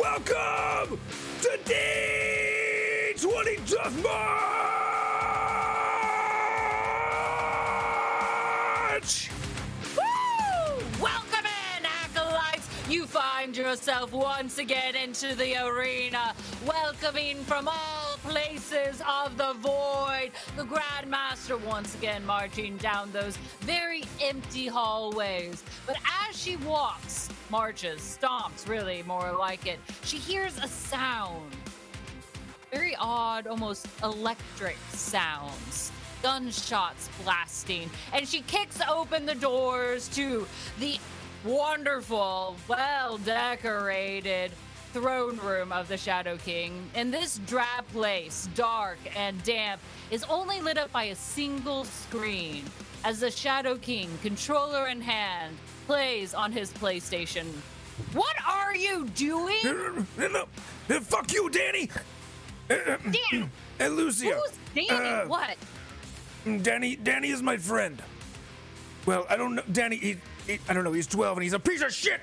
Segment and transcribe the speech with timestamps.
[0.00, 0.98] Welcome
[1.42, 3.96] to D20 Tough!
[9.96, 10.02] Woo!
[11.02, 12.68] Welcome in, acolytes!
[12.88, 16.34] You find yourself once again into the arena,
[16.64, 20.30] welcoming from all places of the void.
[20.56, 25.62] The Grandmaster once again marching down those very empty hallways.
[25.86, 25.96] But
[26.28, 31.52] as she walks, marches, stomps, really more like it, she hears a sound.
[32.70, 40.46] Very odd, almost electric sounds gunshots blasting, and she kicks open the doors to
[40.78, 40.96] the
[41.44, 44.52] wonderful, well decorated
[44.92, 46.84] throne room of the Shadow King.
[46.94, 52.64] And this drab place, dark and damp, is only lit up by a single screen
[53.04, 55.56] as the Shadow King, controller in hand,
[55.86, 57.46] plays on his PlayStation.
[58.12, 60.04] What are you doing?
[60.18, 60.44] Uh,
[60.90, 61.90] uh, Fuck you, Danny!
[62.68, 64.34] Dan, And Lucia!
[64.34, 65.08] who's Danny?
[65.08, 65.56] Uh, what?
[66.62, 68.00] Danny, Danny is my friend.
[69.04, 69.62] Well, I don't know.
[69.72, 70.92] Danny, he, he, I don't know.
[70.92, 72.20] He's 12 and he's a piece of shit.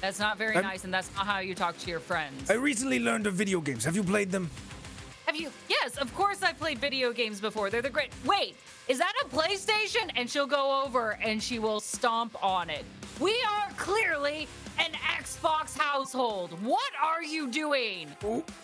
[0.00, 2.50] That's not very I'm- nice, and that's not how you talk to your friends.
[2.50, 3.84] I recently learned of video games.
[3.84, 4.50] Have you played them?
[5.26, 5.50] Have you?
[5.68, 7.70] Yes, of course I've played video games before.
[7.70, 8.10] They're the great.
[8.24, 8.56] Wait,
[8.88, 10.10] is that a PlayStation?
[10.16, 12.84] And she'll go over and she will stomp on it.
[13.20, 14.90] We are clearly an
[15.20, 16.50] Xbox household.
[16.64, 18.08] What are you doing?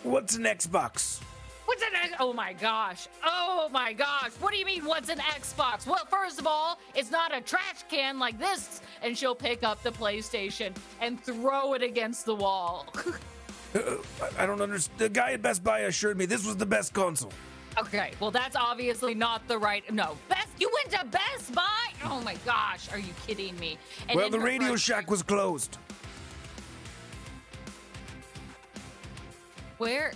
[0.03, 1.21] What's an Xbox?
[1.67, 2.13] What's an X?
[2.19, 3.07] Oh my gosh.
[3.23, 4.31] Oh my gosh.
[4.39, 5.85] What do you mean, what's an Xbox?
[5.85, 8.81] Well, first of all, it's not a trash can like this.
[9.03, 12.87] And she'll pick up the PlayStation and throw it against the wall.
[13.75, 13.97] Uh,
[14.39, 14.97] I- don't understand.
[14.97, 17.33] The guy at Best Buy assured me this was the best console.
[17.77, 19.83] Okay, well that's obviously not the right.
[19.93, 20.47] No, Best.
[20.57, 21.89] You went to Best Buy?
[22.05, 23.77] Oh my gosh, are you kidding me?
[24.07, 25.77] And well, the Radio front- Shack was closed.
[29.79, 30.13] Where?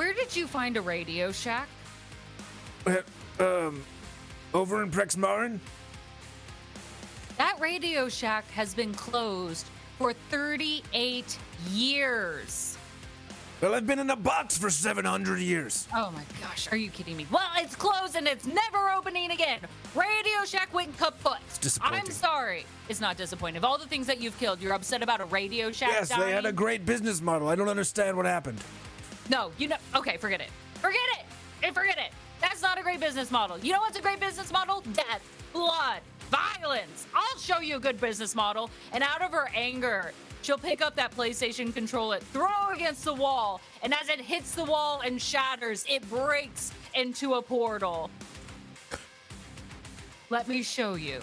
[0.00, 1.68] Where did you find a Radio Shack?
[2.86, 3.02] Uh,
[3.38, 3.82] um,
[4.54, 5.58] over in Prexmaren?
[7.36, 9.66] That Radio Shack has been closed
[9.98, 11.38] for 38
[11.70, 12.78] years.
[13.60, 15.86] Well, I've been in a box for 700 years.
[15.94, 17.26] Oh my gosh, are you kidding me?
[17.30, 19.60] Well, it's closed and it's never opening again.
[19.94, 21.40] Radio Shack went kaput.
[21.60, 22.00] disappointing.
[22.06, 22.64] I'm sorry.
[22.88, 23.58] It's not disappointing.
[23.58, 26.32] Of all the things that you've killed, you're upset about a Radio Shack Yes, they
[26.32, 27.48] had a great business model.
[27.48, 28.62] I don't understand what happened.
[29.30, 29.76] No, you know.
[29.94, 30.48] Okay, forget it.
[30.74, 31.24] Forget it.
[31.62, 32.10] And forget it.
[32.40, 33.58] That's not a great business model.
[33.58, 34.82] You know what's a great business model?
[34.92, 37.06] Death, blood, violence.
[37.14, 38.70] I'll show you a good business model.
[38.92, 43.04] And out of her anger, she'll pick up that PlayStation, control it, throw it against
[43.04, 48.10] the wall, and as it hits the wall and shatters, it breaks into a portal.
[50.28, 51.20] Let me show you.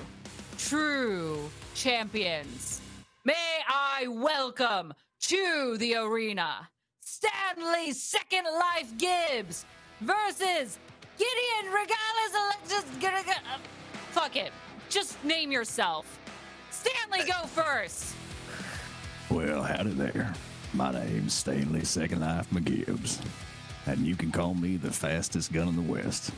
[0.58, 2.80] True champions.
[3.26, 3.34] May
[3.68, 4.94] I welcome
[5.24, 6.70] to the arena
[7.22, 9.66] Stanley Second Life Gibbs
[10.02, 10.78] versus
[11.18, 12.70] Gideon Regalis.
[12.70, 13.32] Just gonna go.
[13.32, 13.58] uh,
[14.12, 14.52] fuck it.
[14.88, 16.20] Just name yourself.
[16.70, 18.14] Stanley, go first.
[19.32, 20.32] Well, howdy there.
[20.76, 23.20] My name's Stanley Second Life McGibbs,
[23.88, 26.30] and you can call me the fastest gun in the West.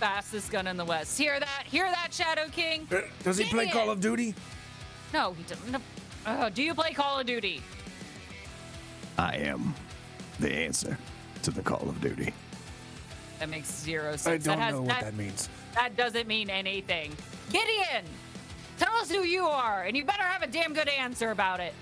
[0.00, 1.18] Fastest gun in the West.
[1.18, 1.64] Hear that?
[1.66, 2.88] Hear that, Shadow King?
[2.90, 4.34] Uh, Does he play Call of Duty?
[5.12, 5.70] No, he doesn't.
[5.70, 5.80] No.
[6.24, 7.60] Uh, do you play Call of Duty?
[9.18, 9.74] I am
[10.40, 10.98] the answer
[11.42, 12.32] to the Call of Duty.
[13.38, 14.26] That makes zero sense.
[14.26, 15.48] I don't that has, know what that means.
[15.74, 17.12] That doesn't mean anything.
[17.50, 18.04] Gideon,
[18.78, 21.74] tell us who you are, and you better have a damn good answer about it.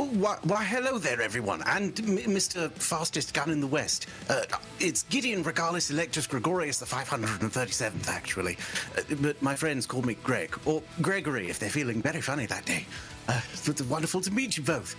[0.00, 2.70] Oh, why, why, hello there, everyone, and M- Mr.
[2.70, 4.06] Fastest Gun in the West.
[4.30, 4.42] Uh,
[4.78, 8.56] it's Gideon Regalis Electus Gregorius, the 537th, actually.
[8.96, 12.64] Uh, but my friends call me Greg, or Gregory if they're feeling very funny that
[12.64, 12.86] day.
[13.26, 14.94] Uh, it's wonderful to meet you both.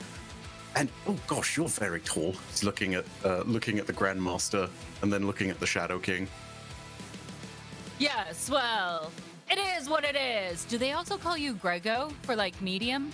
[0.79, 2.33] And oh gosh, you're very tall.
[2.49, 4.69] He's looking at uh, looking at the Grandmaster
[5.01, 6.25] and then looking at the Shadow King.
[7.97, 9.11] Yes, well,
[9.51, 10.63] it is what it is.
[10.63, 13.11] Do they also call you Grego for like medium?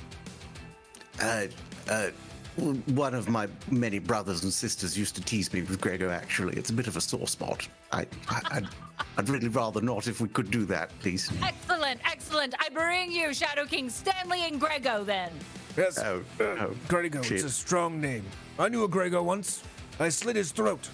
[1.19, 1.47] Uh,
[1.89, 2.09] uh,
[2.55, 6.11] one of my many brothers and sisters used to tease me with Grego.
[6.11, 7.67] Actually, it's a bit of a sore spot.
[7.91, 8.61] I, I
[8.99, 11.31] I'd, I'd really rather not if we could do that, please.
[11.43, 12.53] Excellent, excellent.
[12.59, 15.31] I bring you Shadow King Stanley and Grego then.
[15.77, 15.99] Yes.
[15.99, 17.19] Oh, uh, oh, Grego.
[17.19, 18.23] It's a strong name.
[18.57, 19.63] I knew a Grego once.
[19.99, 20.89] I slit his throat.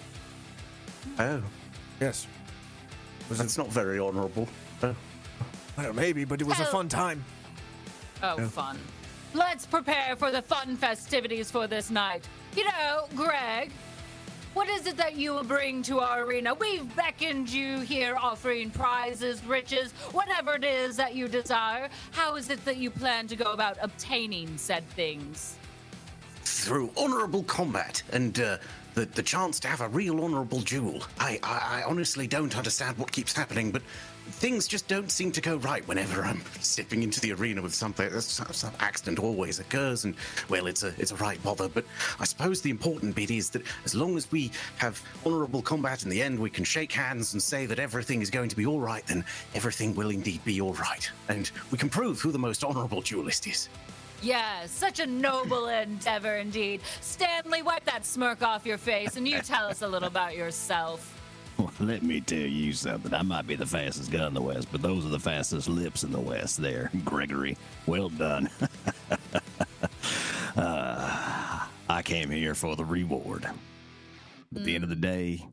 [1.19, 1.41] Oh,
[1.99, 2.27] Yes.
[3.29, 4.47] Was that's it, not very honourable.
[4.83, 4.95] Oh.
[5.77, 6.71] I maybe, but it was a Oh.
[6.71, 7.23] fun time.
[8.23, 8.77] Oh, fun.
[9.33, 12.27] Let's prepare for the fun festivities for this night.
[12.55, 13.71] You know, Greg,
[14.53, 16.53] What is it that you will bring to our arena?
[16.53, 21.87] We've beckoned you here, offering prizes, riches, whatever it is that you desire.
[22.11, 25.55] How is it that you plan to go about obtaining said things?
[26.43, 28.57] Through honourable combat and uh,
[28.93, 31.01] the, the chance to have a real honourable duel.
[31.17, 33.81] I, I, I honestly don't understand what keeps happening, but
[34.29, 38.11] things just don't seem to go right whenever I'm stepping into the arena with something.
[38.11, 40.15] Uh, some, some accident always occurs, and
[40.49, 41.69] well, it's a it's a right bother.
[41.69, 41.85] But
[42.19, 46.09] I suppose the important bit is that as long as we have honourable combat in
[46.09, 48.79] the end, we can shake hands and say that everything is going to be all
[48.79, 49.05] right.
[49.05, 53.01] Then everything will indeed be all right, and we can prove who the most honourable
[53.01, 53.69] duelist is.
[54.21, 56.81] Yes, such a noble endeavor indeed.
[57.01, 61.20] Stanley, wipe that smirk off your face and you tell us a little about yourself.
[61.79, 63.13] Let me tell you something.
[63.13, 66.03] I might be the fastest gun in the West, but those are the fastest lips
[66.03, 67.57] in the West there, Gregory.
[67.85, 68.49] Well done.
[70.55, 73.45] uh, I came here for the reward.
[74.55, 75.45] At the end of the day,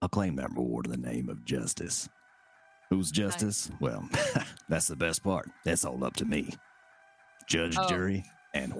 [0.00, 2.08] I'll claim that reward in the name of justice.
[2.90, 3.70] Who's justice?
[3.80, 4.08] Well,
[4.68, 5.48] that's the best part.
[5.64, 6.54] That's all up to me.
[7.46, 7.88] Judge, Oh.
[7.88, 8.24] jury,
[8.54, 8.72] and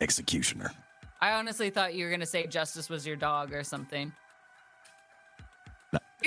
[0.00, 0.70] executioner.
[1.20, 4.12] I honestly thought you were going to say Justice was your dog or something.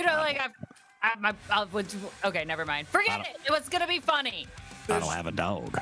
[0.05, 0.11] No.
[0.11, 0.51] You know, like, I've,
[1.01, 1.87] I, I, I would,
[2.25, 2.87] okay, never mind.
[2.87, 3.37] Forget it.
[3.45, 4.47] It was going to be funny.
[4.87, 5.79] I don't have a dog.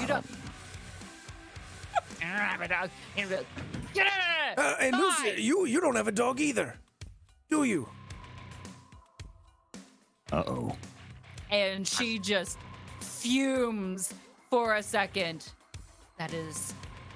[0.00, 0.26] You don't.
[2.22, 2.90] I don't have a dog.
[3.16, 5.02] Get out of Uh, and Fine.
[5.02, 6.76] Lucy, you you don't have a dog either,
[7.48, 7.88] do you?
[10.32, 10.76] Uh oh.
[11.50, 12.58] and she just
[13.00, 14.14] fumes
[14.50, 15.48] for a second.
[16.18, 16.74] That is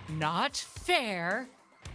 [0.09, 1.47] not fair.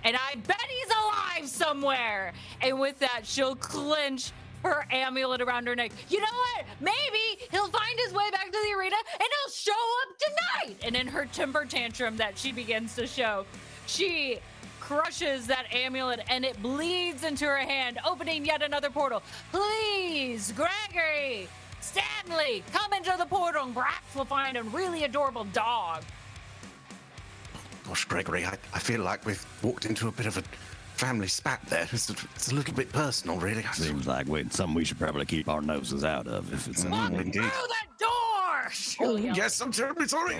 [0.05, 2.31] And I bet he's alive somewhere.
[2.61, 4.31] And with that, she'll clench
[4.63, 5.91] her amulet around her neck.
[6.09, 6.65] You know what?
[6.79, 10.75] Maybe he'll find his way back to the arena and he'll show up tonight.
[10.85, 13.45] And in her temper tantrum that she begins to show,
[13.85, 14.39] she
[14.79, 19.21] crushes that amulet and it bleeds into her hand, opening yet another portal.
[19.51, 21.47] Please, Gregory,
[21.79, 26.03] Stanley, come into the portal and perhaps we'll find a really adorable dog.
[27.85, 30.43] Gosh, Gregory, I, I feel like we've walked into a bit of a
[30.99, 31.87] family spat there.
[31.91, 33.63] It's a, it's a little bit personal, really.
[33.73, 36.91] Seems like we, something we should probably keep our noses out of if it's Mm,
[36.91, 37.33] Walk indeed.
[37.33, 38.69] through that door!
[38.71, 39.35] She'll Oh, yell.
[39.35, 40.35] yes, I'm terribly sorry.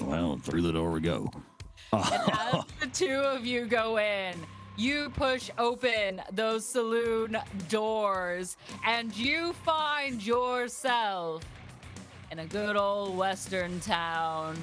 [0.00, 1.30] well, through the door we go.
[1.92, 2.08] As
[2.80, 4.34] the two of you go in,
[4.76, 7.36] you push open those saloon
[7.68, 8.56] doors
[8.86, 11.42] and you find yourself
[12.30, 14.56] in a good old western town.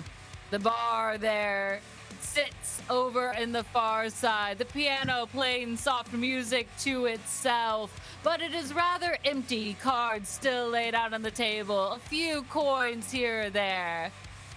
[0.49, 1.79] The bar there
[2.21, 8.53] sits over in the far side, the piano playing soft music to itself, but it
[8.53, 9.75] is rather empty.
[9.81, 14.11] Cards still laid out on the table, a few coins here or there.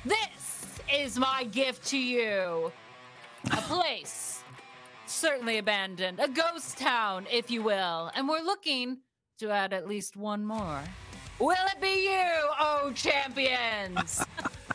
[0.04, 2.72] This is my gift to you
[3.52, 4.34] a place
[5.06, 8.98] certainly abandoned, a ghost town, if you will, and we're looking
[9.38, 10.80] to add at least one more.
[11.38, 14.24] Will it be you, oh champions?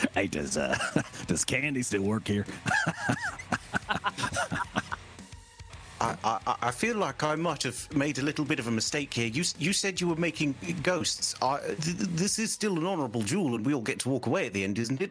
[0.14, 0.76] Hey, does uh,
[1.26, 2.46] does Candy still work here?
[6.00, 9.12] I, I, I feel like I might have made a little bit of a mistake
[9.12, 9.26] here.
[9.26, 10.54] You, you said you were making
[10.84, 11.34] ghosts.
[11.42, 14.26] I, th- th- this is still an honourable duel, and we all get to walk
[14.26, 15.10] away at the end, isn't it?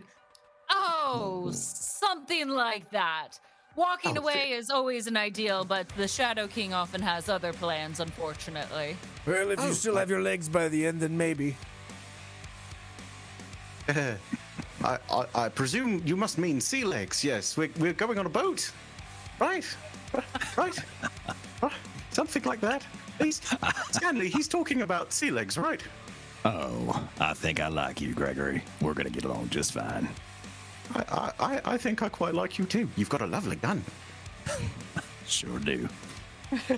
[0.69, 3.39] oh, something like that.
[3.75, 7.99] Walking Oh, away is always an ideal, but the Shadow King often has other plans,
[7.99, 8.95] unfortunately.
[9.25, 9.73] Well, if you Oh.
[9.73, 11.55] still have your legs by the end, then maybe.
[14.83, 17.23] I, I, I presume you must mean sea legs.
[17.23, 18.71] Yes, we're, we're going on a boat,
[19.39, 19.65] right?
[20.55, 20.77] Right?
[21.61, 21.73] Right.
[22.11, 22.85] Something like that.
[23.19, 23.41] He's,
[23.91, 25.81] Stanley, he's talking about sea legs, right?
[26.45, 28.63] Oh, I think I like you, Gregory.
[28.81, 30.07] We're gonna get along just fine.
[30.95, 32.87] I, I, I- I think I quite like you too.
[32.95, 33.83] You've got a lovely gun.
[35.27, 35.89] Sure do.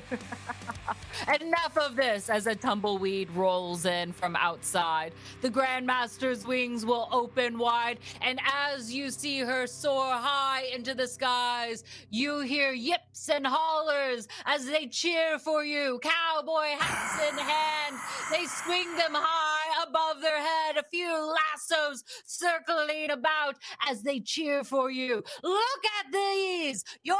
[1.41, 5.13] Enough of this as a tumbleweed rolls in from outside.
[5.41, 8.39] The Grandmaster's wings will open wide, and
[8.73, 14.65] as you see her soar high into the skies, you hear yips and hollers as
[14.65, 15.99] they cheer for you.
[16.01, 17.97] Cowboy hats in hand,
[18.31, 19.48] they swing them high
[19.89, 23.55] above their head, a few lassos circling about
[23.89, 25.23] as they cheer for you.
[25.43, 27.17] Look at these, your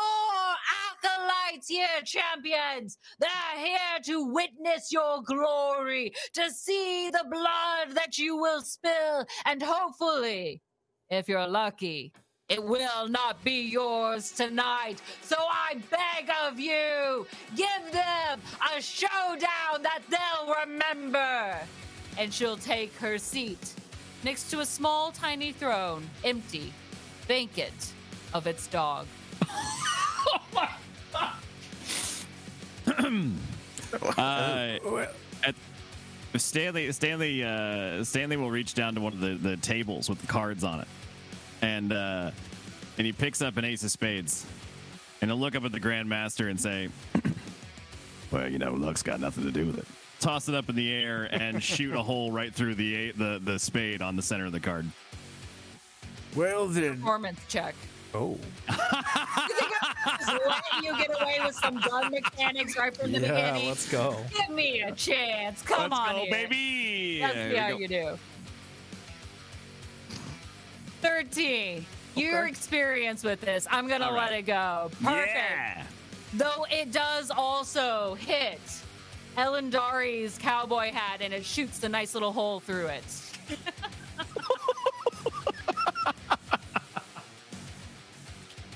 [0.94, 2.98] acolytes here, champions.
[3.20, 9.62] They're here to witness your glory, to see the blood that you will spill, and
[9.62, 10.62] hopefully,
[11.10, 12.14] if you're lucky,
[12.50, 15.02] it will not be yours tonight.
[15.22, 18.42] So I beg of you, give them
[18.76, 21.56] a showdown that they'll remember.
[22.20, 23.74] And she'll take her seat
[24.26, 26.74] next to a small, tiny throne, empty,
[27.28, 27.94] vacant
[28.34, 29.08] of its dog.
[34.18, 34.78] Uh,
[35.44, 35.56] at,
[36.36, 40.28] Stanley, Stanley, uh, Stanley will reach down to one of the, the tables with the
[40.28, 40.88] cards on it,
[41.62, 42.30] and uh,
[42.98, 44.46] and he picks up an ace of spades,
[45.22, 46.90] and he'll look up at the Grandmaster and say,
[48.32, 49.86] "Well, you know, luck's got nothing to do with it."
[50.20, 53.40] Toss it up in the air and shoot a hole right through the a- the
[53.44, 54.86] the spade on the center of the card.
[56.36, 56.98] well then.
[56.98, 57.74] Performance check.
[58.14, 58.38] Oh.
[58.68, 63.68] Just letting you get away with some gun mechanics right from the Yeah, beginning.
[63.70, 64.18] let's go.
[64.36, 65.62] Give me a chance.
[65.62, 66.32] Come Let's on, go, here.
[66.32, 67.20] baby!
[67.22, 67.78] Let's There see how go.
[67.78, 68.20] you do.
[71.02, 71.86] 13.
[72.16, 74.90] Your experience with this, I'm going to All let it go.
[75.04, 75.30] Perfect.
[75.36, 75.84] Yeah.
[76.34, 78.60] Though it does also hit
[79.38, 83.04] Elendari's cowboy hat and it shoots a nice little hole through it.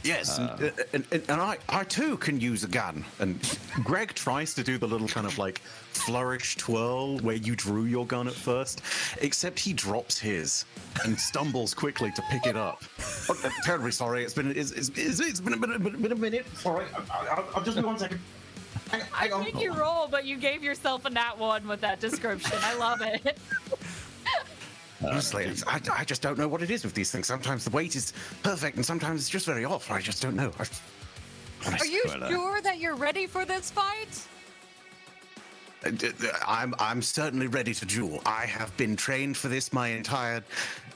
[0.04, 3.06] Yes, and, uh, and, and, and I, I too can use a gun.
[3.20, 3.40] And
[3.84, 8.06] Greg tries to do the little kind of like flourish twirl where you drew your
[8.06, 8.82] gun at first,
[9.22, 10.66] except he drops his
[11.06, 12.84] and stumbles quickly to pick it up.
[13.30, 14.26] Oh, terribly sorry.
[14.26, 16.46] It's been it's, it's, it's, it's been, a, been, a, been a minute.
[16.58, 18.20] Sorry, I, I, I'll just be one second.
[18.94, 19.44] Hang, hang on.
[19.44, 22.58] Think you roll, but you gave yourself a nat one with that description.
[22.62, 23.38] I love it.
[25.04, 27.26] Honestly, it's- I, I just don't know what it is with these things.
[27.28, 29.90] Sometimes the weight is perfect, and sometimes it's just very off.
[29.92, 30.52] I just don't know.
[30.60, 34.28] I, Are you sure that you're ready for this fight?
[35.86, 38.22] Uh, d- d- I'm I'm certainly ready to duel.
[38.26, 40.44] I have been trained for this my entire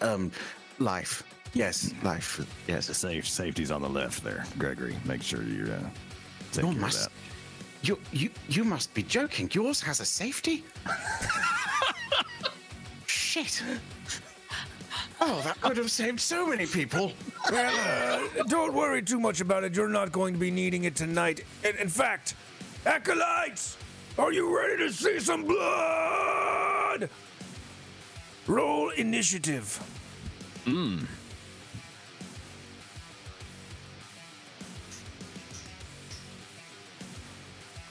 [0.01, 0.31] um,
[0.79, 1.23] life.
[1.53, 2.45] Yes, life.
[2.67, 2.95] Yes.
[2.95, 4.95] safe safety's on the left there, Gregory.
[5.05, 5.79] Make sure you're uh,
[6.51, 7.09] take Your care of that.
[7.87, 9.49] You you you must be joking.
[9.53, 10.63] Yours has a safety.
[13.05, 13.63] Shit.
[15.19, 17.11] Oh, that could have saved so many people.
[17.51, 19.75] Well, uh, don't worry too much about it.
[19.75, 21.43] You're not going to be needing it tonight.
[21.63, 22.35] In, in fact,
[22.85, 23.77] acolytes,
[24.17, 27.09] are you ready to see some blood?
[28.45, 29.79] Roll initiative.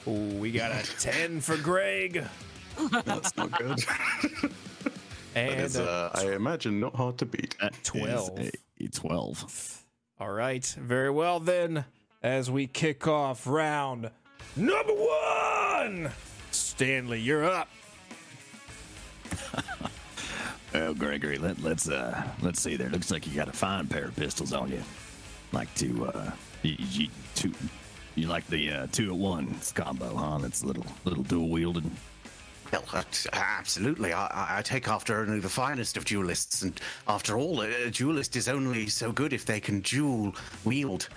[0.07, 2.25] Oh, we got a 10 for Greg.
[3.05, 3.83] That's not good.
[5.35, 7.55] And It's, a uh, I imagine not hard to beat.
[7.61, 8.39] That is 12.
[8.79, 9.83] a 12.
[10.19, 11.85] All right, very well then.
[12.23, 14.09] As we kick off round,
[14.55, 16.09] Number one!
[16.49, 17.69] Stanley, you're up.
[20.73, 22.89] Well, Gregory, let, let's uh let's see there.
[22.89, 24.81] Looks like you got a fine pair of pistols on you.
[25.51, 26.31] Like to uh
[26.63, 27.53] you, you, two,
[28.17, 30.39] you like the uh, two at one combo, huh?
[30.39, 31.89] That's a little little dual wielded.
[32.71, 34.11] Well, uh, absolutely.
[34.11, 38.49] I, I- take after only the finest of duelists, and after all, a, duelist is
[38.49, 41.07] only so good if they can dual wield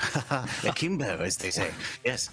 [0.64, 1.72] akimbo, as they say.
[2.04, 2.30] Yes.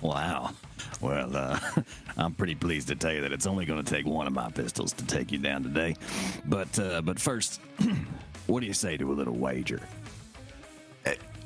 [0.00, 0.52] Wow.
[1.00, 1.58] Well, uh,
[2.16, 4.50] I'm pretty pleased to tell you that it's only going to take one of my
[4.50, 5.96] pistols to take you down today.
[6.46, 7.60] But uh, but first,
[8.46, 9.80] what do you say to a little wager?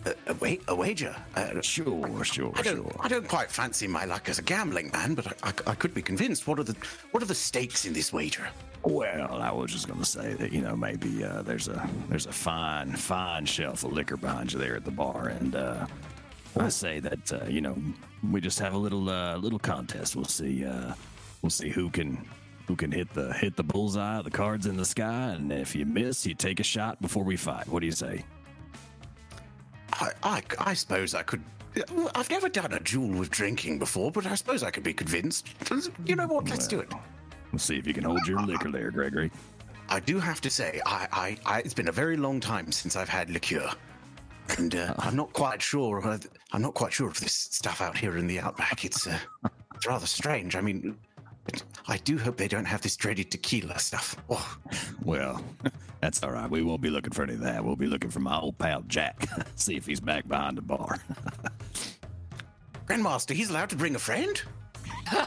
[0.04, 1.14] A, wa- a wager.
[1.36, 2.76] Uh, Sure, sure, I don't.
[2.76, 2.96] sure.
[3.00, 5.94] I don't quite fancy my luck as a gambling man, but I, I, I could
[5.94, 6.46] be convinced.
[6.46, 6.76] What are the
[7.12, 8.46] What are the stakes in this wager?
[8.84, 12.26] Well, I was just going to say that you know maybe uh, there's a there's
[12.26, 15.86] a fine fine shelf of liquor behind you there at the bar, and uh,
[16.58, 17.76] I say that uh, you know
[18.28, 20.16] we just have a little uh, little contest.
[20.16, 20.94] We'll see uh,
[21.42, 22.26] we'll see who can
[22.66, 25.86] who can hit the hit the bullseye, the cards in the sky, and if you
[25.86, 27.68] miss, you take a shot before we fight.
[27.68, 28.24] What do you say?
[29.92, 31.42] I, I, I suppose I could.
[32.14, 35.48] I've never done a duel with drinking before, but I suppose I could be convinced.
[36.04, 36.48] You know what?
[36.50, 36.92] Let's do it.
[37.50, 39.30] We'll see if you can hold your liquor there, Gregory.
[39.88, 42.96] I do have to say, I, I, I it's been a very long time since
[42.96, 43.70] I've had liqueur,
[44.58, 46.18] and uh, I'm not quite sure.
[46.52, 48.84] I'm not quite sure of this stuff out here in the outback.
[48.84, 49.18] It's, uh,
[49.74, 50.56] it's rather strange.
[50.56, 50.96] I mean,
[51.88, 54.16] I do hope they don't have this dreaded tequila stuff.
[54.30, 54.56] Oh,
[55.04, 55.44] Well,
[56.00, 56.48] that's all right.
[56.48, 57.64] We won't be looking for any of that.
[57.64, 59.26] We'll be looking for my old pal Jack.
[59.56, 60.98] see if he's back behind the bar.
[62.86, 64.40] Grandmaster, he's allowed to bring a friend.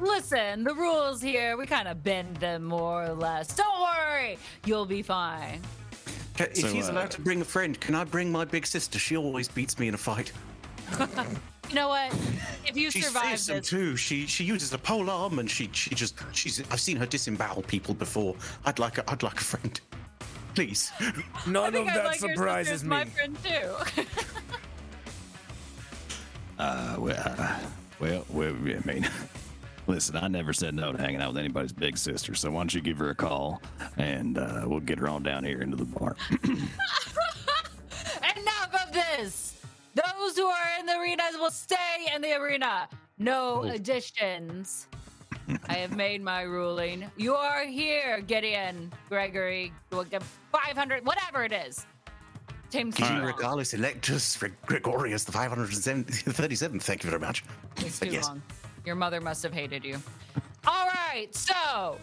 [0.00, 3.54] Listen, the rules here, we kind of bend them more or less.
[3.54, 5.60] Don't worry, you'll be fine.
[6.38, 8.98] If So, he's uh, allowed to bring a friend, can I bring my big sister?
[8.98, 10.32] She always beats me in a fight.
[11.68, 12.14] You know what?
[12.66, 13.94] If you She's survive fearsome this, too.
[13.94, 16.60] She she uses a pole arm and she she just she's.
[16.70, 18.34] I've seen her disembowel people before.
[18.64, 19.78] I'd like a I'd like a friend,
[20.54, 20.90] please.
[20.98, 21.12] I
[21.46, 22.88] None of think I that like your surprises me.
[22.88, 24.02] my friend too.
[26.58, 27.58] Uh, well, uh,
[27.98, 29.08] well, well, I mean,
[29.86, 32.34] listen, I never said no to hanging out with anybody's big sister.
[32.34, 33.60] So why don't you give her a call
[33.96, 36.16] and uh, we'll get her on down here into the bar.
[38.36, 39.53] Enough of this!
[40.34, 42.88] Those those who are in the arenas will stay in the arena.
[43.18, 44.88] No additions.
[45.68, 47.10] I have made my ruling.
[47.16, 51.86] You are here, Gideon, Gregory, 500, whatever it is.
[52.70, 53.32] Tim Gideon Strong.
[53.32, 56.82] Regalis Electus Gre- Gregorius the 537th.
[56.82, 57.44] Thank you very much.
[57.78, 58.26] It's too Yes.
[58.28, 58.42] long.
[58.84, 60.02] Your mother must have hated you.
[60.66, 61.98] All right, so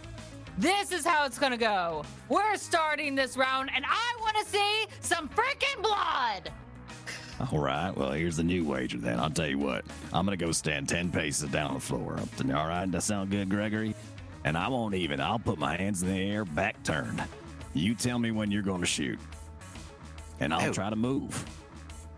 [0.58, 2.04] this is how it's gonna go.
[2.30, 6.52] We're starting this round, and I want to see some freaking blood.
[7.51, 7.95] All right.
[7.95, 9.19] Well, here's the new wager then.
[9.19, 9.86] I'll tell you what.
[10.13, 12.17] I'm gonna go stand ten paces down on the floor.
[12.19, 12.89] Up to, all right.
[12.91, 13.95] That sound good, Gregory?
[14.43, 15.21] And I won't even.
[15.21, 17.24] I'll put my hands in the air, back turned.
[17.74, 19.19] You tell me when you're going to shoot,
[20.39, 20.74] and I'll Oh.
[20.74, 21.45] try to move.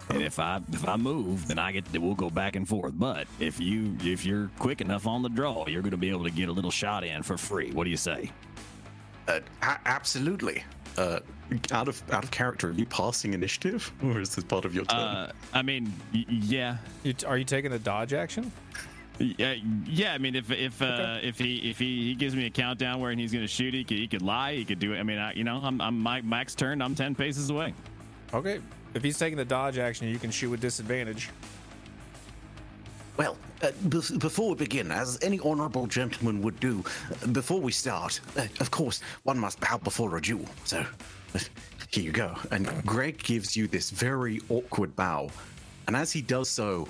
[0.10, 2.94] And if I if I move, then I get to, we'll go back and forth.
[2.96, 6.24] But if you if you're quick enough on the draw, you're going to be able
[6.26, 7.72] to get a little shot in for free.
[7.72, 8.30] What do you say?
[9.28, 9.40] Uh,
[9.86, 10.64] absolutely.
[10.98, 11.20] Uh,
[11.72, 14.86] out of out of character, are you passing initiative, or is this part of your
[14.86, 15.00] turn?
[15.00, 18.52] Uh, I mean, y- yeah, You, are you taking the dodge action?
[19.20, 19.56] Yeah,
[19.86, 20.14] yeah.
[20.14, 23.12] I mean, if if uh, if he if he, he gives me a countdown where
[23.14, 24.56] he's going to shoot, he could he could lie.
[24.56, 25.00] He could do it.
[25.00, 26.82] I mean, I, you know, I'm I'm my max turn.
[26.82, 27.74] I'm ten paces away.
[28.34, 28.60] Okay.
[28.96, 31.30] If he's taking the dodge action, you can shoot with disadvantage.
[33.18, 36.84] Well, uh, bef- before we begin, as any honorable gentleman would do,
[37.24, 40.46] uh, before we start, uh, of course, one must bow before a duel.
[40.66, 40.84] So,
[41.90, 42.36] here you go.
[42.52, 45.30] And Greg gives you this very awkward bow.
[45.88, 46.88] And as he does so,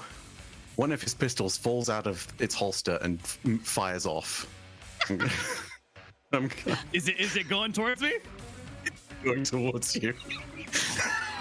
[0.76, 4.48] one of his pistols falls out of its holster and f- m- fires off.
[6.32, 6.50] I'm
[6.94, 8.14] Is it is it going towards me?
[9.24, 10.14] going towards you.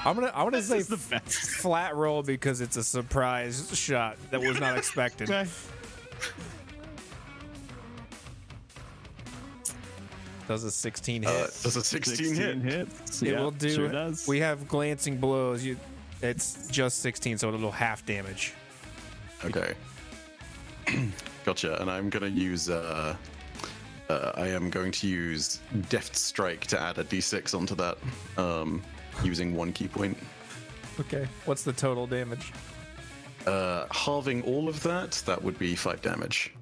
[0.04, 1.32] I'm gonna I'm gonna say the best.
[1.60, 5.30] flat roll because it's a surprise shot that was not expected.
[5.30, 5.48] Okay.
[10.48, 11.30] Does a 16 hit?
[11.30, 12.56] Uh, does a 16, hit?
[12.58, 13.22] hits.
[13.22, 13.70] it Yeah, will do.
[13.70, 14.26] Sure does.
[14.26, 15.64] We have glancing blows.
[15.64, 15.76] You,
[16.20, 18.54] it's just 16, so it'll half damage.
[19.44, 19.74] Okay.
[21.44, 21.80] gotcha.
[21.80, 22.68] And I'm gonna use.
[22.68, 23.16] Uh,
[24.08, 27.96] uh, I am going to use Deft Strike to add a D6 onto that,
[28.36, 28.82] um,
[29.22, 30.18] using one ki point.
[31.00, 31.26] Okay.
[31.46, 32.52] What's the total damage?
[33.46, 36.52] Uh, halving all of that, that would be five damage.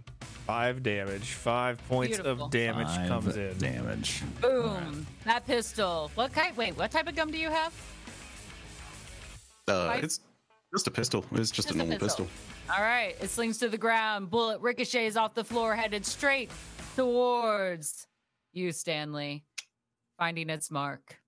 [0.50, 1.34] Five damage.
[1.34, 2.46] Five points Beautiful.
[2.46, 3.56] of damage Five comes in.
[3.58, 4.22] Damage.
[4.40, 5.06] Boom.
[5.24, 6.10] That pistol.
[6.16, 6.56] What kind?
[6.56, 7.72] Wait, what type of gum do you have?
[9.68, 10.18] Uh, Five- it's
[10.74, 11.24] just a pistol.
[11.30, 12.24] It's just, Just a normal pistol.
[12.24, 12.74] pistol.
[12.76, 13.14] All right.
[13.20, 14.28] It slings to the ground.
[14.28, 16.50] Bullet ricochets off the floor, headed straight
[16.96, 18.08] towards
[18.52, 19.44] you, Stanley,
[20.18, 21.19] finding its mark.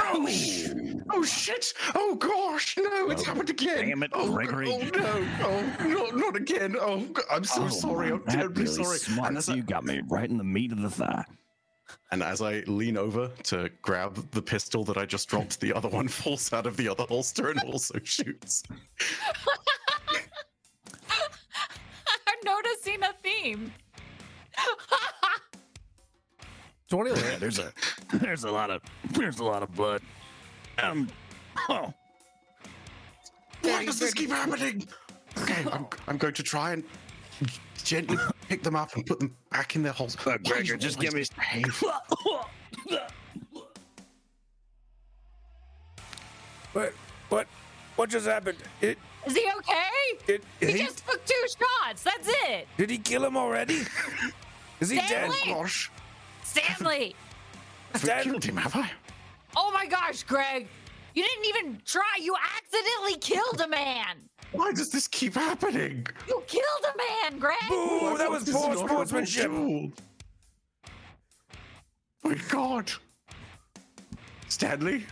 [0.00, 0.26] Oh,
[1.12, 1.74] oh shit!
[1.94, 2.76] Oh gosh!
[2.78, 3.88] No, it's happened again!
[3.88, 4.68] damn it, oh, Gregory.
[4.70, 5.28] Oh no!
[5.44, 6.76] Oh, not, not again!
[6.80, 8.10] Oh, I'm so Oh, sorry.
[8.10, 8.98] I'm that terribly really sorry.
[8.98, 9.28] Smart.
[9.28, 11.24] And as, I, you got me right in the meat of the thigh.
[12.10, 15.88] and as I lean over to grab the pistol that I just dropped, the other
[15.88, 18.62] one falls out of the other holster and also shoots.
[22.26, 23.72] I'm noticing a theme.
[26.92, 27.72] 20 will Yeah, there's a
[28.12, 30.02] there's a lot of there's a lot of blood.
[30.82, 31.08] Um.
[31.70, 31.90] Oh.
[33.62, 34.86] Why does this keep happening?
[35.38, 36.84] Okay, I'm, I'm going to try and
[37.82, 40.18] gently pick them up and put them back in their holes.
[40.26, 41.82] Uh, Gregor, just give me- misbehave?
[46.72, 46.92] What?
[47.28, 47.46] What?
[47.96, 48.56] What just happened?
[48.80, 48.98] It.
[49.26, 50.32] Is he okay?
[50.32, 50.44] It.
[50.58, 52.02] He he- just took two shots.
[52.02, 52.66] That's it.
[52.76, 53.82] did he kill him already?
[54.80, 55.30] Is he dead?
[55.30, 55.38] Stanley!
[55.46, 55.90] Gosh,
[56.52, 57.14] Stanley.
[57.94, 58.90] I've Stan- killed him, have I?
[59.56, 60.68] Oh my gosh, Greg.
[61.14, 62.18] You didn't even try.
[62.20, 64.16] You accidentally killed a man.
[64.52, 66.06] Why does this keep happening?
[66.28, 66.96] You killed a
[67.30, 67.56] man, Greg.
[67.68, 68.16] Boo!
[68.18, 69.50] That was poor sportsmanship.
[69.50, 69.92] duel.
[72.22, 72.90] My God,
[74.48, 75.04] Stanley,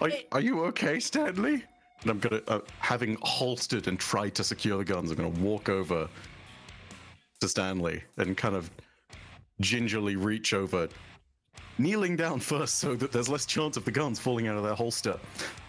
[0.00, 1.62] are, It- are you okay, Stanley?
[2.02, 5.68] And I'm gonna, uh, having holstered and tried to secure the guns, I'm gonna walk
[5.68, 6.08] over
[7.40, 8.70] to Stanley and kind of
[9.60, 10.88] gingerly reach over,
[11.78, 14.74] kneeling down first so that there's less chance of the guns falling out of their
[14.74, 15.18] holster,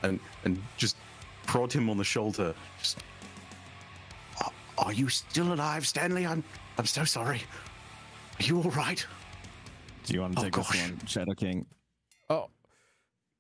[0.04, 0.98] and and just
[1.46, 2.54] prod him on the shoulder.
[2.80, 3.00] Just,
[4.44, 6.26] "Are- are you still alive, Stanley?
[6.26, 6.44] I'm
[6.78, 7.42] I'm so sorry.
[8.40, 9.06] Are you all right?
[10.06, 11.66] Do you want to Oh, take this one, Shadow King?
[12.30, 12.50] Oh.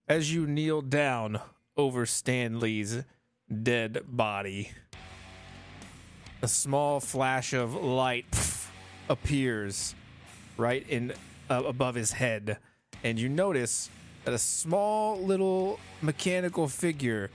[0.07, 1.39] As you kneel down
[1.75, 3.03] over Stanley's
[3.63, 4.71] dead body,
[6.41, 8.67] a small flash of light pff,
[9.09, 9.93] appears
[10.57, 11.13] right in
[11.49, 12.57] uh, above his head,
[13.03, 13.89] and you notice
[14.25, 17.29] that a small little mechanical figure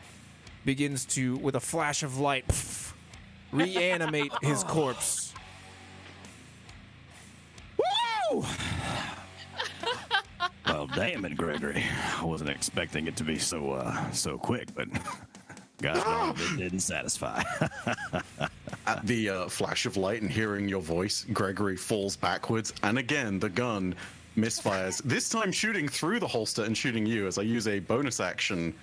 [0.65, 2.93] begins to, with a flash of light, pff,
[3.53, 5.33] reanimate his corpse.
[8.31, 8.45] Woo!
[10.65, 11.85] Well, damn it, Gregory.
[12.19, 14.89] I wasn't expecting it to be so uh so quick, but
[15.83, 17.43] God, no, it didn't satisfy.
[18.87, 23.39] At the uh, flash of light and hearing your voice, Gregory falls backwards, and again
[23.39, 23.95] the gun
[24.37, 25.01] misfires.
[25.05, 28.75] this time, shooting through the holster and shooting you as I use a bonus action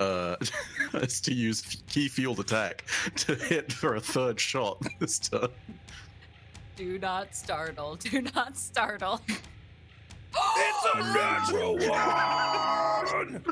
[0.00, 0.36] uh,
[0.94, 2.84] as to use ki-fueled attack
[3.16, 5.48] to hit for a third shot this turn.
[6.76, 7.96] Do not startle.
[7.96, 9.20] Do not startle.
[10.94, 13.42] It's natural one.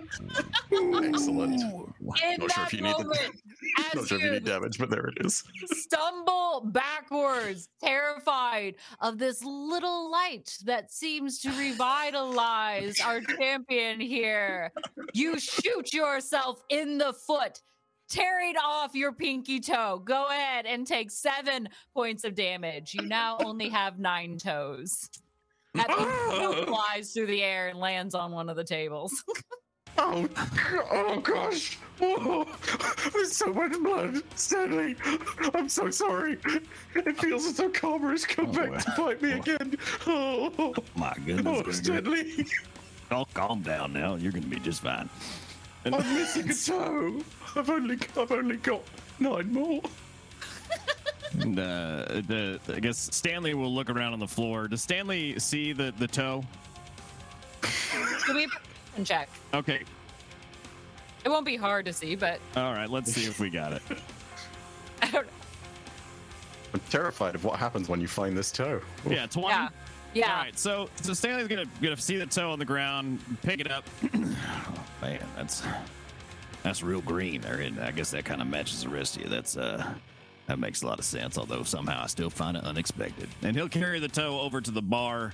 [1.05, 1.61] Excellent.
[1.61, 3.05] In Not sure if you need the-
[3.95, 5.43] Not sure if you you need damage, but there it is.
[5.67, 14.73] stumble backwards, terrified of this little light that seems to revitalize our champion here.
[15.13, 17.61] You shoot yourself in the foot,
[18.09, 20.03] tearing off your pinky toe.
[20.05, 22.95] Go ahead and take seven points of damage.
[22.95, 25.09] You now only have nine toes.
[25.75, 29.13] That pinky flies through the air and lands on one of the tables.
[29.97, 30.29] Oh,
[30.91, 31.79] oh gosh!
[32.01, 32.45] Oh,
[33.13, 34.97] there's so much blood, Stanley.
[35.55, 36.37] I'm so sorry.
[36.97, 39.37] It feels as though karma has come Oh, back to bite me oh.
[39.37, 39.77] again.
[40.09, 41.77] Oh, My oh goodness.
[41.79, 42.45] Stanley,
[43.13, 44.17] Oh, calm down now.
[44.17, 45.09] You're going to be just fine.
[45.85, 47.23] I'm missing a toe.
[47.55, 48.83] I've only, I've only got
[49.21, 49.81] nine more.
[51.41, 54.69] And, uh, the, I guess Stanley will look around on the floor.
[54.69, 56.45] Does Stanley see the, the toe?
[58.27, 58.47] Give me
[58.97, 59.29] a check.
[59.53, 59.83] Okay.
[61.25, 62.89] It won't be hard to see, but All right.
[62.89, 63.83] Let's see if we got it.
[65.03, 65.33] I don't know.
[66.75, 68.81] I'm terrified of what happens when you find this toe.
[69.09, 69.49] Yeah, 20.
[69.49, 69.69] Yeah.
[70.15, 70.31] Yeah.
[70.31, 73.69] All right, so so Stanley's gonna gonna see the toe on the ground, pick it
[73.71, 73.85] up.
[75.03, 75.65] Man, that's
[76.63, 79.29] that's real green there, and I guess that kind of matches the rest of you.
[79.29, 79.93] That's uh,
[80.47, 81.39] that makes a lot of sense.
[81.39, 83.29] Although somehow I still find it unexpected.
[83.43, 85.33] And he'll carry the toe over to the bar,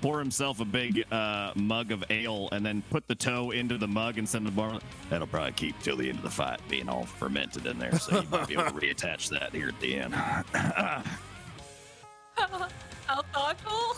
[0.00, 3.88] pour himself a big uh, mug of ale, and then put the toe into the
[3.88, 4.78] mug and send the bar.
[5.08, 7.98] That'll probably keep till the end of the fight, being all fermented in there.
[7.98, 10.14] So you might be able to reattach that here at the end.
[13.04, 13.96] How thoughtful.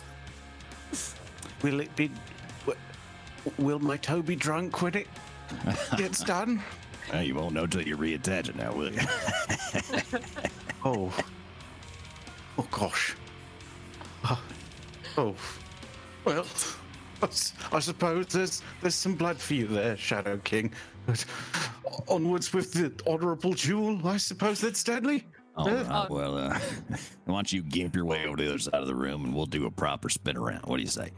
[1.62, 2.10] Will it be?
[3.58, 5.08] Will my toe be drunk when it
[5.96, 6.62] gets done?
[7.12, 9.00] Uh, you won't know till you reattach it now, will you?
[10.84, 11.12] Oh.
[12.58, 13.14] Oh gosh.
[14.24, 14.34] Uh,
[15.16, 15.34] Oh.
[16.24, 16.44] Well,
[17.22, 20.72] I s- I suppose there's there's some blood for you there, Shadow King.
[21.06, 21.24] But
[22.08, 25.24] onwards with the honourable jewel, I suppose that's Stanley.
[25.56, 26.10] All Uh, right.
[26.10, 26.58] Well, uh,
[27.26, 29.34] why don't you gimp your way over to the other side of the room and
[29.34, 30.64] we'll do a proper spin around.
[30.66, 31.10] What do you say?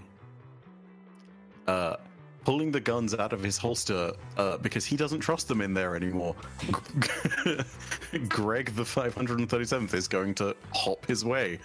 [1.69, 1.97] uh,
[2.45, 5.97] pulling the guns out of his holster uh, because he doesn't trust them in there
[5.97, 6.37] anymore.
[8.29, 11.59] Greg the 537th is going to hop his way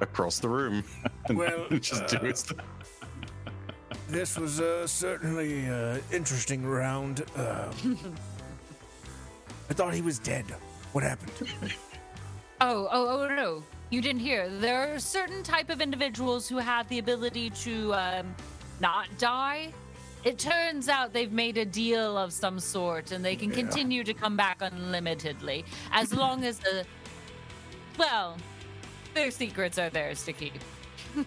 [0.00, 0.84] across the room
[1.26, 2.58] and Well, just do uh, his thing.
[4.08, 7.24] This was uh, certainly an interesting round.
[7.36, 7.70] Uh,
[9.70, 10.44] I thought he was dead.
[10.92, 11.32] What happened?
[12.60, 13.62] Oh, oh, oh no.
[13.90, 14.48] You didn't hear.
[14.48, 18.34] There are certain type of individuals who have the ability to um,
[18.80, 19.72] not die.
[20.24, 24.12] It turns out they've made a deal of some sort and they can continue to
[24.12, 26.84] come back unlimitedly as long as the
[27.98, 28.36] well,
[29.14, 30.52] their secrets are theirs to keep.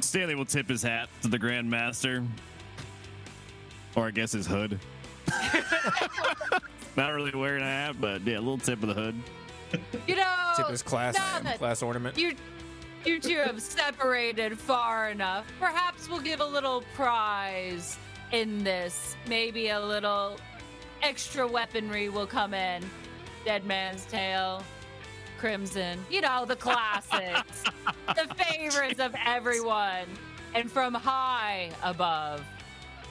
[0.00, 2.24] Stanley will tip his hat to the Grand Master.
[3.94, 4.78] Or I guess his hood.
[6.96, 9.14] Not really wearing a hat, but yeah, a little tip of the hood.
[10.08, 12.18] You know, Tip his class that class ornament.
[12.18, 12.34] you
[13.04, 15.46] you two have separated far enough.
[15.58, 17.98] Perhaps we'll give a little prize
[18.32, 19.16] in this.
[19.28, 20.38] Maybe a little
[21.02, 22.84] extra weaponry will come in.
[23.44, 24.62] Dead Man's Tale,
[25.38, 27.64] Crimson, you know, the classics,
[28.08, 30.06] the favorites of everyone.
[30.54, 32.44] And from high above,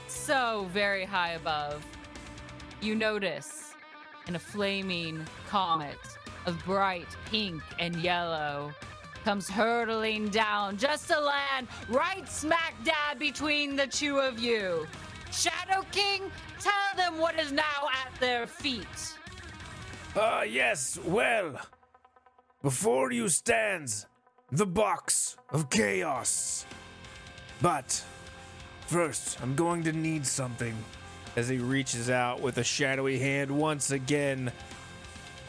[0.08, 1.86] so very high above,
[2.82, 3.74] you notice
[4.28, 5.98] in a flaming comet
[6.46, 8.72] of bright pink and yellow
[9.30, 14.88] comes hurtling down just to land right smack dab between the two of you.
[15.32, 18.88] Shadow King, tell them what is now at their feet.
[20.16, 21.60] Ah, yes, well,
[22.64, 24.08] before you stands
[24.52, 26.66] the box of chaos.
[27.62, 28.04] But
[28.88, 30.74] first, I'm going to need something.
[31.36, 34.52] as he reaches out with a shadowy hand once again.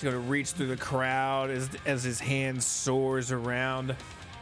[0.01, 3.95] He's gonna reach through the crowd as as his hand soars around.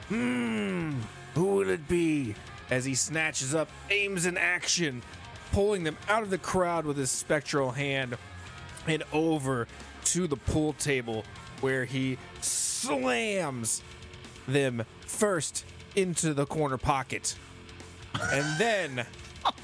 [0.08, 0.92] Hmm,
[1.34, 2.36] who will it be?
[2.70, 5.02] As he snatches up, aims in action,
[5.50, 8.16] pulling them out of the crowd with his spectral hand
[8.86, 9.66] and over
[10.04, 11.24] to the pool table
[11.60, 13.82] where he slams
[14.46, 15.64] them first
[15.96, 17.34] into the corner pocket
[18.32, 19.06] and then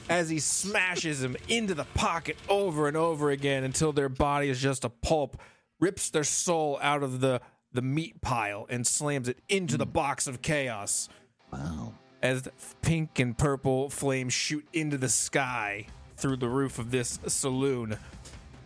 [0.08, 4.60] as he smashes them into the pocket over and over again until their body is
[4.60, 5.40] just a pulp,
[5.80, 7.40] rips their soul out of the,
[7.72, 11.08] the meat pile and slams it into the box of chaos.
[11.52, 11.94] Wow.
[12.22, 12.48] As
[12.80, 17.98] pink and purple flames shoot into the sky through the roof of this saloon.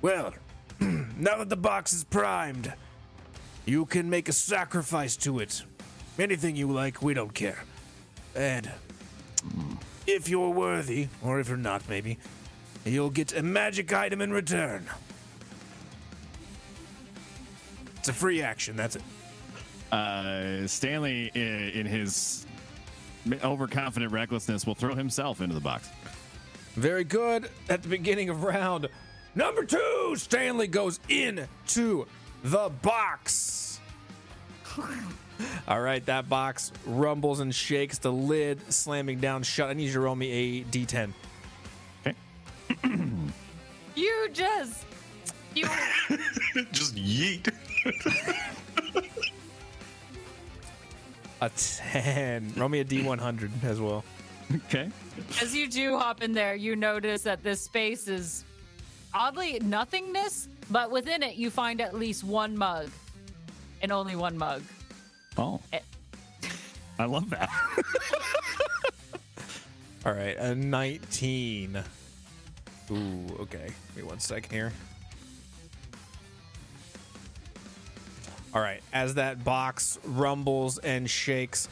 [0.01, 0.35] Well,
[0.81, 2.73] now that the box is primed,
[3.67, 5.63] you can make a sacrifice to it.
[6.19, 7.65] Anything you like, we don't care.
[8.35, 8.71] And
[10.07, 12.19] if you're worthy, or if you're not, maybe,
[12.85, 14.89] you'll get a magic item in return.
[18.09, 19.03] It's a free action, that's it.
[19.93, 22.47] Uh, Stanley, in, in his
[23.45, 25.91] overconfident recklessness, will throw himself into the box.
[26.73, 27.51] Very good.
[27.69, 28.89] At the beginning of round
[29.35, 32.07] number two, Stanley goes into
[32.43, 33.79] the box.
[35.69, 39.69] All right, that box rumbles and shakes, the lid slamming down shut.
[39.69, 41.13] I need you to roll me a d10.
[42.07, 42.17] Okay.
[43.95, 44.87] You just.
[45.55, 45.67] You.
[46.73, 47.53] Just yeet.
[51.41, 52.55] A 10.
[52.57, 54.05] roll me a d100 as well.
[54.67, 54.91] Okay.
[55.41, 58.45] As you do hop in there, you notice that this space is
[59.15, 62.91] oddly nothingness, but within it you find at least one mug.
[63.83, 64.63] And only one mug.
[65.37, 65.61] Oh.
[65.73, 65.79] Eh.
[66.99, 67.49] I love that.
[70.05, 71.79] All right, a 19.
[72.91, 73.71] Ooh, okay.
[73.95, 74.73] Wait one second here.
[78.55, 81.69] All right, as that box rumbles and shakes,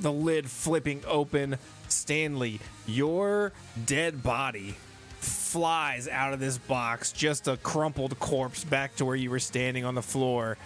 [0.00, 1.56] the lid flipping open,
[1.88, 3.52] Stanley, your
[3.86, 4.76] dead body
[5.20, 9.84] flies out of this box, just a crumpled corpse back to where you were standing
[9.84, 10.58] on the floor.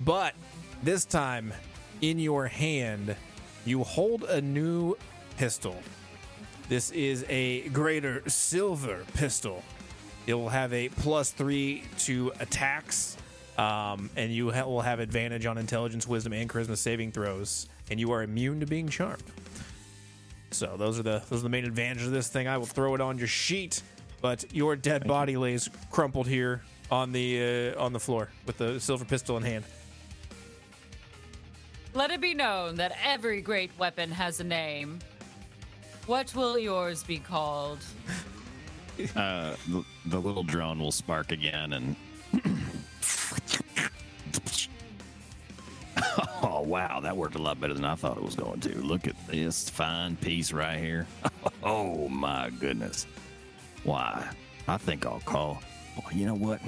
[0.00, 0.34] But
[0.82, 1.52] this time,
[2.00, 3.16] in your hand,
[3.64, 4.96] you hold a new
[5.36, 5.76] pistol.
[6.68, 9.64] This is a greater silver pistol.
[10.26, 13.16] It will have a plus three to attacks,
[13.58, 17.98] um, and you ha- will have advantage on intelligence, wisdom, and charisma saving throws, and
[17.98, 19.24] you are immune to being charmed.
[20.52, 22.46] So those are the those are the main advantages of this thing.
[22.46, 23.82] I will throw it on your sheet,
[24.22, 28.80] but your dead body lays crumpled here on the uh, on the floor with the
[28.80, 29.64] silver pistol in hand.
[31.94, 35.00] Let it be known that every great weapon has a name.
[36.06, 37.80] What will yours be called?
[39.14, 41.94] Uh, the, the little drone will spark again and.
[46.42, 47.00] oh, wow.
[47.00, 48.78] That worked a lot better than I thought it was going to.
[48.78, 51.06] Look at this fine piece right here.
[51.62, 53.06] Oh, my goodness.
[53.84, 54.28] Why?
[54.68, 55.60] I think I'll call.
[55.96, 56.60] Boy, you know what?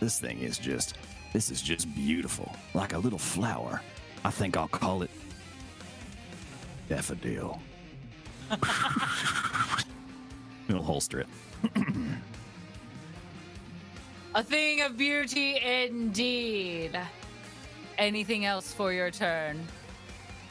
[0.00, 0.94] This thing is just.
[1.32, 2.54] This is just beautiful.
[2.74, 3.80] Like a little flower.
[4.24, 5.10] I think I'll call it.
[6.88, 7.60] Daffodil.
[10.68, 11.26] We'll holster it.
[14.34, 16.98] A thing of beauty indeed.
[17.98, 19.66] Anything else for your turn?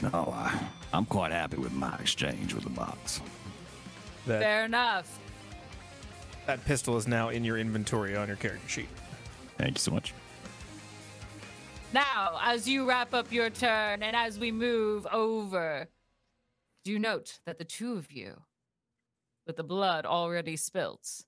[0.02, 3.22] No, I, I'm quite happy with my exchange with the box.
[4.26, 5.20] That Fair enough.
[6.46, 8.90] that pistol is now in your inventory on your character sheet.
[9.58, 10.14] Thank you so much.
[11.94, 15.88] Now, as you wrap up your turn and as we move over,
[16.86, 18.42] do note that the two of you,
[19.46, 21.24] with the blood already spilt,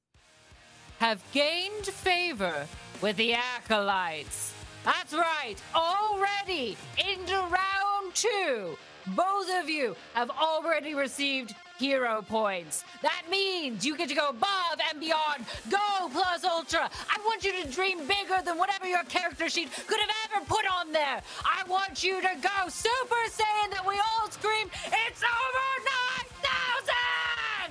[0.99, 2.65] have gained favor
[3.01, 4.52] with the acolytes.
[4.83, 8.77] That's right, already into round two.
[9.07, 12.83] Both of you have already received hero points.
[13.01, 15.45] That means you get to go above and beyond.
[15.69, 16.89] Go plus ultra.
[17.09, 20.65] I want you to dream bigger than whatever your character sheet could have ever put
[20.71, 21.21] on there.
[21.43, 25.67] I want you to go Super Saiyan that we all scream, it's over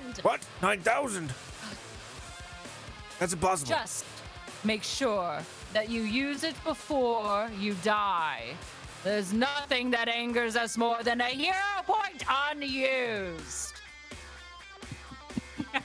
[0.03, 0.23] 9,000!
[0.23, 0.41] What?
[0.61, 1.33] 9,000?
[3.19, 3.69] That's impossible.
[3.69, 4.05] Just
[4.63, 5.39] make sure
[5.73, 8.55] that you use it before you die.
[9.03, 13.73] There's nothing that angers us more than a hero point unused.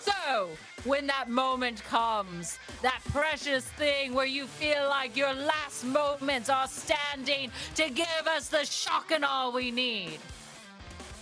[0.00, 0.48] so,
[0.84, 6.68] when that moment comes, that precious thing where you feel like your last moments are
[6.68, 10.18] standing to give us the shock and all we need,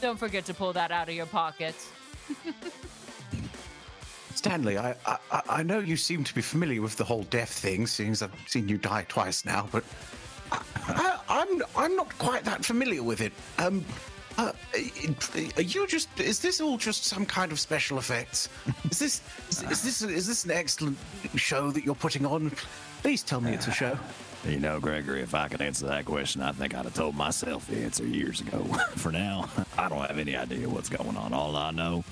[0.02, 1.74] don't forget to pull that out of your pocket.
[4.48, 5.18] Stanley, I, I
[5.50, 8.32] I- know you seem to be familiar with the whole death thing, seeing as I've
[8.46, 9.84] seen you die twice now, but
[10.50, 13.32] I, I, I'm I'm not quite that familiar with it.
[13.58, 13.84] Um,
[14.38, 14.52] uh,
[15.56, 16.08] are you just?
[16.18, 18.48] Is this all just some kind of special effects?
[18.90, 20.96] Is this is, is this is this an excellent
[21.37, 22.50] show that you're putting on?
[23.02, 23.98] Please tell me it's a show.
[24.46, 27.66] You know, Gregory, if I could answer that question, I think I'd have told myself
[27.66, 28.62] the answer years ago.
[28.96, 31.34] For now, I don't have any idea what's going on.
[31.34, 32.04] All I know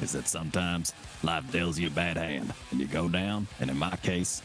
[0.00, 3.46] is that sometimes life deals you a bad hand and you go down.
[3.60, 4.42] And in my case,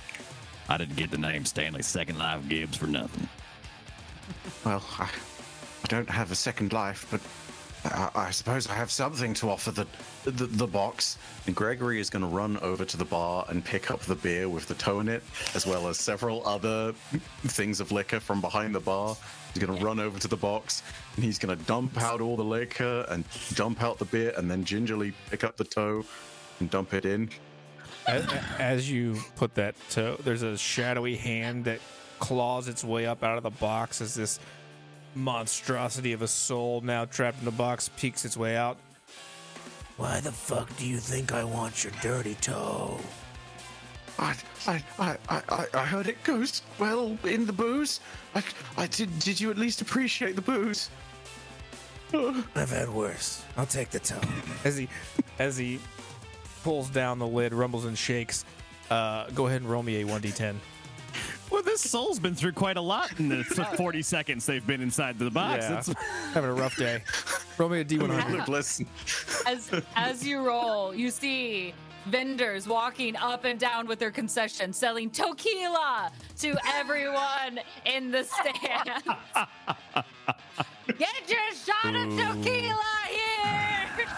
[0.70, 3.28] I didn't get the name Stanley Second Life Gibbs for nothing.
[4.66, 5.10] Well, I,
[5.84, 7.22] I don't have a second life, but
[7.84, 9.88] I, I suppose I have something to offer the
[10.24, 11.18] the, the box.
[11.48, 14.48] And Gregory is going to run over to the bar and pick up the beer
[14.48, 15.24] with the toe in it,
[15.56, 16.94] as well as several other
[17.42, 19.18] things of liquor from behind the bar.
[19.54, 20.82] He's going to run over to the box
[21.16, 24.50] and he's going to dump out all the liquor and dump out the beer, and
[24.50, 26.06] then gingerly pick up the toe
[26.60, 27.30] and dump it in.
[28.08, 28.26] As,
[28.58, 31.80] as you put that toe, there's a shadowy hand that
[32.20, 34.40] claws its way up out of the box as this
[35.16, 38.78] monstrosity of a soul now trapped in the box peeks its way out.
[39.98, 43.00] Why the fuck do you think I want your dirty toe?
[44.22, 44.36] I,
[44.68, 48.00] I, I, I, I heard it goes well in the booze.
[48.36, 48.44] I,
[48.78, 49.18] I did.
[49.20, 50.90] Did you at least appreciate the booze?
[52.14, 53.44] I've had worse.
[53.58, 54.20] I'll take the toe.
[54.66, 54.88] As he
[55.40, 55.80] as he
[56.64, 58.46] pulls down the lid, rumbles and shakes.
[58.92, 60.56] Uh, go ahead and roll me a 1d10.
[61.50, 63.44] Well, this soul's been through quite a lot in the
[63.78, 65.64] 40 seconds they've been inside the box.
[65.64, 65.80] Yeah.
[65.80, 65.96] It's-
[66.34, 67.02] Having a rough day.
[67.58, 68.32] Roll me a d100.
[68.32, 68.86] Look, listen.
[69.48, 71.74] As as you roll, you see
[72.06, 79.04] vendors walking up and down with their concession, selling tequila to everyone in the stand.
[80.98, 84.08] Get your shot of tequila here!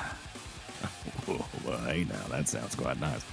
[1.66, 3.24] Well, hey, now that sounds quite nice.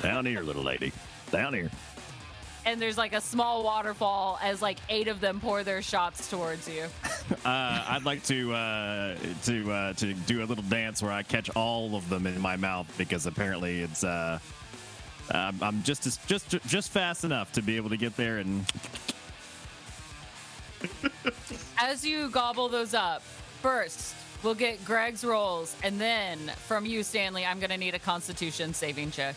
[0.00, 0.92] Down here, little lady.
[1.32, 1.70] Down here.
[2.64, 6.68] And there's like a small waterfall as like eight of them pour their shots towards
[6.68, 6.84] you.
[7.44, 11.50] Uh, I'd like to uh, to uh, to do a little dance where I catch
[11.50, 14.38] all of them in my mouth because apparently it's uh,
[15.30, 18.64] I'm I'm just as, just just fast enough to be able to get there and
[21.78, 23.22] As you gobble those up,
[23.60, 28.74] first we'll get Greg's rolls, and then from you, Stanley, I'm gonna need a Constitution
[28.74, 29.34] saving check.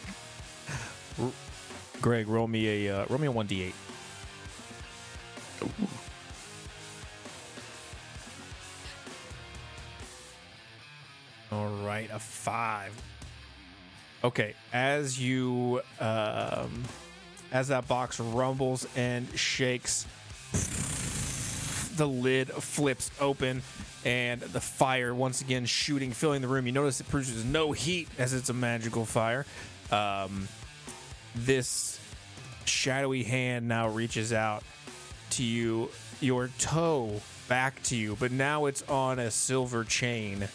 [2.02, 3.74] Greg, roll me a uh, roll me a 1d8.
[11.52, 12.92] All right, a five.
[14.24, 16.84] Okay, as you um,
[17.52, 20.08] as that box rumbles and shakes,
[21.98, 23.62] the lid flips open
[24.06, 26.66] and the fire once again shooting, filling the room.
[26.66, 29.46] You notice it produces no heat as it's a magical fire.
[29.92, 30.48] Um,
[31.36, 32.00] this
[32.65, 34.63] shadowy hand now reaches out
[35.32, 35.89] to you,
[36.20, 40.48] your toe back to you, but now it's on a silver chain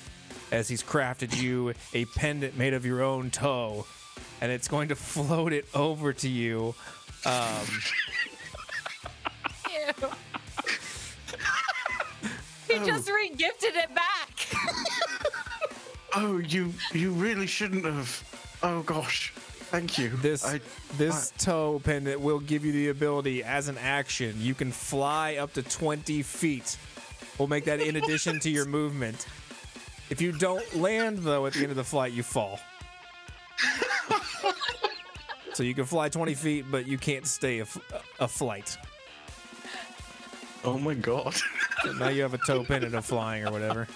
[0.52, 3.86] as he's crafted you a pendant made of your own toe,
[4.40, 6.74] and it's going to float it over to you.
[7.24, 7.66] Um,
[9.70, 10.08] Ew.
[12.68, 14.46] he just re-gifted it back.
[16.18, 18.24] Oh, you you really shouldn't have.
[18.62, 19.34] Oh gosh,
[19.76, 20.08] thank you.
[20.08, 20.60] This I,
[20.96, 24.34] this toe pendant will give you the ability as an action.
[24.38, 26.76] You can fly up to 20 feet.
[27.38, 29.26] We'll make that in addition to your movement.
[30.08, 32.58] If you don't land though at the end of the flight, you fall.
[35.52, 38.76] so you can fly 20 feet, but you can't stay a flight.
[40.64, 41.34] oh my god.
[41.98, 43.86] Now you have a toe pendant of flying or whatever.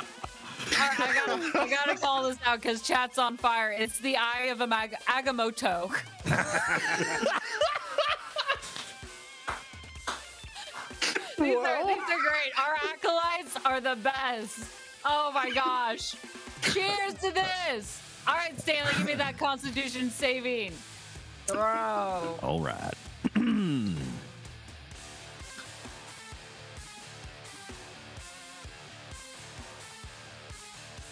[0.78, 3.72] Right, I gotta, gotta call this out because chat's on fire.
[3.72, 5.90] It's the eye of a Agamotto.
[11.38, 12.52] these, are, these are great.
[12.58, 14.58] Our acolytes are the best.
[15.04, 16.14] Oh my gosh.
[16.62, 18.02] Cheers to this.
[18.26, 20.72] All right, Stanley, give me that constitution saving.
[21.46, 22.38] Throw.
[22.42, 22.94] all right.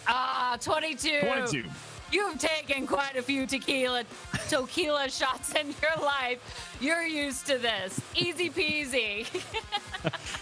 [0.08, 1.20] Ah, 22.
[1.20, 1.64] 22.
[2.10, 4.04] You've taken quite a few tequila
[4.48, 6.38] tequila shots in your life.
[6.80, 8.00] You're used to this.
[8.16, 9.26] Easy peasy.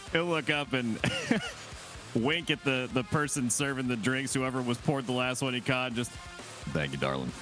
[0.13, 0.99] He'll look up and
[2.15, 5.61] wink at the, the person serving the drinks, whoever was poured the last one he
[5.61, 5.95] caught.
[5.95, 6.13] Just
[6.73, 7.33] thank you, darling.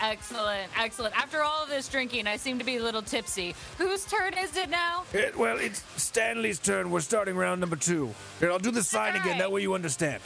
[0.00, 1.16] Excellent, excellent.
[1.16, 3.54] After all of this drinking, I seem to be a little tipsy.
[3.78, 5.04] Whose turn is it now?
[5.12, 6.90] It, well, it's Stanley's turn.
[6.90, 8.14] We're starting round number two.
[8.38, 9.38] Here, I'll do the sign again.
[9.38, 10.22] That way you understand.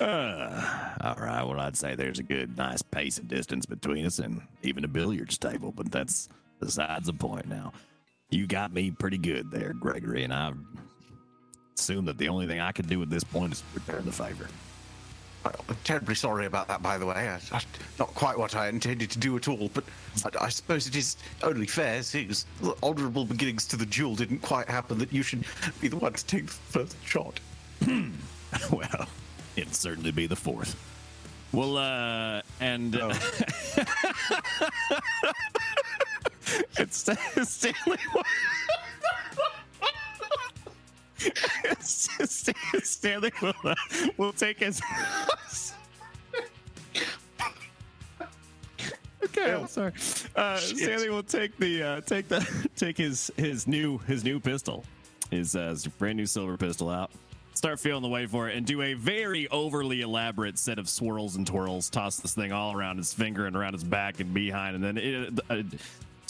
[0.00, 1.42] I uh, All right.
[1.44, 4.88] Well, I'd say there's a good, nice pace of distance between us and even a
[4.88, 6.28] billiards table, but that's
[6.60, 7.72] besides the point now.
[8.30, 10.52] You got me pretty good there, Gregory, and I
[11.90, 14.46] assume that the only thing I can do at this point is return the favor.
[15.44, 17.14] I'm terribly sorry about that, by the way.
[17.14, 17.62] I, I,
[17.98, 19.84] not quite what I intended to do at all, but
[20.24, 24.14] I, I suppose it is only fair, seeing as the honourable beginnings to the duel
[24.14, 25.44] didn't quite happen, that you should
[25.80, 27.40] be the one to take the first shot.
[28.70, 29.08] well,
[29.56, 30.76] it'll certainly be the fourth.
[31.52, 33.14] Well, uh, and uh,
[36.78, 37.10] it's
[37.42, 37.98] Stanley.
[42.82, 43.74] Stanley will uh,
[44.16, 44.80] will take his.
[49.24, 49.92] okay, I'm sorry.
[50.36, 54.84] Uh, Stanley will take the uh, take the take his his new his new pistol,
[55.30, 57.10] his, uh, his brand new silver pistol out.
[57.54, 61.36] Start feeling the way for it and do a very overly elaborate set of swirls
[61.36, 61.90] and twirls.
[61.90, 64.96] Toss this thing all around his finger and around his back and behind, and then
[64.96, 65.62] it, uh,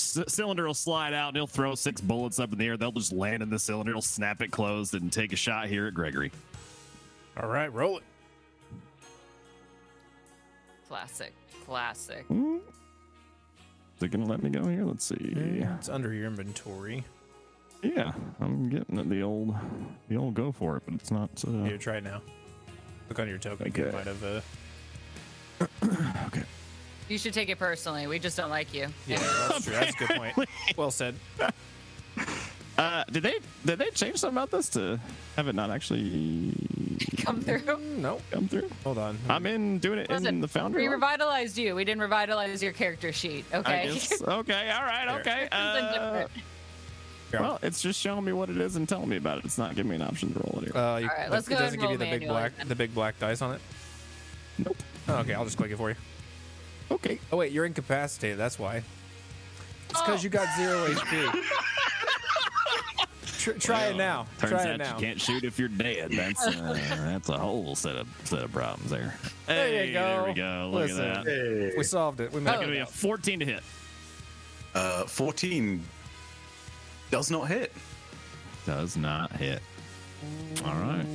[0.00, 2.76] c- cylinder will slide out and he'll throw six bullets up in the air.
[2.76, 3.92] They'll just land in the cylinder.
[3.92, 6.32] He'll snap it closed and take a shot here at Gregory.
[7.40, 8.04] All right, roll it.
[10.88, 11.32] Classic.
[11.64, 12.24] Classic.
[12.30, 14.84] Is it gonna let me go here?
[14.84, 15.14] Let's see.
[15.18, 17.04] It's under your inventory.
[17.82, 19.54] Yeah, I'm getting it, the old,
[20.08, 21.30] the old go for it, but it's not.
[21.46, 22.20] Uh, Here, try it now.
[23.08, 23.68] Look on your token.
[23.68, 23.86] Okay.
[23.86, 24.24] You might have.
[24.24, 24.40] Uh,
[26.26, 26.42] okay.
[27.10, 28.06] You should take it personally.
[28.06, 28.86] We just don't like you.
[29.06, 29.72] yeah, that's true.
[29.74, 30.48] That's a good point.
[30.76, 31.16] Well said.
[32.78, 33.34] Uh, did they
[33.66, 34.98] did they change something about this to
[35.36, 36.54] have it not actually
[37.18, 37.78] Come through.
[37.98, 38.70] No, come through?
[38.84, 39.18] hold on.
[39.28, 40.82] I'm in doing it in the foundry.
[40.82, 40.94] we one?
[40.94, 41.74] revitalized you.
[41.74, 43.44] We didn't revitalize your character sheet.
[43.52, 43.86] Okay.
[43.92, 44.22] guess.
[44.26, 44.70] Okay.
[44.70, 45.08] All right.
[45.20, 45.48] Okay.
[45.50, 46.30] Something Uh, different.
[47.32, 49.44] Well, it's just showing me what it is and telling me about it.
[49.44, 50.76] It's not giving me an option to roll it here.
[50.76, 52.68] Uh, you, All right, it let's go It doesn't give you the big black then.
[52.68, 53.60] the big black dice on it.
[54.58, 54.76] nope.
[55.08, 55.96] Oh, okay, I'll just click it for you.
[56.90, 57.18] Okay.
[57.32, 58.38] Oh wait, you're incapacitated.
[58.38, 58.82] That's why.
[59.88, 60.22] It's because Oh.
[60.24, 61.44] you got zero HP.
[63.38, 64.26] Tr- try it now.
[64.38, 64.94] Turns try out it now.
[64.96, 66.10] you can't shoot if you're dead.
[66.12, 69.14] That's uh, that's a whole set of set of problems there.
[69.46, 70.00] There you go.
[70.02, 70.70] There we go.
[70.72, 71.04] Look Listen.
[71.06, 71.74] at that.
[71.78, 72.32] We solved it.
[72.32, 72.60] We made Oh.
[72.60, 73.62] Gonna be a 14 to hit.
[74.74, 75.82] Uh, 14
[77.10, 77.72] does not hit.
[78.66, 79.62] Does not hit.
[80.66, 81.06] All right.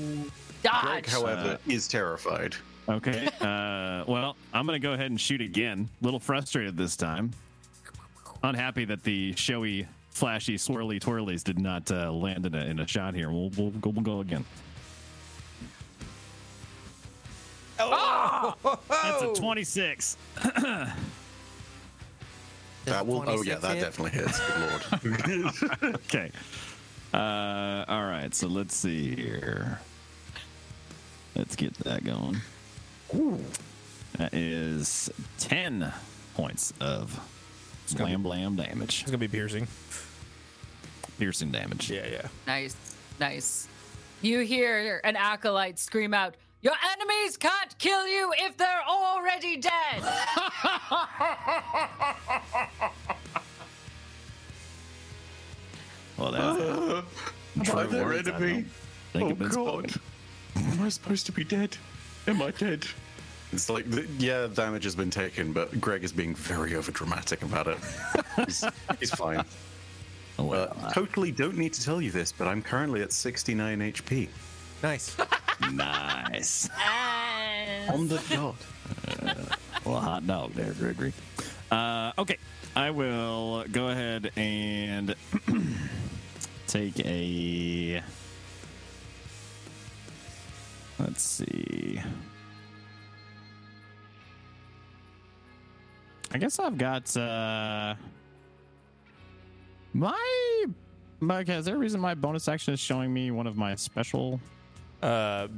[0.64, 0.84] Dodge.
[0.84, 2.56] Greg, however, Uh, is terrified.
[2.88, 3.28] Okay.
[3.42, 5.90] Uh, well, I'm going to go ahead and shoot again.
[6.02, 7.32] A little frustrated this time.
[8.44, 12.88] Unhappy that the showy, flashy, swirly twirlies did not uh, land in a, in a
[12.88, 13.32] shot here.
[13.32, 14.46] We'll, we'll, go, we'll go again.
[17.78, 20.18] That's a 26.
[22.86, 23.24] That will.
[23.26, 23.82] Oh yeah, that hit?
[23.82, 24.40] definitely hits.
[25.02, 25.42] Good
[25.82, 25.96] lord.
[26.06, 26.32] Okay.
[27.14, 28.34] Uh, all right.
[28.34, 29.80] So let's see here.
[31.36, 32.38] Let's get that going.
[34.18, 35.10] That is
[35.40, 35.92] 10
[36.36, 37.20] points of
[37.86, 39.02] slam blam damage.
[39.02, 39.68] It's gonna be piercing.
[41.20, 41.90] Piercing damage.
[41.90, 42.28] Yeah, yeah.
[42.48, 42.76] Nice.
[43.20, 43.68] Nice.
[44.22, 50.02] You hear an acolyte scream out, Your enemies can't kill you if they're already dead.
[56.18, 57.06] Well, that's
[57.74, 58.66] By true their words, enemy.
[59.16, 59.94] Oh, God.
[60.56, 61.78] Am I supposed to be dead?
[62.28, 62.86] Am I dead?
[63.56, 67.68] It's like, the, yeah, damage has been taken, but Greg is being very overdramatic about
[67.68, 67.78] it.
[68.46, 68.64] he's,
[69.00, 69.44] he's fine.
[70.38, 74.28] Oh, Uh, totally don't need to tell you this, but I'm currently at 69 HP.
[74.84, 75.16] Nice.
[75.72, 76.70] nice.
[77.90, 78.56] On the dot.
[79.86, 81.14] Well, hot dog there, Gregory.
[81.72, 82.38] Uh, okay,
[82.76, 85.16] I will go ahead and
[86.68, 88.02] take a.
[91.00, 92.02] Let's see.
[96.36, 97.96] I guess I've got uh
[99.94, 100.66] my.
[101.22, 104.42] Mike, is there a reason my bonus action is showing me one of my special?
[105.02, 105.54] Uh, Should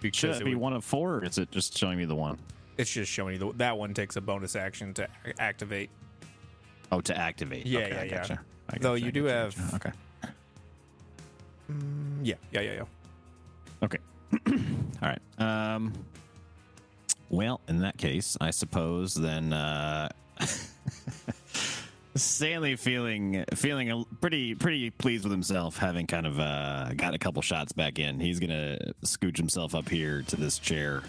[0.00, 2.14] because it it be would- one of four, or is it just showing me the
[2.14, 2.38] one?
[2.78, 5.08] it's just showing you the, that one takes a bonus action to
[5.40, 5.90] activate.
[6.92, 7.66] Oh, to activate.
[7.66, 8.14] Yeah, okay, yeah, I yeah.
[8.16, 8.40] gotcha.
[8.70, 9.74] I Though you I do have-.
[9.74, 9.90] Okay.
[12.22, 12.84] Yeah, yeah, yeah, yeah.
[13.82, 13.98] Okay.
[15.02, 15.20] All right.
[15.38, 15.92] Um.
[17.30, 20.08] Well, in that case, I suppose then uh,
[22.16, 27.18] Stanley feeling feeling a, pretty pretty pleased with himself, having kind of uh, got a
[27.18, 28.20] couple shots back in.
[28.20, 31.02] He's gonna scooch himself up here to this chair,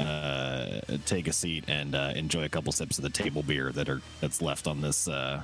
[0.00, 3.88] uh, take a seat, and uh, enjoy a couple sips of the table beer that
[3.88, 5.08] are that's left on this.
[5.08, 5.42] Uh,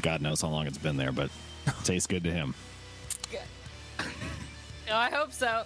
[0.00, 1.30] God knows how long it's been there, but
[1.84, 2.54] tastes good to him.
[3.30, 3.40] Good.
[4.92, 5.64] I hope so.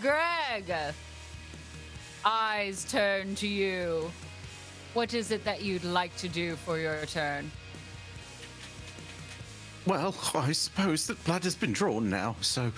[0.00, 0.72] Greg,
[2.24, 4.10] eyes turn to you.
[4.94, 7.50] What is it that you'd like to do for your turn?
[9.86, 12.70] Well, I suppose that blood has been drawn now, so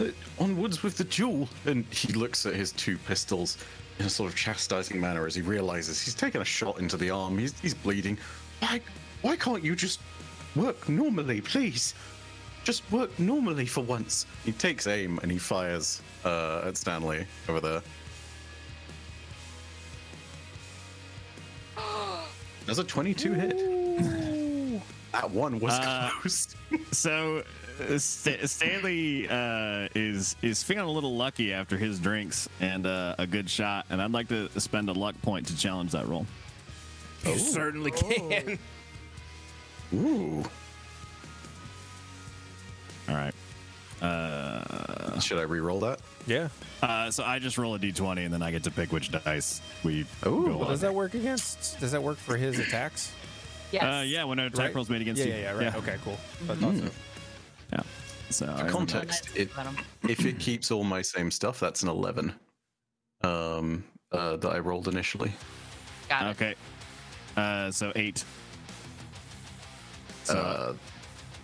[0.00, 0.04] uh,
[0.38, 1.48] onwards with the duel.
[1.66, 3.58] And he looks at his two pistols
[3.98, 7.10] in a sort of chastising manner as he realizes he's taken a shot into the
[7.10, 7.38] arm.
[7.38, 8.18] He's, he's bleeding.
[8.60, 8.80] Why,
[9.22, 10.00] why can't you just
[10.54, 11.94] work normally, please?
[12.70, 14.26] Just work normally for once.
[14.44, 17.82] He takes aim and he fires uh, at Stanley over there.
[22.68, 23.58] Does a 22 hit?
[25.10, 26.54] that one was Uh, close.
[26.92, 27.42] So
[27.80, 33.16] uh, St- Stanley uh, is is feeling a little lucky after his drinks and uh,
[33.18, 36.24] a good shot, and I'd like to spend a luck point to challenge that roll.
[37.26, 38.60] You certainly can.
[39.92, 40.44] Ooh.
[43.10, 43.34] All right.
[44.00, 46.00] Uh, Should I re-roll that?
[46.26, 46.48] Yeah.
[46.82, 49.60] uh, so I just roll a d20, and then I get to pick which dice
[49.84, 50.46] we Ooh.
[50.46, 50.68] go on.
[50.68, 51.78] Does that work against?
[51.80, 53.12] Does that work for his attacks?
[53.72, 53.82] Yes.
[53.82, 54.74] Uh, yeah, when an attack Right?
[54.74, 55.32] roll's made against yeah, you.
[55.34, 55.62] yeah, yeah, right.
[55.64, 55.76] Yeah.
[55.76, 56.18] Okay, cool.
[56.48, 56.90] I thought so.
[57.72, 57.80] Yeah.
[58.30, 59.56] So I remember- Context: if,
[60.08, 62.32] if it keeps all my same stuff, that's an eleven.
[63.22, 65.32] Um, uh, that I rolled initially.
[66.08, 66.30] Got it.
[66.30, 66.54] Okay.
[67.36, 68.24] Uh, so eight.
[70.24, 70.74] So Uh,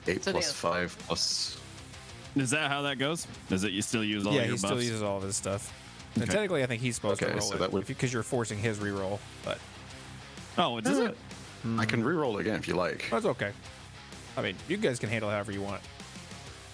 [0.09, 1.59] eight So five plus.
[2.37, 3.27] is that how that goes?
[3.51, 5.73] Is it you still use all Yeah, your he still uses all of his stuff.
[6.15, 8.23] And technically, I think he's supposed Okay, to roll so it that would- because you're
[8.23, 9.19] forcing his reroll.
[9.45, 9.59] But
[10.59, 11.17] Oh, it does it?
[11.79, 13.05] I can re-roll again if you like.
[13.11, 13.51] that's okay.
[14.37, 15.83] I mean, you guys can handle however you want.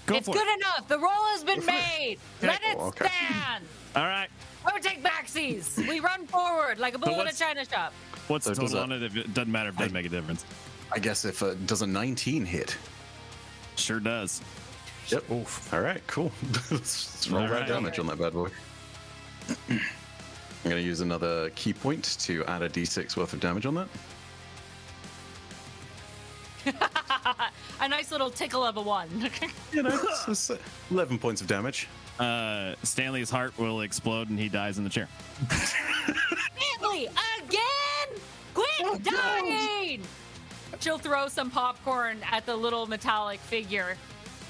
[0.07, 0.59] Go it's for good it.
[0.59, 0.87] enough.
[0.89, 2.19] The roll has been made.
[2.43, 3.07] Let it Oh, okay.
[3.07, 3.65] stand.
[3.97, 4.29] All right.
[4.69, 5.77] Don't take backsies.
[5.89, 7.93] We run forward like a bull in a china shop.
[8.29, 9.03] What's the So does total on it?
[9.03, 10.45] If it doesn't matter if it doesn't make a difference.
[10.93, 12.77] I guess if uh, does a nineteen hit.
[13.77, 14.41] Sure does.
[15.09, 15.31] Yep.
[15.31, 15.73] Oof.
[15.75, 16.01] All right.
[16.07, 16.31] Cool.
[16.71, 17.69] Let's roll All that right.
[17.69, 18.49] damage on that bad boy.
[19.69, 19.81] I'm
[20.71, 23.89] going to use another ki point to add a d6 worth of damage on that.
[27.81, 29.09] A nice little tickle of a one.
[29.73, 30.59] You know, it's- it's, uh,
[30.91, 31.89] eleven points of damage.
[32.21, 35.09] Uh, Stanley's heart will explode and he dies in the chair.
[35.51, 37.09] Stanley,
[37.39, 38.21] again?
[38.55, 40.03] Quit dying!
[40.83, 43.97] She'll throw some popcorn at the little metallic figure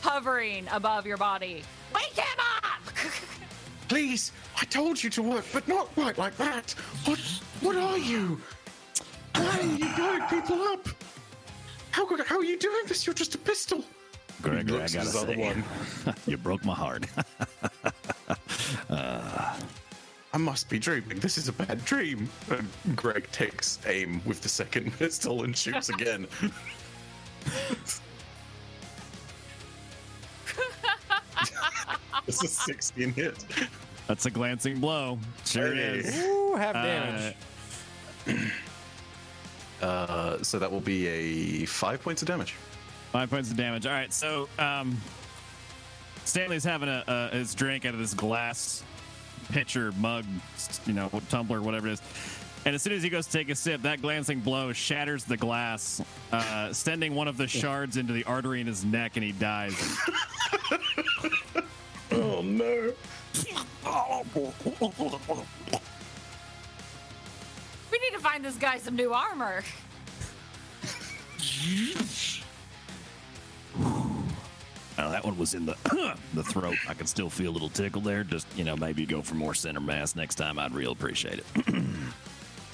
[0.01, 1.63] hovering above your body.
[1.95, 2.81] Wake him up!
[3.89, 6.71] Please, I told you to work, but not quite like that.
[7.05, 7.19] What?
[7.61, 8.41] What are you?
[9.35, 10.89] Why are you blowing people up?
[11.91, 13.07] How could- how are you doing this?
[13.07, 13.85] You're just a pistol.
[14.41, 16.15] Gregory, I looks at gotta other say, one.
[16.27, 17.05] you broke my heart.
[18.89, 19.55] Uh,
[20.35, 21.19] I must be dreaming.
[21.19, 22.29] This is a bad dream.
[22.51, 26.27] And Greg takes aim with the second pistol and shoots again.
[32.27, 33.45] it's a 16 hit.
[34.07, 35.19] That's a glancing blow.
[35.45, 35.99] Sure Hey.
[35.99, 36.17] is.
[36.25, 37.37] Ooh, half Uh, damage.
[39.83, 42.55] Uh, so that will be a five points of damage.
[43.11, 43.85] Five points of damage.
[43.85, 44.97] All right, so um,
[46.25, 48.85] Stanley's having a, a his drink out of this glass
[49.53, 50.25] pitcher, mug,
[50.87, 52.03] you know, tumbler, whatever it is.
[52.65, 55.37] And as soon as he goes to take a sip, that glancing blow shatters the
[55.37, 56.01] glass,
[56.33, 59.75] uh, sending one of the shards into the artery in his neck, and he dies.
[62.15, 62.93] Oh no!
[67.91, 69.63] we need to find this guy some new armor.
[74.99, 75.77] Oh, that one was in the
[76.35, 76.77] the throat.
[76.89, 78.25] I can still feel a little tickle there.
[78.25, 80.59] Just you know, maybe go for more center mass next time.
[80.59, 81.47] I'd real appreciate it.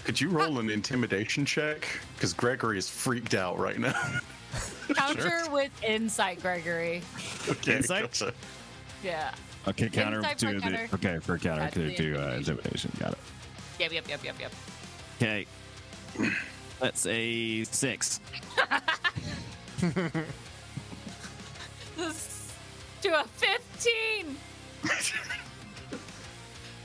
[0.05, 1.87] Could you roll an intimidation check?
[2.15, 4.21] Because Gregory is freaked out right now.
[4.95, 7.03] Counter with insight, Gregory.
[7.49, 8.03] okay, Insight?
[8.05, 8.33] gotcha.
[9.05, 9.33] Yeah.
[9.67, 10.89] Okay, counter Insight to for the counter.
[10.95, 12.39] okay for counter That's to, to uh, intimidation.
[12.39, 12.93] intimidation.
[12.99, 13.19] Got it.
[13.79, 14.53] Yep, yep, yep, yep, yep.
[15.17, 15.47] Okay,
[16.81, 18.21] that's a six.
[21.99, 24.37] To a 15!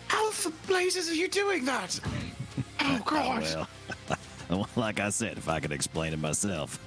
[0.08, 2.00] How the blazes are you doing that?
[2.86, 3.44] Oh god!
[3.44, 3.68] Well,
[4.50, 6.78] well, like I said, if I could explain it myself,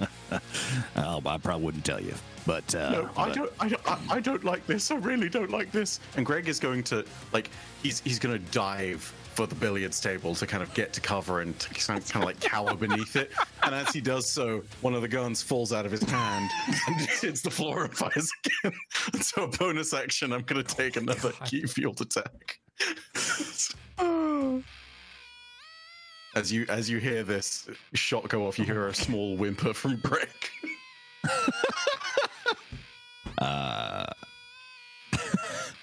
[0.95, 2.13] oh, I probably wouldn't tell you.
[2.45, 3.51] But uh, No, I but- don't.
[3.59, 3.81] I don't.
[3.89, 4.91] I, I don't like this.
[4.91, 5.99] I really don't like this.
[6.15, 7.03] And Greg is going to
[7.33, 7.49] like.
[7.81, 11.41] He's he's going to dive for the billiards table to kind of get to cover
[11.41, 13.31] and to kind of, kind of like cower beneath it.
[13.61, 16.49] And as he does so, one of the guns falls out of his hand
[16.87, 18.73] and hits the floor and fires again.
[19.13, 22.59] And so, a bonus action, I'm going to take another ki-fueled attack.
[26.35, 29.95] As you as you hear this shot go off, you hear a small whimper from
[30.01, 30.51] Brick.
[33.39, 34.05] Uh,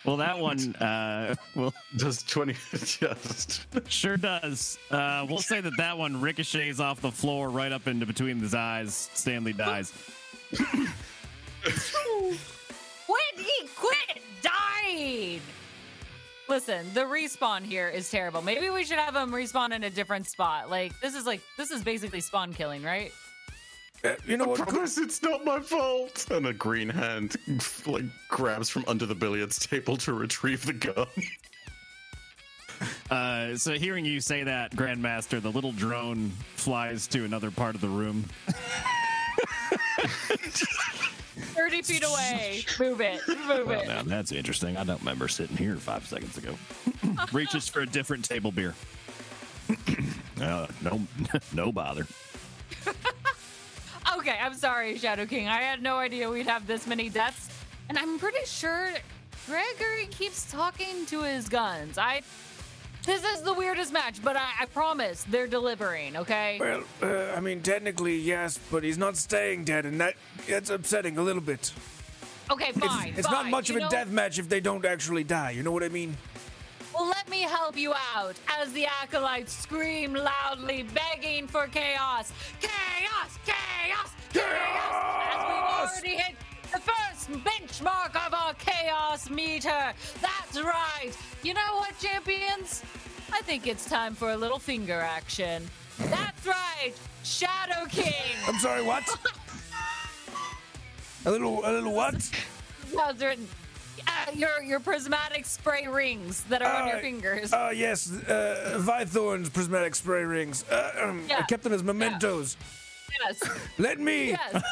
[0.05, 4.79] Well, that one, uh, well, Does 20 just sure does.
[4.91, 8.55] Uh, we'll say that that one ricochets off the floor right up into between his
[8.55, 9.11] eyes.
[9.15, 9.93] Stanley dies.
[11.63, 13.35] Quit!
[13.37, 15.41] He quit dying!
[16.49, 18.43] Listen, the respawn here is terrible.
[18.43, 20.69] Maybe we should have him respawn in a different spot.
[20.69, 23.13] Like, this is like, this is basically spawn killing, right?
[24.27, 24.59] You know I what?
[24.61, 26.27] Could, promise it's not my fault.
[26.31, 27.37] And a green hand
[27.87, 31.07] like grabs from under the billiards table to retrieve the gun.
[33.11, 37.81] Uh, so, hearing you say that, Grandmaster, the little drone flies to another part of
[37.81, 38.25] the room.
[41.37, 42.65] 30 feet away.
[42.81, 43.21] Move it.
[43.29, 43.89] Move Well, it.
[43.89, 44.77] now that's interesting.
[44.77, 46.55] I don't remember sitting here five seconds ago.
[47.33, 48.75] Reaches for a different table beer.
[50.41, 51.01] uh, no,
[51.55, 52.07] no bother.
[54.17, 55.49] Okay, I'm sorry, Shadow King.
[55.49, 57.49] I had no idea we'd have this many deaths.
[57.89, 58.89] And I'm pretty sure
[59.47, 61.99] Gregory keeps talking to his guns.
[61.99, 62.23] I.
[63.05, 66.57] This is the weirdest match, but I, I promise they're delivering, okay?
[66.59, 70.15] well, uh, I mean, technically, yes, but he's not staying dead, and that
[70.49, 71.71] that's upsetting a little bit.
[72.51, 73.13] Okay, fine.
[73.15, 73.51] It's not fine.
[73.51, 75.51] much You of a know- death match if they don't actually die.
[75.51, 76.17] You know what I mean?
[76.95, 82.33] Well, let me help you out as the acolytes scream loudly, begging for chaos.
[82.61, 83.37] Chaos!
[83.45, 84.11] Chaos!
[84.33, 85.33] Chaos!
[85.33, 86.37] As we've already hit
[86.73, 89.93] the first benchmark of our chaos meter.
[90.23, 91.11] That's right.
[91.43, 92.85] You know what, champions?
[93.33, 95.69] I think it's time for a little finger action.
[95.99, 96.93] That's right,
[97.25, 98.37] Shadow King.
[98.47, 99.03] I'm sorry, what?
[101.27, 102.31] a little, a little what?
[102.97, 103.41] How's it?
[104.07, 107.53] Uh, your your prismatic spray rings that are on your Uh, fingers.
[107.53, 110.65] Uh, yes, uh, Vythorn's prismatic spray rings.
[110.71, 112.57] Uh, um, I Yeah, kept them as mementos.
[113.25, 113.43] yes.
[113.79, 114.31] Let me.
[114.31, 114.63] Yes.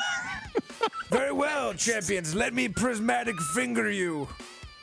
[1.11, 2.35] Very well, champions.
[2.35, 4.29] Let me prismatic finger you.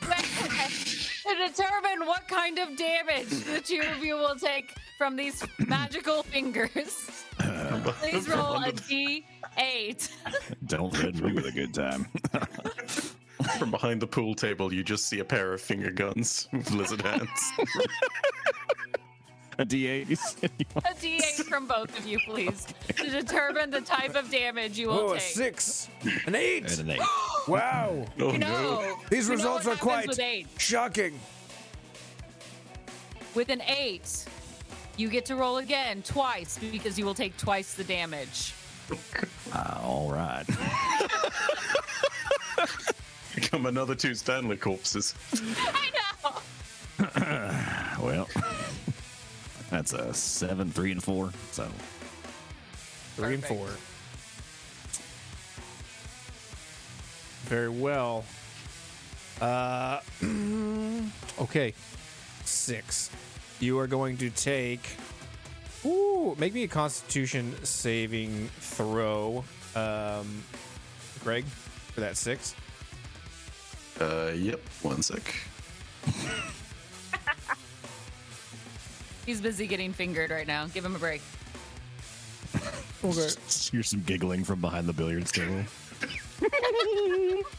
[0.00, 6.22] to determine what kind of damage the two of you will take from these magical
[6.22, 7.24] fingers.
[8.00, 10.08] Please roll a d8.
[10.66, 12.06] Don't threaten me with a good time.
[13.58, 17.02] From behind the pool table, you just see a pair of finger guns with lizard
[17.02, 17.28] hands.
[19.58, 20.10] a D8.
[20.76, 24.98] A d8 from both of you, please, to determine the type of damage you will
[25.00, 25.22] Oh, a take.
[25.22, 25.88] six,
[26.26, 26.70] an eight.
[26.70, 27.00] and an eight.
[27.48, 28.06] Wow.
[28.18, 30.20] Oh You know, These you results what are quite with
[30.58, 31.18] shocking.
[33.34, 34.24] With an eight,
[34.96, 38.54] you get to roll again twice because you will take twice the damage.
[39.52, 40.44] Uh, all right.
[43.40, 45.14] Become another two Stanley corpses.
[45.34, 45.96] I know.
[48.00, 48.28] Well,
[49.70, 51.32] that's a seven, three, and four.
[51.52, 51.68] So
[53.16, 53.68] Three and four.
[57.44, 58.24] Very well.
[59.40, 60.00] Uh,
[61.42, 61.74] okay.
[62.44, 63.10] Six.
[63.58, 64.96] You are going to take.
[65.84, 70.42] Ooh, make me a Constitution saving throw, um,
[71.22, 72.54] Greg, for that six.
[74.00, 74.60] Uh, yep.
[74.82, 75.22] One sec.
[79.26, 80.66] He's busy getting fingered right now.
[80.66, 81.22] Give him a break.
[83.04, 83.28] Okay.
[83.72, 85.62] here's some giggling from behind the billiards table.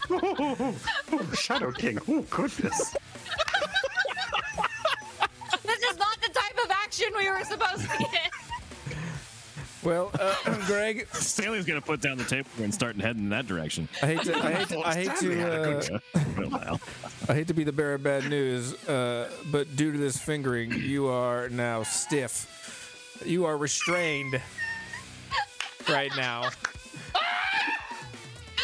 [0.10, 0.76] Oh,
[1.36, 2.00] Shadow King.
[2.08, 2.96] Oh, goodness.
[5.64, 8.32] This is not the type of action we were supposed to get.
[9.84, 10.36] Well, uh,
[10.67, 13.89] Greg, Stanley's gonna put down the table and start heading in that direction.
[14.01, 16.01] I hate to, I hate to, I hate Stanley had a to,
[16.53, 16.77] uh,
[17.29, 20.71] I hate to be the bearer of bad news, uh, but due to this fingering,
[20.71, 23.21] you are now stiff.
[23.25, 24.39] You are restrained
[25.89, 26.49] right now.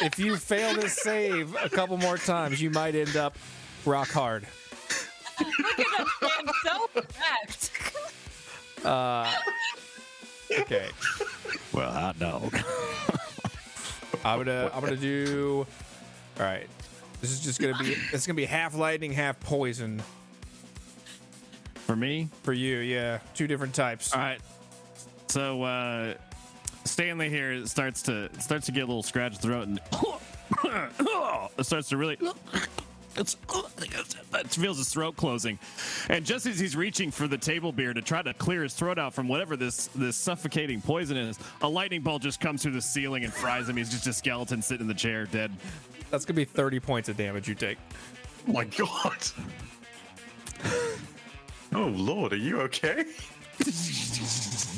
[0.02, 3.36] If you fail this save a couple more times, you might end up
[3.86, 4.48] rock hard.
[5.40, 7.72] Look at him stand so erect.
[10.60, 10.90] Okay,
[11.74, 12.56] well, hot dog.
[14.26, 15.66] I'm gonna I'm gonna do.
[16.40, 16.68] All right,
[17.22, 20.02] this is just gonna be it's gonna be half lightning, half poison
[21.76, 22.78] For me, for you.
[22.78, 24.14] Yeah, two different types.
[24.14, 24.40] All right.
[25.28, 26.14] So uh
[26.86, 29.80] Stanley here starts to starts to get a little scratched throat and
[31.58, 32.18] it starts to really
[33.18, 33.62] it's, uh,
[34.36, 35.58] it feels his throat closing,
[36.10, 38.98] and just as he's reaching for the table beer to try to clear his throat
[39.00, 42.82] out from whatever this this suffocating poison is, a lightning bolt just comes through the
[42.82, 43.78] ceiling and fries him.
[43.78, 45.52] He's just a skeleton sitting in the chair, dead.
[46.12, 47.78] That's gonna be 30 points of damage you take.
[48.48, 49.18] Oh my god.
[51.74, 53.04] Oh lord, are you okay?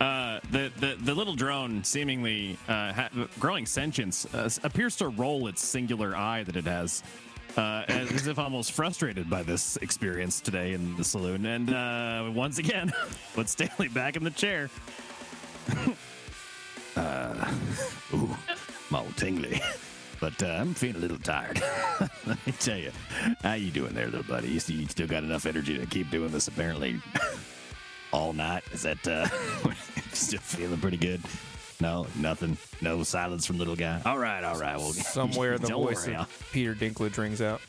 [0.00, 3.08] Uh, the, the the little drone, seemingly uh, ha-
[3.40, 7.02] growing sentience, uh, appears to roll its singular eye that it has,
[7.56, 11.46] uh, as, as if almost frustrated by this experience today in the saloon.
[11.46, 12.92] And uh, once again,
[13.34, 14.68] puts Stanley back in the chair.
[16.96, 17.54] uh,
[18.12, 18.36] ooh,
[18.92, 19.62] all tingly,
[20.20, 21.62] but I'm feeling a little tired.
[22.26, 22.90] Let me tell you,
[23.42, 24.48] how you doing there, little buddy?
[24.48, 27.00] You, you still got enough energy to keep doing this, apparently
[28.12, 28.62] all night.
[28.72, 29.26] Is that uh
[30.12, 31.20] still feeling pretty good?
[31.80, 32.56] No, nothing.
[32.80, 34.00] No silence from little guy.
[34.06, 34.76] All right, all right.
[34.78, 37.60] Well, Somewhere the don't voice worry, of I'll- Peter Dinklage rings out.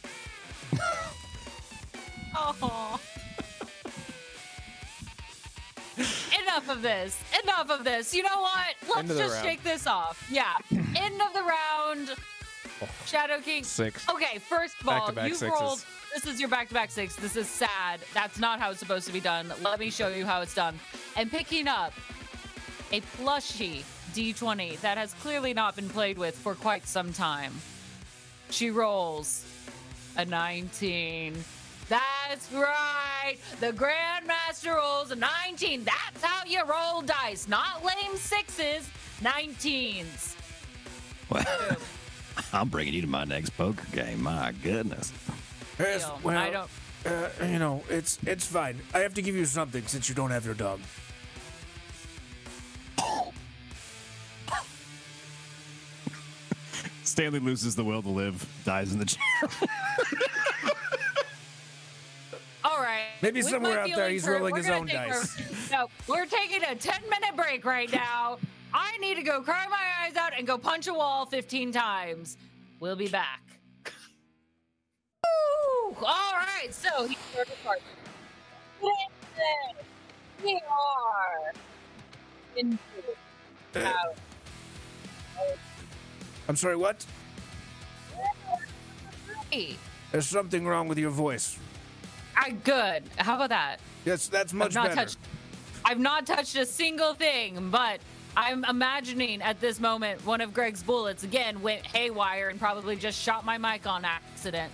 [2.35, 2.99] Oh.
[6.43, 7.19] Enough of this.
[7.43, 8.13] Enough of this.
[8.13, 8.75] You know what?
[8.87, 9.45] Let's End of the just round.
[9.47, 10.25] shake this off.
[10.31, 10.53] Yeah.
[10.71, 12.11] End of the round.
[13.05, 13.63] Shadow King.
[13.63, 14.07] Six.
[14.09, 15.59] Okay, first of all, you've sixes.
[15.59, 15.85] rolled.
[16.13, 17.15] This is your back to back six.
[17.15, 17.99] This is sad.
[18.13, 19.51] That's not how it's supposed to be done.
[19.61, 20.79] Let me show you how it's done.
[21.15, 21.93] And picking up
[22.91, 27.53] a plushy d20 that has clearly not been played with for quite some time.
[28.49, 29.45] She rolls
[30.15, 31.35] a 19.
[31.89, 33.37] That's right.
[33.59, 35.83] The Grandmaster rolls a 19.
[35.83, 37.47] That's how you roll dice.
[37.47, 38.89] Not lame sixes,
[39.21, 40.35] 19s.
[42.53, 44.23] I'm bringing you to my next poker game.
[44.23, 45.11] My goodness.
[45.79, 46.19] Yes, Deal.
[46.23, 46.69] well, I don't.
[47.05, 48.79] Uh, you know, it's it's fine.
[48.93, 50.79] I have to give you something since you don't have your dog.
[57.03, 59.21] Stanley loses the will to live, dies in the chair.
[62.63, 63.05] All right.
[63.21, 64.95] Maybe With somewhere my out there feelings he's hurt, rolling we're his gonna own take
[64.97, 65.71] a- dice.
[65.71, 68.37] no, we're taking a 10 minute break right now.
[68.79, 72.37] I need to go cry my eyes out and go punch a wall 15 times.
[72.79, 73.41] We'll be back.
[75.23, 75.95] Woo!
[76.05, 77.97] All right, so here's our department.
[80.43, 81.53] We are
[82.55, 82.77] into
[83.75, 83.79] uh.
[83.79, 84.15] out.
[86.47, 87.03] I'm sorry, what?
[89.49, 89.75] Hey,
[90.11, 91.57] There's something wrong with your voice.
[92.35, 93.03] I good.
[93.17, 93.77] How about that?
[94.05, 94.95] Yes, that's much I've not better.
[94.97, 95.17] touched.
[95.83, 98.01] I've not touched a single thing, but
[98.37, 103.19] I'm imagining at this moment one of Greg's bullets again went haywire and probably just
[103.19, 104.71] shot my mic on accident.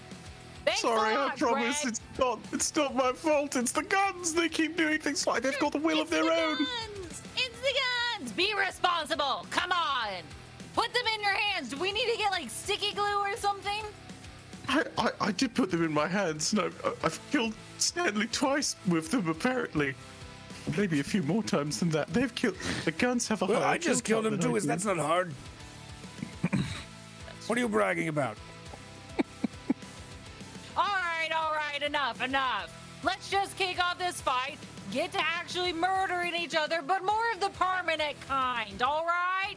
[0.66, 1.94] Thanks Sorry, a I lot, promise Greg.
[1.94, 2.40] it's not.
[2.52, 3.56] It's not my fault.
[3.56, 4.34] It's the guns.
[4.34, 6.58] They keep doing things like they've got the will of It's their the own.
[6.58, 7.22] Guns.
[7.38, 7.74] It's the
[8.20, 8.32] guns.
[8.34, 9.46] Be responsible.
[9.50, 10.10] Come on.
[10.76, 11.70] Put them in your hands.
[11.70, 13.84] Do we need to get like sticky glue or something?
[14.68, 19.10] I, I, I did put them in my hands, and I've killed Stanley twice with
[19.12, 19.94] them, apparently.
[20.78, 22.08] Maybe a few more times than that.
[22.14, 22.56] They've killed.
[22.86, 24.56] The guns have a Well, higher I just killed him too.
[24.56, 24.68] Is do.
[24.70, 25.34] that's not hard?
[27.48, 28.38] what are you bragging about?
[30.78, 32.72] All right, all right, enough, enough.
[33.04, 34.58] Let's just kick off this fight.
[34.92, 39.56] Get to actually murdering each other, but more of the permanent kind, all right?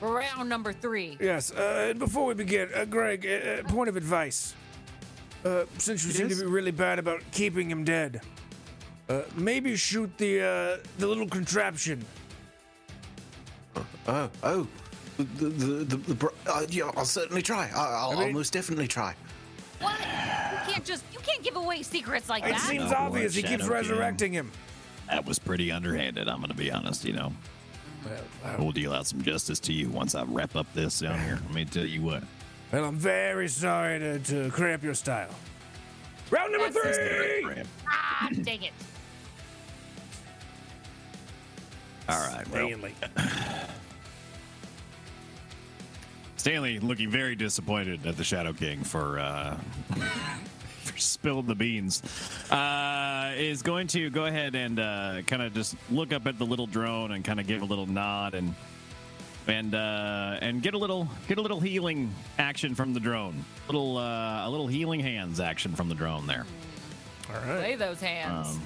[0.00, 1.16] Round number three.
[1.20, 1.52] Yes.
[1.52, 4.54] Uh, before we begin, uh, Greg, uh, uh, point of advice.
[5.44, 8.20] Uh, since you seem to be really bad about keeping him dead,
[9.10, 12.04] uh, maybe shoot the uh, the little contraption.
[14.06, 14.66] Oh, oh.
[15.16, 17.68] The, the, the, the, br- uh, yeah, I'll certainly try.
[17.74, 19.14] I, I'll, I'll mean- most definitely try.
[19.80, 19.98] What?
[20.00, 22.50] You can't just, you can't give away secrets like that.
[22.50, 22.68] It that.
[22.68, 23.34] seems No, obvious.
[23.34, 23.72] He keeps Shadow King?
[23.72, 24.50] resurrecting him.
[25.08, 26.28] That was pretty underhanded.
[26.28, 27.04] I'm going to be honest.
[27.04, 27.32] You know,
[28.58, 31.38] we'll deal out some justice to you once I wrap up this down here.
[31.46, 32.22] Let me tell you what.
[32.72, 35.34] Well, I'm very sorry to, to cramp your style.
[36.30, 37.62] Round number That's three.
[37.86, 38.72] Ah, dang it.
[42.10, 42.48] All right.
[42.50, 42.94] Well, Stanley.
[46.36, 49.56] Stanley looking very disappointed at the Shadow King for uh,
[50.84, 52.02] for spilling the beans.
[52.50, 56.46] Uh, is going to go ahead and uh, kind of just look up at the
[56.46, 58.54] little drone and kind of give a little nod and
[59.46, 63.44] and uh, and get a little get a little healing action from the drone.
[63.66, 66.46] Little uh, a little healing hands action from the drone there.
[67.28, 67.58] All right.
[67.58, 68.48] Play those hands.
[68.48, 68.62] Um,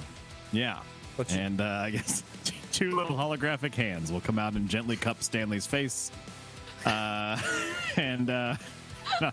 [0.51, 0.79] yeah.
[1.15, 2.23] What's- and uh, I guess
[2.71, 6.11] two little holographic hands will come out and gently cup Stanley's face.
[6.85, 7.39] Uh,
[7.97, 8.55] and uh,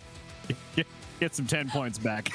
[0.76, 0.86] get,
[1.20, 2.30] get some 10 points back.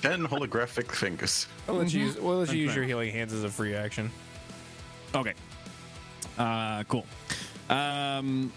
[0.00, 1.46] Ten holographic fingers.
[1.68, 4.10] We'll let you use, we'll let you use your healing hands as a free action.
[5.14, 5.34] Okay.
[6.36, 7.06] Uh, cool.
[7.70, 8.52] Um,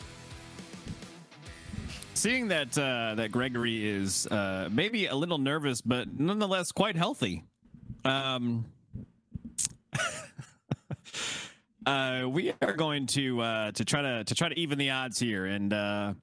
[2.15, 7.43] seeing that uh, that Gregory is uh, maybe a little nervous, but nonetheless quite healthy.
[8.03, 8.65] Um,
[11.85, 15.19] uh, we are going to uh, to try to to try to even the odds
[15.19, 16.13] here, and uh,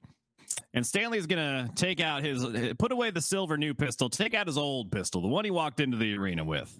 [0.73, 2.45] and Stanley's gonna take out his
[2.77, 5.79] put away the silver new pistol, take out his old pistol, the one he walked
[5.79, 6.77] into the arena with,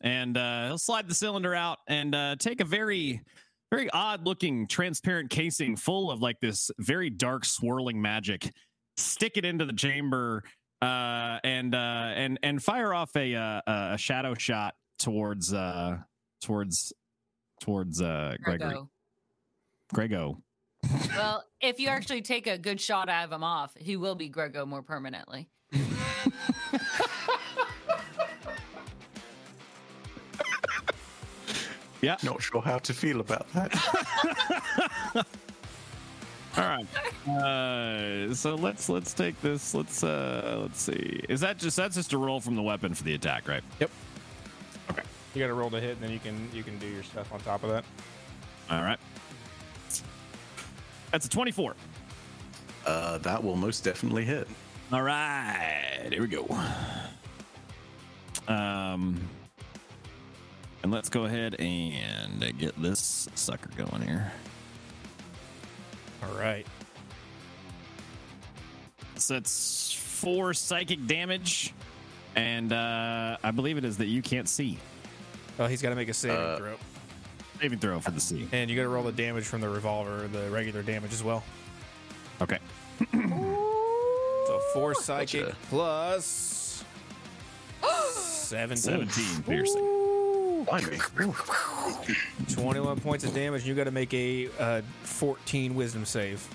[0.00, 3.22] and uh, he'll slide the cylinder out and uh, take a very,
[3.70, 8.50] very odd looking transparent casing full of like this very dark swirling magic.
[8.96, 10.44] Stick it into the chamber
[10.82, 15.96] uh, and uh, and and fire off a uh, a shadow shot towards uh,
[16.42, 16.92] towards
[17.60, 18.70] towards uh, Gregory.
[18.70, 18.90] Grego.
[19.92, 20.42] Grego.
[21.16, 24.28] Well, if you actually take a good shot out of him off, he will be
[24.28, 25.48] Grego more permanently.
[32.02, 32.16] Yeah.
[32.24, 33.72] Not sure how to feel about that.
[36.56, 36.86] All right.
[37.26, 39.72] Uh, so let's let's take this.
[39.72, 41.24] Let's uh let's see.
[41.28, 43.62] Is that just that's just a roll from the weapon for the attack, right?
[43.78, 43.90] Yep.
[45.32, 45.40] Okay.
[45.40, 47.32] You got to roll to hit, and then you can you can do your stuff
[47.32, 47.84] on top of that.
[48.70, 48.98] All right.
[51.10, 51.74] That's a 24.
[52.86, 54.48] Uh, that will most definitely hit.
[54.92, 56.08] All right.
[56.10, 56.46] Here we go.
[58.48, 59.20] Um
[60.82, 64.32] and let's go ahead and get this sucker going here.
[66.22, 66.66] All right.
[69.16, 71.72] So it's four psychic damage,
[72.34, 74.78] and uh, I believe it is that you can't see.
[75.58, 76.74] Well, he's got to make a saving Uh, throw,
[77.60, 78.48] Saving throw for the C.
[78.52, 81.42] and you got to roll the damage from the revolver, the regular damage as well.
[82.40, 82.58] Okay.
[84.44, 85.56] So four psychic Gotcha.
[85.70, 86.84] plus
[88.10, 89.06] seventeen.
[89.08, 90.66] 17 piercing.
[92.52, 93.64] 21 points of damage.
[93.66, 96.46] You got to make a uh, 14 wisdom save.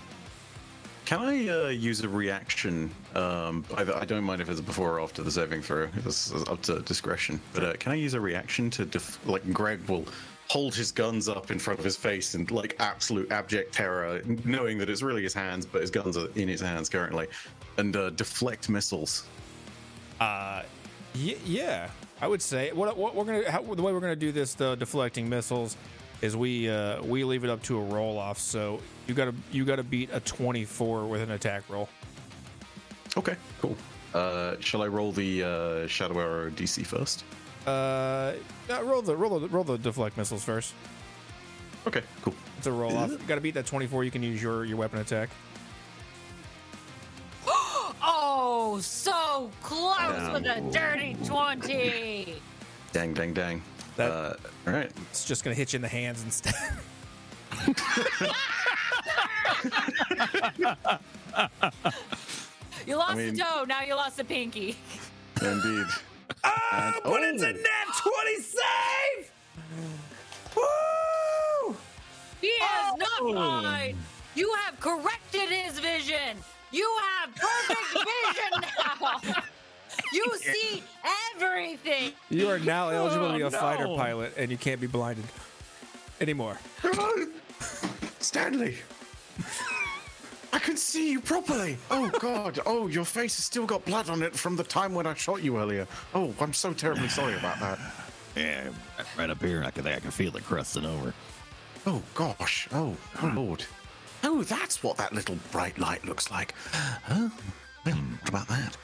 [1.08, 2.94] Can I uh, use a reaction?
[3.16, 5.88] Um, I, I don't mind if it's before or after the saving throw.
[6.06, 7.40] It's, is up to discretion.
[7.54, 10.04] But uh, can I use a reaction to def- like Greg will
[10.50, 14.78] hold his guns up in front of his face in like absolute abject terror, knowing
[14.80, 17.28] that it's really his hands, but his guns are in his hands currently,
[17.78, 19.24] and uh, deflect missiles.
[20.20, 20.64] Uh,
[21.16, 21.90] y- yeah,
[22.20, 24.76] I would say what, what we're gonna how, the way we're gonna do this the
[24.76, 25.78] deflecting missiles
[26.22, 28.40] is we uh, we leave it up to a roll off.
[28.40, 31.90] So you gotta you gotta beat a 24 with an attack roll.
[33.16, 33.76] Okay, cool.
[34.14, 37.24] Uh, shall I roll the uh, Shadow Arrow DC first?
[37.66, 38.34] Uh,
[38.70, 40.74] yeah, roll the roll the roll the deflect missiles first.
[41.86, 42.34] Okay, cool.
[42.58, 43.12] It's a roll off.
[43.12, 44.04] You gotta beat that 24.
[44.04, 45.30] You can use your your weapon attack.
[48.10, 52.36] Oh, so close with a dirty 20.
[52.92, 53.62] Dang, dang, dang.
[53.98, 54.34] That- uh,
[54.68, 54.92] all right.
[55.10, 56.54] It's just gonna hit you in the hands instead.
[62.86, 64.78] You lost mean- the toe, now you lost the pinky.
[65.42, 65.86] Indeed.
[66.44, 67.52] And- But it's a oh.
[67.52, 69.32] nat 20 save!
[70.56, 71.76] Woo!
[72.42, 73.32] He is not Oh.
[73.34, 73.98] blind.
[74.36, 76.38] You have corrected his vision.
[76.72, 76.90] You
[77.20, 79.44] have perfect vision now.
[80.14, 80.84] You see
[81.36, 82.14] everything.
[82.30, 85.26] You are now eligible to be a Oh, fighter pilot, and you can't be blinded
[86.22, 86.58] anymore.
[88.20, 88.78] Stanley!
[90.54, 91.78] I can see you properly!
[91.92, 92.60] Oh, God.
[92.66, 95.44] Oh, your face has still got blood on it from the time when I shot
[95.44, 95.88] you earlier.
[96.16, 97.80] Oh, I'm so terribly sorry about that.
[98.36, 98.70] Yeah,
[99.18, 99.64] right up here.
[99.64, 101.14] I can, I can feel it crusting over.
[101.86, 102.68] Oh, gosh.
[102.72, 103.64] Oh, oh, Lord.
[104.24, 106.54] Oh, that's what that little bright light looks like.
[106.72, 107.30] Huh?
[107.86, 108.78] Well, what about that?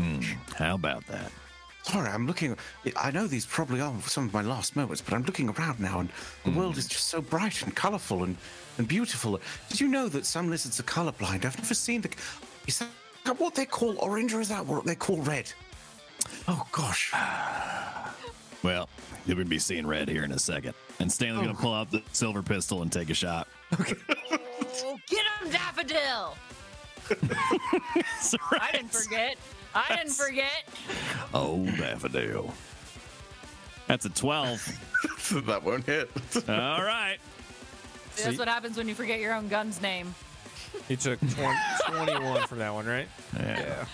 [0.00, 0.20] Hmm.
[0.54, 1.30] How about that?
[1.82, 2.56] Sorry, I'm looking.
[2.96, 6.00] I know these probably are some of my last moments, but I'm looking around now,
[6.00, 6.10] and
[6.44, 6.90] the world is hmm.
[6.90, 8.36] just so bright and colourful and,
[8.78, 9.40] and beautiful.
[9.68, 11.44] Did you know that some lizards are colourblind?
[11.44, 12.10] I've never seen the.
[12.66, 15.52] Is that what they call orange, or is that what they call red?
[16.48, 17.12] Oh gosh.
[18.62, 18.90] Well,
[19.24, 20.74] you're going to be seeing red here in a second.
[20.98, 21.62] And Stanley's going to oh.
[21.62, 23.48] pull out the silver pistol and take a shot.
[24.82, 26.36] Oh, get him, Daffodil.
[28.52, 29.36] I didn't forget.
[29.74, 30.64] I didn't forget.
[31.32, 32.52] Oh, daffodil.
[33.86, 35.42] That's a 12.
[35.46, 36.10] that won't hit.
[36.48, 37.18] All right.
[38.14, 40.14] See, that's what happens when you forget your own gun's name.
[40.88, 41.58] You took 20,
[41.88, 43.08] 21 from that one, right?
[43.36, 43.86] Yeah.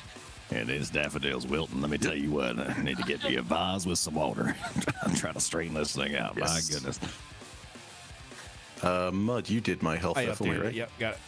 [0.51, 1.81] And It is daffodils wilting.
[1.81, 2.59] Let me tell you what.
[2.59, 4.55] I need to get me a vase with some water.
[5.03, 6.37] I'm trying to straighten this thing out.
[6.37, 6.71] Yes.
[6.71, 7.01] My goodness.
[8.83, 10.75] Uh, Mud, you did my health I there for me, right?
[10.75, 11.19] Yep, got it.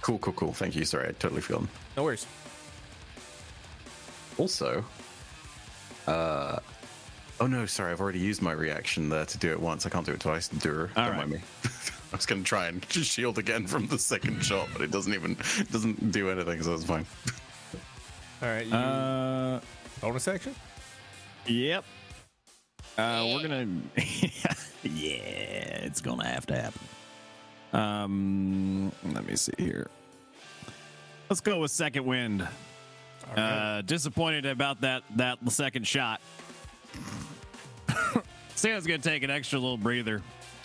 [0.00, 0.52] Cool, cool, cool.
[0.52, 0.84] Thank you.
[0.84, 1.68] Sorry, I totally forgotten.
[1.96, 2.26] No worries.
[4.38, 4.84] Also,
[6.06, 6.58] uh,
[7.40, 9.86] oh no, sorry, I've already used my reaction there to do it once.
[9.86, 10.48] I can't do it twice.
[10.48, 11.16] Dur, All don't right.
[11.28, 11.40] mind me.
[12.12, 15.14] I was going to try and shield again from the second shot, but it doesn't
[15.14, 17.06] even it doesn't do anything, so it's fine.
[18.42, 18.66] All right.
[18.66, 19.60] You, Uh,
[20.00, 20.54] bonus action?
[21.46, 21.84] yep.
[22.98, 23.66] Uh, we're gonna.
[24.82, 25.22] yeah,
[25.86, 26.80] it's gonna have to happen.
[27.72, 29.88] Um, let me see here.
[31.30, 32.46] Let's go with second wind.
[33.36, 36.20] Uh, disappointed about that that second shot.
[38.54, 40.22] Sam's gonna take an extra little breather.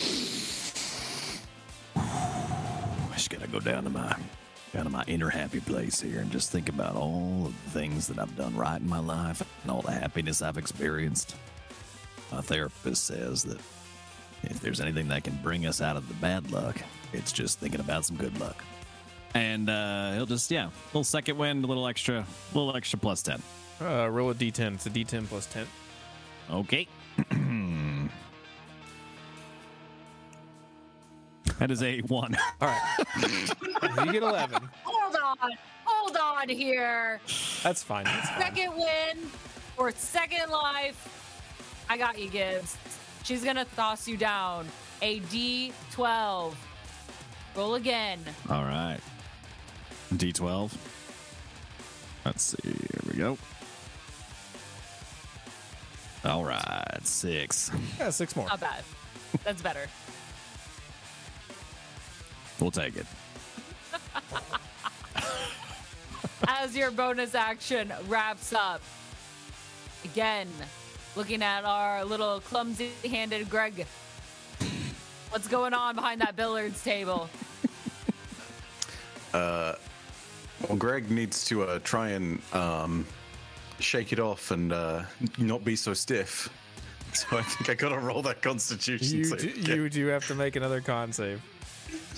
[1.96, 4.16] I just gotta go down to my
[4.72, 8.18] down to my inner happy place here and just think about all the things that
[8.18, 11.36] I've done right in my life and all the happiness I've experienced.
[12.30, 13.58] My therapist says that
[14.42, 16.76] if there's anything that can bring us out of the bad luck,
[17.12, 18.62] it's just thinking about some good luck.
[19.34, 22.24] And uh, he'll just yeah, little second wind, a little extra,
[22.54, 23.42] little extra plus ten.
[23.80, 24.74] Uh, roll a d10.
[24.74, 25.66] It's a d10 plus 10.
[26.50, 26.88] Okay.
[31.58, 32.36] that is a one.
[32.60, 32.98] All right.
[34.04, 34.68] you get 11.
[34.82, 35.50] Hold on.
[35.84, 37.20] Hold on here.
[37.62, 38.04] That's fine.
[38.04, 38.40] That's fine.
[38.40, 39.30] Second win
[39.76, 41.84] or second life.
[41.88, 42.76] I got you, Gibbs.
[43.22, 44.66] She's going to toss you down
[45.02, 46.54] a D12.
[47.56, 48.18] Roll again.
[48.50, 48.98] All right.
[50.14, 50.72] D12.
[52.24, 52.58] Let's see.
[52.62, 53.38] Here we go.
[56.24, 57.00] All right.
[57.04, 57.70] Six.
[57.98, 58.46] Yeah, six more.
[58.46, 58.84] Not bad.
[59.44, 59.86] That's better.
[62.60, 63.06] We'll take it.
[66.48, 68.80] As your bonus action wraps up,
[70.04, 70.48] again,
[71.14, 73.86] looking at our little clumsy handed Greg.
[75.30, 77.28] What's going on behind that billiards table?
[79.34, 79.74] Uh,
[80.66, 83.06] Well, Greg needs to uh, try and um,
[83.78, 85.02] shake it off and uh,
[85.38, 86.48] not be so stiff.
[87.14, 89.40] So I think I gotta roll that Constitution You save.
[89.40, 89.76] do, again.
[89.76, 91.40] you do have to make another con save.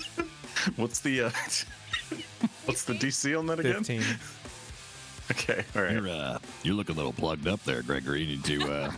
[0.75, 1.29] What's the uh,
[2.65, 3.85] what's the DC on that again?
[3.85, 4.03] 15.
[5.31, 5.93] Okay, all right.
[5.93, 8.23] You're uh, you look a little plugged up there, Gregory.
[8.23, 8.91] You need to uh,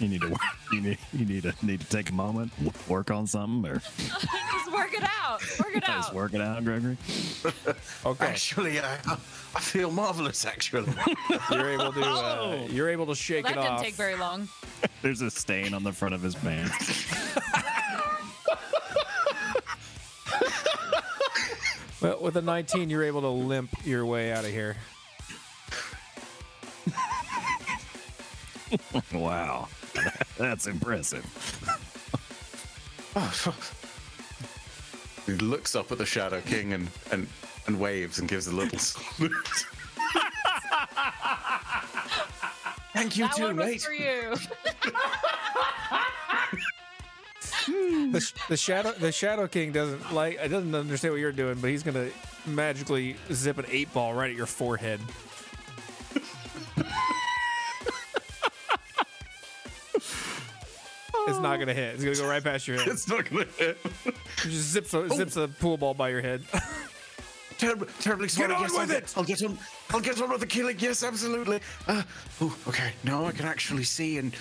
[0.00, 0.36] you need to
[0.72, 2.52] you need you need to need to take a moment,
[2.88, 5.40] work on something, or Just work it out.
[5.58, 6.14] Work it just out.
[6.14, 6.96] work it out, Gregory.
[8.06, 8.24] Okay.
[8.26, 10.44] Actually, I, I feel marvelous.
[10.46, 10.92] Actually,
[11.50, 12.66] You're able to uh, Oh.
[12.70, 13.82] you're able to shake That it didn't off.
[13.82, 14.48] take very long.
[15.02, 17.04] There's a stain on the front of his pants.
[22.00, 24.76] Well, with a 19, you're able to limp your way out of here.
[29.12, 29.68] wow,
[30.38, 31.24] that's impressive.
[35.26, 37.26] He looks up at the Shadow King and and,
[37.66, 39.32] and waves and gives a little salute.
[42.92, 43.82] thank you That too, one was mate.
[43.82, 44.34] for you.
[48.12, 51.56] The, sh- the shadow the shadow king doesn't like I doesn't understand what you're doing,
[51.60, 52.08] but he's gonna
[52.44, 54.98] magically zip an eight ball right at your forehead.
[61.28, 61.94] It's not gonna hit.
[61.94, 62.88] It's gonna go right past your head.
[62.92, 63.78] it's not gonna hit.
[64.04, 66.42] It just zips a, zips a pool ball by your head.
[67.58, 68.54] Terribly, terribly sorry.
[68.54, 69.00] on yes, with I'll it.
[69.00, 69.58] Get, I'll get on.
[69.90, 70.76] I'll get on with the killing.
[70.78, 71.60] Yes, absolutely.
[71.86, 72.02] Uh,
[72.40, 72.92] oh, okay.
[73.04, 74.34] Now I can actually see, and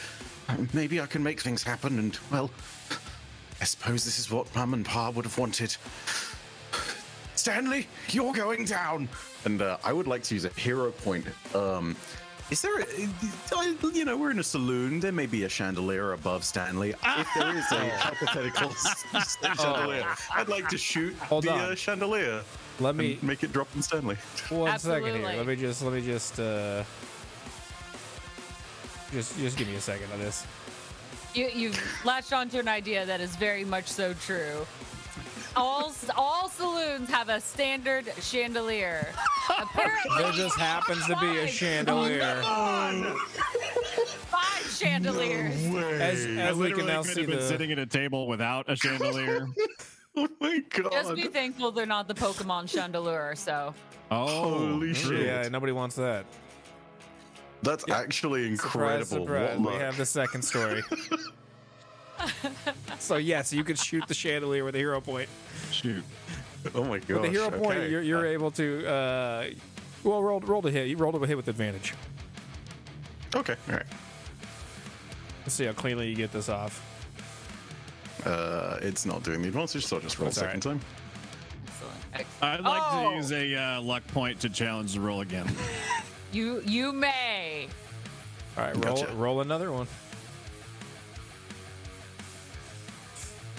[0.47, 1.99] uh, maybe I can make things happen.
[1.99, 2.49] And well,
[3.59, 5.75] I suppose this is what Mum and Pa would have wanted.
[7.35, 9.09] Stanley, you're going down.
[9.43, 11.25] And uh, I would like to use a hero point.
[11.53, 11.95] Um,
[12.51, 12.85] is there, a,
[13.55, 14.99] I- you know, we're in a saloon.
[14.99, 16.91] There may be a chandelier above Stanley.
[17.03, 18.71] If there is a hypothetical
[19.55, 21.59] chandelier, I'd like to shoot Hold the on.
[21.59, 22.41] uh, chandelier.
[22.79, 24.15] Let me and make it drop on Stanley.
[24.49, 25.25] one second here.
[25.25, 26.83] Let me just let me just uh
[29.11, 30.45] just just give me a second on this.
[31.35, 34.65] You you've latched onto an idea that is very much so true.
[35.55, 39.07] All all saloons have a standard chandelier.
[39.57, 41.49] Apparently, There just happens to be a Five.
[41.49, 42.41] chandelier.
[44.29, 45.55] five chandeliers.
[45.99, 48.69] As, as we can now could see have been the sitting at a table without
[48.69, 49.47] a chandelier.
[50.15, 50.91] Oh my god!
[50.91, 53.35] Just be thankful they're not the Pokemon chandelier.
[53.35, 53.75] So
[54.09, 55.27] Oh, Holy shit.
[55.27, 56.25] Yeah, nobody wants that.
[57.61, 59.05] That's actually incredible.
[59.05, 59.59] surprise.
[59.59, 60.81] What We have the second story.
[62.99, 65.29] so yes, you could shoot the chandelier with a hero point.
[65.71, 66.03] shoot.
[66.75, 67.21] Oh my god!
[67.21, 68.85] With the hero point, you're, you're able to.
[68.87, 69.45] Uh,
[70.03, 70.87] well, roll roll to hit.
[70.87, 71.93] You rolled a hit with advantage.
[73.35, 73.55] okay.
[73.69, 73.85] All right.
[75.41, 76.85] Let's see how cleanly you get this off.
[78.25, 80.79] Uh, it's not doing the advantage, so I'll just roll That's all second time.
[82.41, 83.11] I'd like Oh.
[83.11, 85.47] to use a uh, luck point to challenge the roll again.
[86.31, 87.67] You you may.
[88.55, 89.15] All right, roll Gotcha.
[89.15, 89.87] roll another one.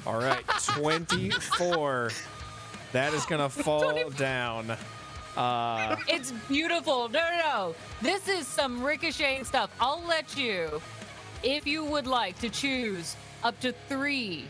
[0.06, 2.10] All right, twenty-four.
[2.92, 4.76] That is gonna fall down.
[5.36, 7.08] Uh, It's beautiful.
[7.08, 7.74] No, no, no.
[8.02, 9.70] This is some ricocheting stuff.
[9.80, 10.80] I'll let you,
[11.42, 14.46] if you would like to choose up to three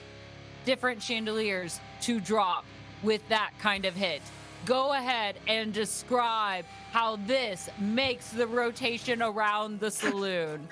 [0.65, 2.65] different chandeliers to drop
[3.03, 4.23] with that kind of hit.
[4.65, 10.67] Go ahead and describe how this makes the rotation around the saloon.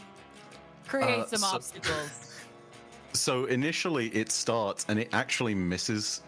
[0.86, 2.27] Create Uh, some so- obstacles.
[3.18, 6.22] So initially it starts and it actually misses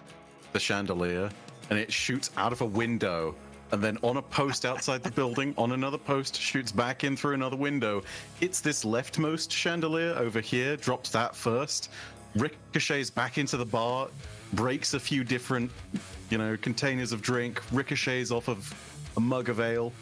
[0.52, 1.30] the chandelier
[1.70, 3.36] and it shoots out of a window
[3.70, 7.34] and then on a post outside the building, on another post, shoots back in through
[7.34, 8.02] another window,
[8.40, 11.90] hits this leftmost chandelier over here, drops that first,
[12.34, 14.08] ricochets back into the bar,
[14.54, 15.70] breaks a few different,
[16.30, 18.74] you know, containers of drink, ricochets off of
[19.16, 19.92] a mug of ale,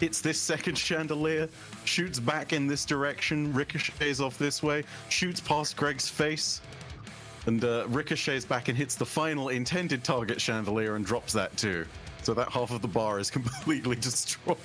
[0.00, 1.48] hits this second chandelier,
[1.84, 6.60] shoots back in this direction, ricochets off this way, shoots past Greg's face,
[7.46, 11.86] and uh, ricochets back and hits the final intended target chandelier and drops that too.
[12.22, 14.56] So that half of the bar is completely destroyed.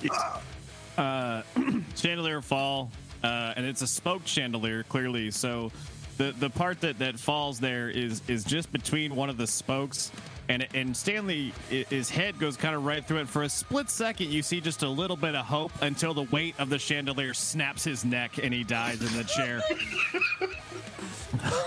[1.96, 2.92] chandelier fall,
[3.24, 5.32] uh, and it's a smoked chandelier, clearly.
[5.32, 5.72] So
[6.18, 10.12] the the part that that falls there is is just between one of the spokes.
[10.52, 13.30] And, and Stanley, his head goes kind of right through it.
[13.30, 16.56] For a split second, you see just a little bit of hope until the weight
[16.60, 19.62] of the chandelier snaps his neck and he dies in the chair.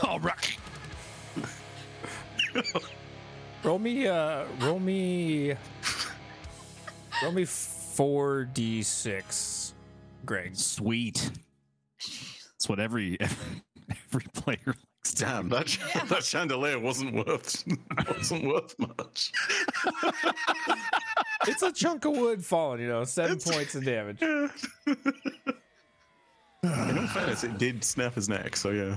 [0.06, 0.58] All right.
[3.62, 5.54] Roll me, uh, roll me,
[7.22, 9.72] roll me four d six,
[10.26, 10.54] Greg.
[10.56, 11.30] Sweet.
[11.98, 13.16] That's what every
[13.90, 14.74] every player
[15.12, 15.76] Damn, that
[16.08, 17.64] that chandelier wasn't worth
[18.08, 19.32] wasn't worth much.
[21.46, 24.22] It's a chunk of wood falling, you know, seven points of damage.
[24.22, 24.48] In
[26.64, 28.56] all fairness, it did snap his neck.
[28.56, 28.96] So yeah.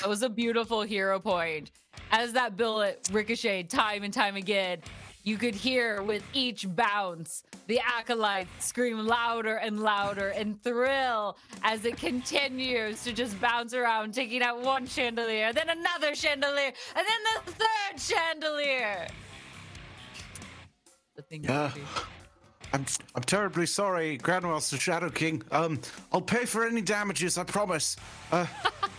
[0.00, 1.70] That was a beautiful hero point.
[2.12, 4.80] As that bullet ricocheted time and time again,
[5.26, 11.84] you could hear with each bounce the acolyte scream louder and louder and thrill as
[11.84, 17.44] it continues to just bounce around, taking out one chandelier, then another chandelier, and then
[17.44, 19.08] the third chandelier.
[21.16, 21.72] The thing Yeah.
[22.72, 25.42] I'm I'm terribly sorry, Grandmaster Shadow King.
[25.50, 25.80] Um,
[26.12, 27.96] I'll pay for any damages, I promise.
[28.30, 28.46] Uh,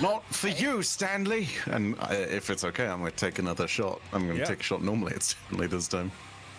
[0.00, 1.48] not for you, Stanley.
[1.66, 4.00] And uh, if it's okay, I'm going to take another shot.
[4.12, 4.46] I'm going to Yeah.
[4.48, 5.12] take a shot normally.
[5.14, 6.10] It's Stanley this time.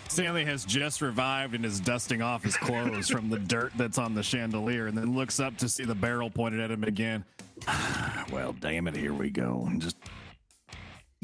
[0.09, 4.15] Stanley has just revived and is dusting off his clothes from the dirt that's on
[4.15, 7.23] the chandelier and then looks up to see the barrel pointed at him again.
[8.31, 9.65] Well, damn it, here we go.
[9.67, 9.97] And just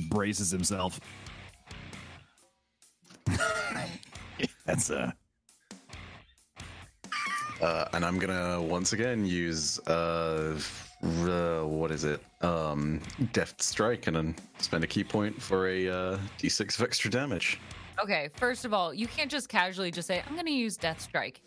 [0.09, 0.99] braces himself.
[4.65, 5.11] That's uh
[7.61, 10.59] Uh, and I'm gonna once again use uh,
[11.05, 12.21] uh what is it?
[12.41, 13.01] Um,
[13.33, 17.59] Deft Strike, and then spend a ki point for a uh, D6 of extra damage.
[18.01, 20.99] Okay, first of all, you can't just casually just say, I'm going to use Death
[20.99, 21.41] Strike.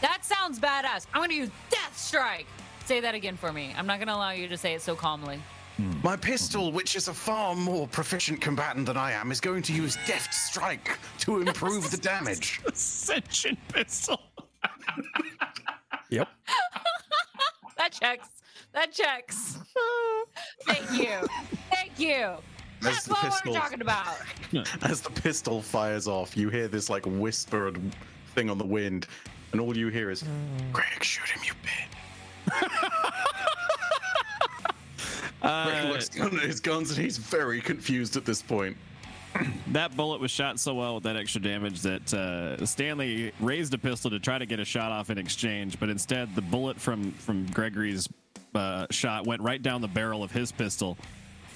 [0.00, 1.06] That sounds badass.
[1.14, 2.46] I'm going to use Death Strike.
[2.84, 3.72] Say that again for me.
[3.76, 5.40] I'm not going to allow you to say it so calmly.
[6.02, 9.72] My pistol, which is a far more proficient combatant than I am, is going to
[9.72, 12.60] use Deft Strike to improve the damage.
[12.66, 14.20] Ascension pistol.
[16.10, 16.28] Yep.
[17.76, 18.28] That checks.
[18.74, 19.56] That checks.
[20.66, 21.26] Thank you.
[21.70, 22.34] Thank you.
[22.82, 24.16] That's what pistol- we're talking about.
[24.82, 27.96] As the pistol fires off, you hear this like whisper and
[28.34, 29.06] thing on the wind,
[29.52, 30.24] and all you hear is,
[30.72, 31.88] "Greg, shoot him, you bitch."
[35.40, 38.76] Greg looks down at his guns, and he's very confused at this point.
[39.68, 43.78] That bullet was shot so well with that extra damage that uh, Stanley raised a
[43.78, 47.10] pistol to try to get a shot off in exchange, but instead the bullet from
[47.12, 48.08] from Gregory's
[48.54, 50.96] uh, shot went right down the barrel of his pistol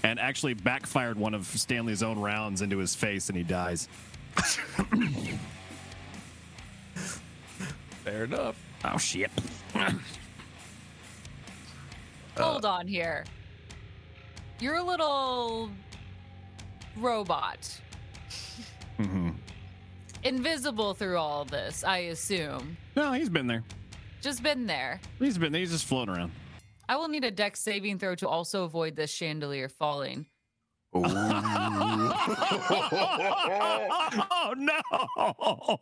[0.03, 3.89] and actually backfired one of Stanley's own rounds into his face, and he dies.
[8.05, 8.57] Fair enough.
[8.85, 9.31] Oh shit!
[12.37, 13.25] Hold on here.
[14.61, 15.71] You're a little
[16.97, 17.81] robot.
[20.25, 22.77] Invisible through all this, I assume.
[22.97, 23.63] No, he's been there.
[24.21, 25.01] Just been there.
[25.19, 25.55] He's been.
[25.55, 26.33] He's just floating around.
[26.89, 30.27] I will need a dex saving throw to also avoid this chandelier falling.
[30.95, 31.01] oh
[34.57, 34.81] no!
[35.17, 35.81] what?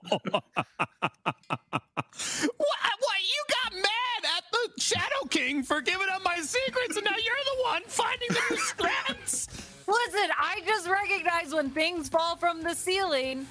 [2.56, 3.20] What?
[3.22, 7.44] You got mad at the Shadow King for giving up my secrets, and now you're
[7.44, 9.46] the one finding the scraps.
[9.86, 13.46] Listen, I just recognize when things fall from the ceiling.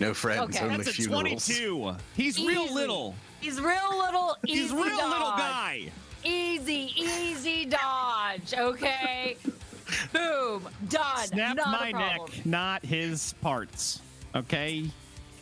[0.00, 0.64] No friends, Okay.
[0.64, 1.46] only That's a funerals.
[1.46, 1.94] 22.
[2.16, 3.14] He's real little.
[3.44, 4.38] He's real little.
[4.46, 5.90] Easy He's real little guy.
[6.24, 8.54] Easy, easy dodge.
[8.56, 9.36] Okay.
[10.14, 10.66] Boom.
[10.88, 11.26] Done.
[11.26, 14.00] Snapped Not my neck, not his parts.
[14.34, 14.86] Okay.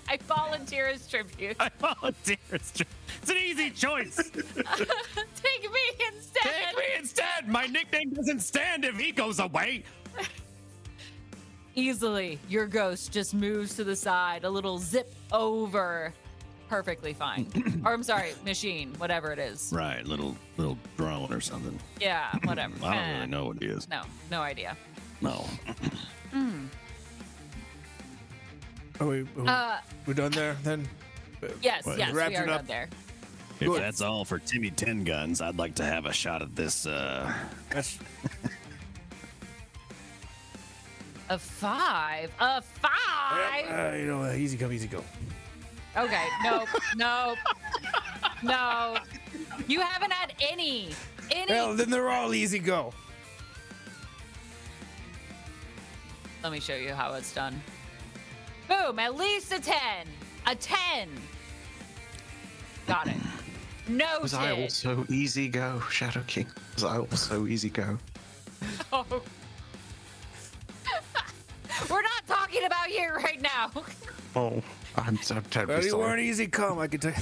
[0.08, 1.54] I volunteer as tribute.
[1.60, 2.38] I volunteer.
[2.50, 2.82] It's tr-
[3.20, 4.16] it's an easy choice.
[4.34, 6.42] Take me instead.
[6.42, 7.46] Take me instead.
[7.46, 9.84] My nickname doesn't stand if he goes away.
[11.76, 16.12] Easily, your ghost just moves to the side, a little zip over
[16.76, 17.46] perfectly fine.
[17.84, 19.70] or I'm sorry, machine, whatever it is.
[19.76, 21.78] Right, little little drone or something.
[22.00, 22.72] Yeah, whatever.
[22.82, 23.86] I don't Eh, really know what it is.
[23.90, 24.00] No,
[24.30, 24.74] no idea.
[25.20, 25.44] No.
[29.00, 29.76] Are we, are we, Uh,
[30.06, 30.88] we done there then?
[31.60, 32.66] yes, Well, yes, wrapped we are it done up.
[32.68, 32.88] there.
[33.58, 33.82] If Good.
[33.82, 36.86] that's all for Timmy Ten Guns, I'd like to have a shot at this.
[36.86, 37.32] Uh,
[37.70, 37.98] That's
[41.30, 42.30] A five?
[42.38, 43.92] A five?
[43.94, 45.02] uh, you know, uh, easy come, easy go.
[45.96, 47.38] Okay, nope, nope,
[48.42, 48.96] no.
[49.66, 50.90] You haven't had any,
[51.30, 51.52] any.
[51.52, 52.92] Well, then they're all easy go.
[56.42, 57.60] Let me show you how it's done.
[58.68, 59.76] Boom, at least a 10.
[60.46, 61.08] A 10.
[62.86, 63.16] Got it.
[63.86, 64.18] No.
[64.20, 66.46] Was I also easy go, Shadow King?
[66.74, 67.98] Was I also easy go?
[68.92, 69.04] Oh.
[71.90, 73.70] We're not talking about you right now.
[74.36, 74.62] Oh,
[74.96, 76.02] I'm, I'm terribly Well, you sorry.
[76.02, 77.14] weren't easy come, I can tell.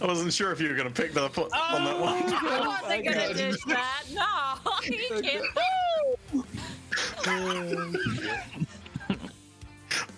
[0.00, 2.22] I wasn't sure if you were going to pick that up on on that one.
[2.26, 4.02] Oh, I wasn't gonna dish that.
[4.12, 5.44] No, you can't.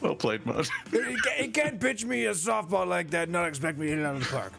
[0.00, 0.66] Well played, Mud.
[0.92, 3.92] You can't, you can't pitch me a softball like that and not expect me to
[3.92, 4.52] hit it out of the park.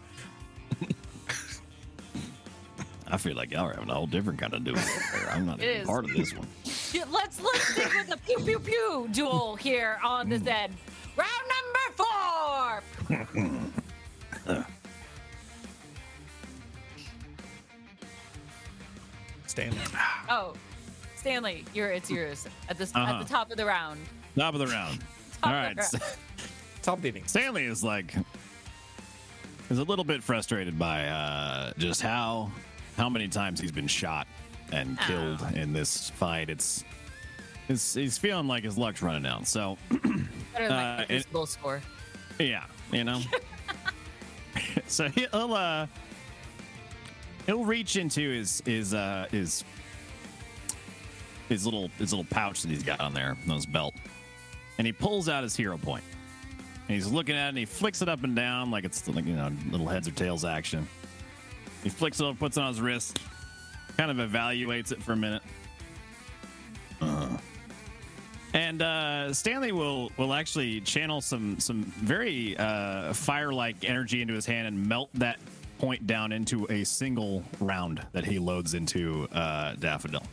[3.16, 5.30] I feel like y'all are having a whole different kind of duel over.
[5.32, 5.88] I'm not even is.
[5.88, 6.46] part of this one.
[6.92, 10.74] Yeah, Let's let's stick with the pew pew pew duel here on the end.
[11.16, 14.66] Round number four.
[19.48, 19.78] Stanley.
[20.30, 20.54] Oh,
[21.16, 23.14] Stanley, you're it's yours at the Uh-huh.
[23.14, 24.00] at the top of the round.
[24.36, 25.00] Top of the round.
[25.42, 26.18] Top All of the S-
[26.82, 27.26] Top beating.
[27.28, 28.14] Stanley is like
[29.70, 32.52] is a little bit frustrated by uh, just how
[32.98, 34.28] how many times he's been shot
[34.72, 35.56] and killed Oh.
[35.56, 36.50] in this fight.
[36.50, 36.84] It's,
[37.68, 39.48] it's he's feeling like his luck's running out.
[39.48, 41.82] So Better than Uh, it- score.
[42.40, 43.22] yeah, you know.
[44.88, 45.88] so he'll uh
[47.46, 49.64] he'll reach into his his uh his
[51.50, 53.94] his little his little pouch that he's got on there on his belt,
[54.78, 56.04] and he pulls out his hero point.
[56.88, 59.26] And he's looking at it and he flicks it up and down like it's like
[59.26, 60.88] you know little heads or tails action.
[61.86, 63.20] He flicks it up, puts it on his wrist,
[63.96, 65.44] kind of evaluates it for a minute.
[68.56, 74.34] And uh, Stanley will will actually channel some some very uh, fire like energy into
[74.34, 75.38] his hand and melt that
[75.78, 80.24] point down into a single round that he loads into uh, Daffodil.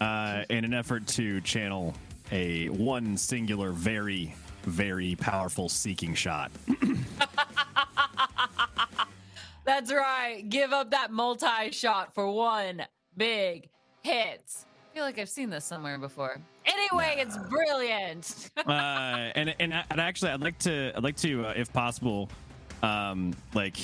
[0.00, 1.94] Uh, in an effort to channel
[2.30, 6.52] a one singular, very very powerful seeking shot.
[9.64, 10.44] That's right.
[10.48, 12.82] Give up that multi shot for one
[13.16, 13.68] big
[14.02, 14.42] hit.
[14.46, 16.38] I feel like I've seen this somewhere before.
[16.66, 18.50] Anyway, it's brilliant.
[18.66, 18.70] uh,
[19.34, 22.28] and and and actually, I'd like to I'd like to, uh, if possible,
[22.82, 23.76] um, like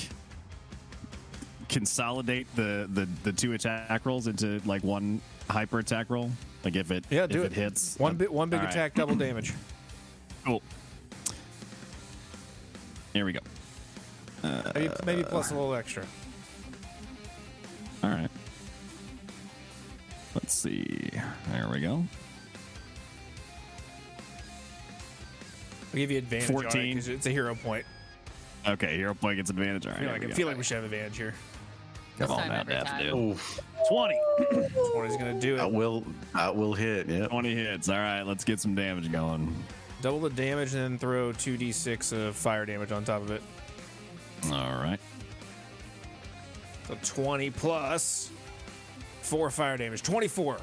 [1.67, 6.29] consolidate the, the the two attack rolls into like one hyper attack roll.
[6.63, 7.53] Like if it Yeah, if do it, it.
[7.53, 9.53] hits One uh, bit, one big all right, attack, double damage.
[10.45, 10.61] Cool.
[13.13, 13.39] Here we go.
[14.75, 16.03] Maybe, maybe plus a little extra.
[18.03, 18.29] All right.
[20.33, 21.09] Let's see.
[21.51, 22.03] There we go.
[25.93, 26.55] I'll give you advantage.
[26.55, 27.85] on it it's a hero point.
[28.67, 29.85] Okay, hero point gets advantage.
[29.87, 30.01] All I right.
[30.03, 30.35] feel like, we I go.
[30.35, 31.33] feel like we should have advantage here.
[32.17, 33.15] Come on time now, every time.
[33.15, 33.59] Oof,
[33.89, 34.19] 20.
[34.51, 35.57] That's what he's gonna do.
[35.57, 35.73] that It.
[35.73, 36.03] will
[36.33, 37.07] that will hit.
[37.09, 37.27] Yeah.
[37.27, 37.89] 20 hits.
[37.89, 39.53] All right, let's get some damage going.
[40.01, 43.41] Double the damage and then throw two d6 of fire damage on top of it.
[44.47, 44.99] All right.
[46.87, 48.31] So 20 plus
[49.21, 50.03] four fire damage.
[50.03, 50.57] 24.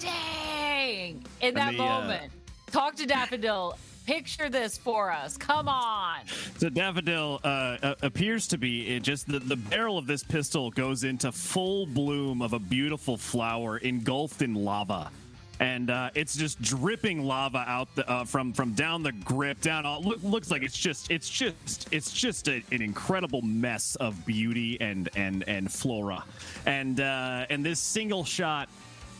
[0.00, 1.24] Dang.
[1.40, 2.32] In that the, uh, moment,
[2.70, 3.76] talk to Daffodil.
[4.06, 5.36] Picture this for us.
[5.36, 6.20] Come on.
[6.58, 10.70] So Daffodil uh, uh, appears to be it just the, the barrel of this pistol
[10.70, 15.10] goes into full bloom of a beautiful flower engulfed in lava.
[15.58, 19.86] And uh, it's just dripping lava out the, uh, from from down the grip down.
[19.86, 24.24] All, look, looks like it's just it's just it's just a, an incredible mess of
[24.26, 26.24] beauty and and and flora.
[26.66, 28.68] And uh, and this single shot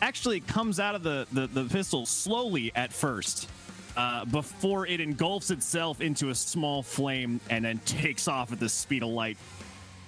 [0.03, 3.49] actually comes out of the the, the pistol slowly at first
[3.97, 8.69] uh, before it engulfs itself into a small flame and then takes off at the
[8.69, 9.39] speed of light.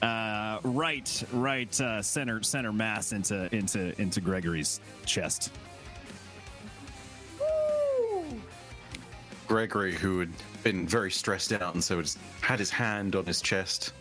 [0.02, 5.50] Uh, right, right, uh, center, center mass into into into Gregory's chest.
[9.48, 10.30] Gregory, who had
[10.62, 12.02] been very stressed out and so
[12.42, 13.94] had his hand on his chest,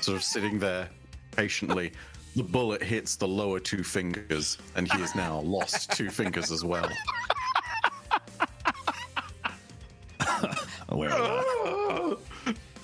[0.00, 0.88] sort of sitting there
[1.32, 1.92] patiently,
[2.34, 6.64] the bullet hits the lower two fingers, and he has now lost two fingers as
[6.64, 6.88] well.
[10.88, 11.10] Where?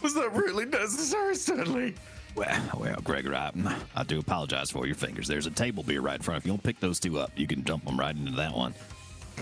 [0.03, 1.95] Was that really necessary, Stanley?
[2.35, 3.53] Well, well, Gregor, I,
[3.95, 5.29] I do apologize for your fingers.
[5.29, 6.39] There's a table beer right in front.
[6.39, 8.75] If you'll pick those two up, you can dump them right into that one,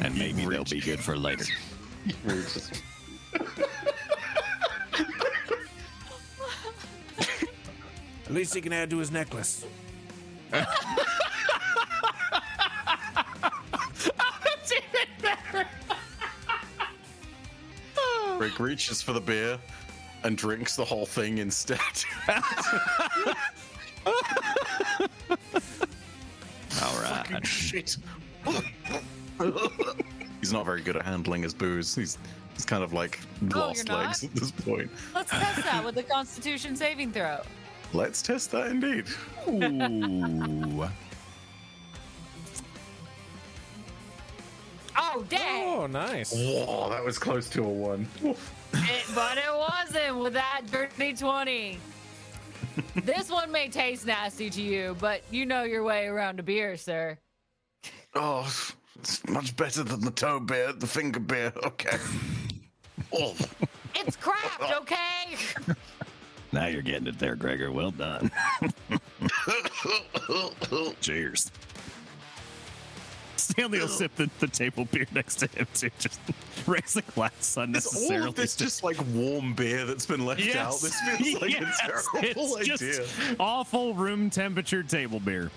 [0.00, 1.46] and maybe they'll be good for later.
[8.26, 9.66] At least he can add to his necklace.
[18.38, 19.58] Rick reaches for the beer
[20.22, 21.80] and drinks the whole thing instead.
[26.82, 27.46] All right.
[27.46, 27.96] Shit.
[30.50, 31.94] he's not very good at handling his booze.
[31.94, 32.18] He's
[32.54, 33.20] he's kind of like
[33.54, 34.06] oh, lost you're not?
[34.06, 34.90] legs at this point.
[35.14, 37.38] Let's test that with the Constitution saving throw.
[37.92, 39.06] Let's test that indeed.
[39.48, 40.88] Ooh.
[45.02, 45.66] Oh, dang.
[45.66, 46.32] Oh, nice.
[46.32, 48.06] Whoa, that was close to a one.
[48.22, 48.36] It-
[49.14, 51.78] but it wasn't with that dirty 20.
[53.04, 56.76] this one may taste nasty to you, but you know your way around a beer,
[56.76, 57.18] sir.
[58.14, 58.52] Oh,
[59.00, 61.52] it's much better than the toe beer, the finger beer.
[61.64, 61.96] Okay.
[63.12, 63.34] Oh,
[63.94, 65.74] It's craft, okay?
[66.52, 67.72] Now you're getting it there, Gregor.
[67.72, 68.30] Well done.
[71.00, 71.50] Cheers.
[73.36, 75.90] Stanley will sip the, the table beer next to him too.
[75.98, 76.20] Just
[76.66, 78.28] raise the glass is all unnecessarily.
[78.28, 80.56] of this just like warm beer that's been left Yes.
[80.56, 80.80] out?
[80.80, 81.78] This feels like Yes.
[81.82, 81.86] a
[82.20, 82.76] terrible it's idea.
[82.76, 83.10] Just
[83.40, 85.50] awful room temperature table beer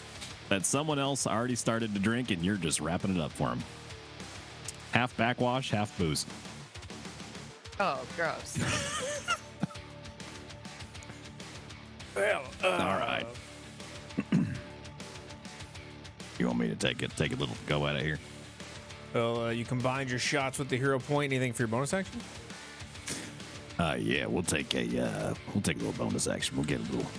[0.53, 3.63] that someone else already started to drink, and you're just wrapping it up for them.
[4.91, 6.27] Half backwash, half booze.
[7.79, 8.57] Oh, gross.
[12.15, 13.25] Well, uh, All right.
[16.37, 17.09] you want me to take it?
[17.17, 18.19] Take a little go out of here.
[19.15, 21.33] Well, uh, you combined your shots with the hero point.
[21.33, 22.21] Anything for your bonus action?
[23.79, 26.55] Uh, yeah, we'll take a uh, we'll take a little bonus action.
[26.55, 27.09] We'll get a little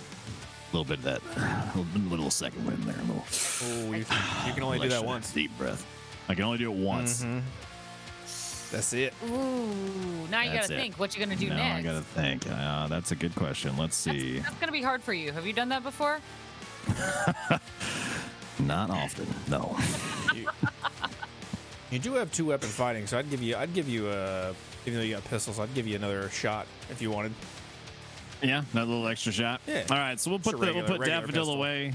[0.77, 2.95] little bit of that little, little second wind there.
[2.95, 3.25] A little.
[3.63, 5.31] Oh, you can, you can only do that once.
[5.31, 5.85] Deep breath.
[6.27, 7.25] I can only do it once.
[8.71, 9.13] That's it.
[9.25, 10.81] Ooh, now you That's gotta it.
[10.81, 11.79] think what you're gonna do now next.
[11.79, 12.49] I gotta think.
[12.49, 13.77] Uh, that's a good question.
[13.77, 14.39] Let's see.
[14.39, 15.31] That's gonna be hard for you.
[15.31, 16.19] Have you done that before?
[18.59, 19.77] Not often, no.
[21.91, 24.53] You do have two weapon fighting, so I'd give you, I'd give you, a.
[24.85, 27.33] even though you got pistols, I'd give you another shot if you wanted.
[28.41, 29.61] Yeah, that little extra shot.
[29.67, 29.85] Yeah.
[29.89, 31.55] All right, so we'll put the, regular- we'll put Daffodil pistol.
[31.55, 31.93] away.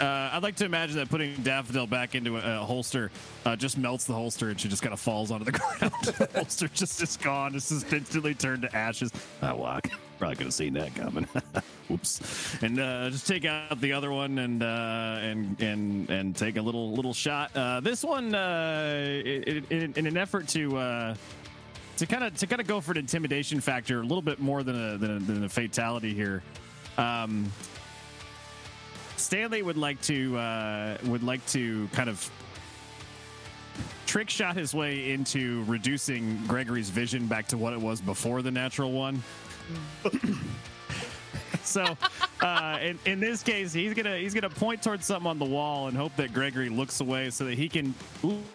[0.00, 3.10] Uh, I'd like to imagine that putting Daffodil back into a, a holster
[3.44, 5.92] uh, just melts the holster and she just kind of falls onto the ground.
[6.04, 7.56] the holster just is gone.
[7.56, 9.10] It's just instantly turned to ashes.
[9.42, 9.88] I walk.
[10.20, 11.26] Probably could have seen that coming.
[11.90, 12.62] Oops.
[12.62, 16.62] And uh, just take out the other one and uh, and and and take a
[16.62, 17.50] little little shot.
[17.56, 21.14] Uh, this one, uh, in, in, in an effort to.
[21.98, 24.62] To kind of to kind of go for an intimidation factor a little bit more
[24.62, 26.42] than a than a, than a fatality here.
[26.96, 27.50] Um,
[29.16, 32.30] Stanley would like to uh, would like to kind of
[34.06, 38.50] trick shot his way into reducing Gregory's vision back to what it was before the
[38.50, 39.22] natural one.
[41.68, 41.96] so,
[42.40, 45.88] uh, in, in this case, he's gonna he's gonna point towards something on the wall
[45.88, 47.94] and hope that Gregory looks away so that he can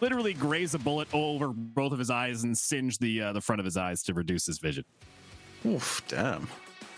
[0.01, 3.59] literally graze a bullet over both of his eyes and singe the uh, the front
[3.59, 4.83] of his eyes to reduce his vision.
[5.65, 6.47] Oof, damn.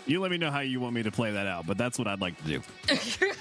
[0.07, 2.07] You let me know how you want me to play that out, but that's what
[2.07, 2.61] I'd like to do.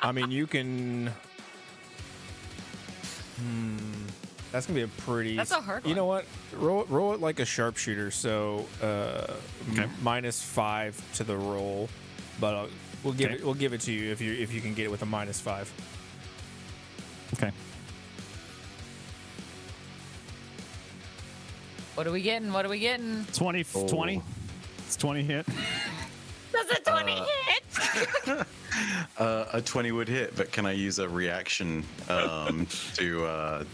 [0.00, 1.12] I mean, you can.
[3.36, 4.06] Hmm,
[4.52, 5.36] that's gonna be a pretty.
[5.36, 5.96] That's a hard You one.
[5.96, 6.24] know what?
[6.54, 8.10] Roll, roll it like a sharpshooter.
[8.10, 9.34] So uh,
[9.72, 9.82] Okay.
[9.82, 11.88] m- minus five to the roll,
[12.40, 12.66] but uh,
[13.04, 13.38] we'll give Okay.
[13.40, 13.44] it.
[13.44, 15.40] We'll give it to you if you if you can get it with a minus
[15.40, 15.72] five.
[17.34, 17.52] Okay.
[21.94, 22.52] What are we getting?
[22.52, 23.26] What are we getting?
[23.34, 24.22] 20, 20.
[24.86, 25.46] It's 20 hit.
[26.52, 28.46] Does a 20 hit?
[29.18, 33.64] Uh, a 20 would hit, but can I use a reaction um, to uh,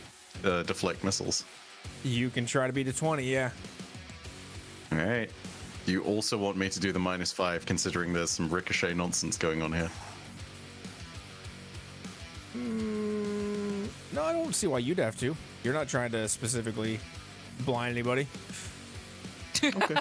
[0.45, 1.45] uh, deflect missiles?
[2.05, 3.25] You can try to beat a twenty.
[3.25, 3.51] Yeah.
[4.93, 5.31] All right.
[5.87, 9.63] You also want me to do the minus five, considering there's some ricochet nonsense going
[9.63, 9.91] on here.
[14.13, 15.37] No, I don't see why you'd have to.
[15.63, 16.99] You're not trying to specifically
[17.61, 18.27] blind anybody.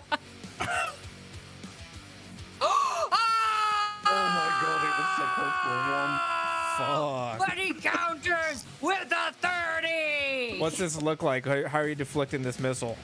[4.07, 6.34] Oh my god, it was supposed to one.
[6.77, 7.39] Fuck.
[7.39, 10.59] But he counters with a 30.
[10.59, 11.45] What's this look like?
[11.45, 12.97] How, how are you deflecting this missile?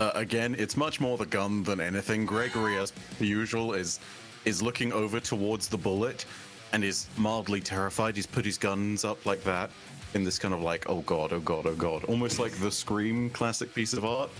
[0.00, 2.24] Uh, again, it's much more the gun than anything.
[2.24, 4.00] Gregory, as usual, is
[4.44, 6.24] is looking over towards the bullet
[6.72, 8.14] and is mildly terrified.
[8.14, 9.70] He's put his guns up like that
[10.14, 13.30] in this kind of like, oh god, oh god, oh god, almost like the Scream
[13.30, 14.30] classic piece of art.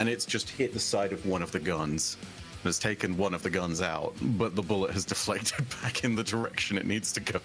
[0.00, 2.16] And it's just hit the side of one of the guns.
[2.64, 6.24] Has taken one of the guns out, but the bullet has deflected back in the
[6.24, 7.38] direction it needs to go.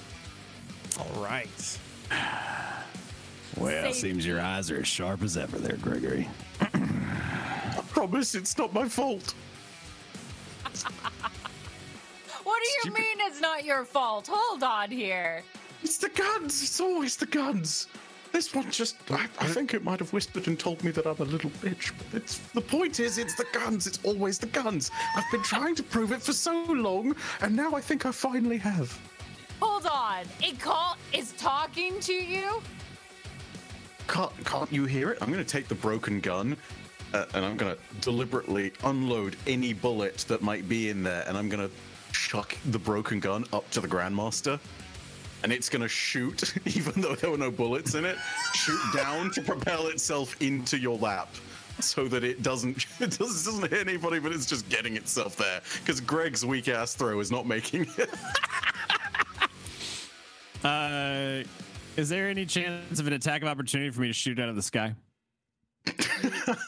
[1.00, 1.78] All right.
[3.56, 3.98] Well, Safety.
[3.98, 6.28] seems your eyes are as sharp as ever there, Gregory.
[6.60, 9.34] I promise it's not my fault.
[12.44, 14.28] What do you mean it's not your fault?
[14.30, 15.42] Hold on here.
[15.82, 16.62] It's the guns.
[16.62, 17.88] It's always the guns.
[18.36, 21.16] This one just, I, I think it might have whispered and told me that I'm
[21.20, 21.92] a little bitch.
[21.96, 23.86] But it's the point is, it's the guns.
[23.86, 24.90] It's always the guns.
[25.16, 28.58] I've been trying to prove it for so long, and now I think I finally
[28.58, 29.00] have.
[29.62, 30.26] Hold on.
[30.42, 32.60] It call is talking to you?
[34.06, 35.18] Can't, can't you hear it?
[35.22, 36.58] I'm going to take the broken gun.
[37.14, 41.38] Uh, and I'm going to deliberately unload any bullet that might be in there, and
[41.38, 41.74] I'm going to
[42.12, 44.60] chuck the broken gun up to the Grandmaster.
[45.46, 48.18] And it's going to shoot, even though there were no bullets in it,
[48.52, 51.28] shoot down to propel itself into your lap.
[51.78, 53.20] So that it doesn't it doesn't,
[53.52, 55.60] doesn't hit anybody, but it's just getting itself there.
[55.78, 58.10] Because Greg's weak ass throw is not making it.
[60.64, 61.44] Uh,
[61.96, 64.56] is there any chance of an attack of opportunity for me to shoot out of
[64.56, 64.96] the sky?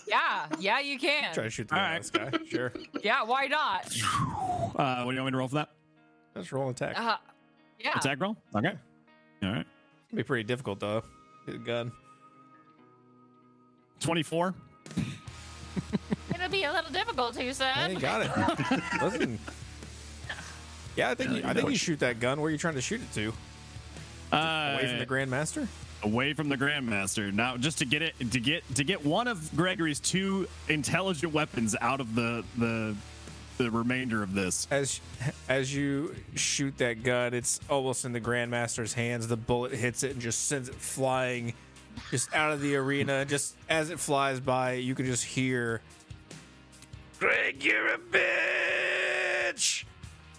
[0.07, 1.35] Yeah, yeah, you can.
[1.35, 2.03] Try to shoot the All guy right.
[2.03, 2.31] this guy.
[2.49, 2.73] Sure.
[3.03, 3.87] Yeah, why not?
[4.77, 5.71] Uh, what do you want me to roll for that?
[6.37, 6.97] Let's roll an attack.
[6.97, 7.17] Uh,
[7.79, 7.97] yeah.
[7.97, 8.37] Attack roll?
[8.55, 8.75] Okay.
[9.43, 9.67] All right.
[10.09, 11.03] It'll be pretty difficult though.
[11.47, 11.93] Get a gun.
[14.01, 14.55] 24.
[16.35, 17.73] It'll be a little difficult, you said.
[17.73, 18.83] Hey, got it.
[19.03, 19.39] Listen.
[20.97, 22.41] Yeah, I think you, I think you shoot that gun.
[22.41, 23.33] Where are you trying to shoot it to?
[24.33, 25.69] Uh, Away from the Grandmaster?
[26.05, 29.55] away from the grandmaster now just to get it to get to get one of
[29.57, 32.95] gregory's two intelligent weapons out of the the
[33.59, 35.01] the remainder of this As
[35.49, 39.29] as you shoot that gun, it's almost in the Grandmaster's hands.
[39.29, 41.55] The bullet hits it and just sends it flying
[42.11, 43.25] just out of the arena.
[43.25, 45.81] Just as it flies by, you can just hear
[47.19, 49.85] Greg, you're a bitch.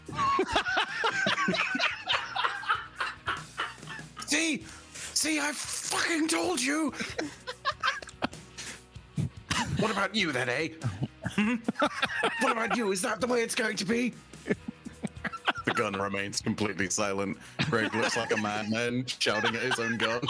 [4.27, 4.63] See?
[5.13, 6.93] See, I fucking told you!
[9.79, 10.69] what about you then, eh?
[12.41, 12.91] What about you?
[12.91, 14.13] Is that the way it's going to be?
[15.65, 17.37] the gun remains completely silent.
[17.69, 20.21] Greg looks like a madman shouting at his own gun.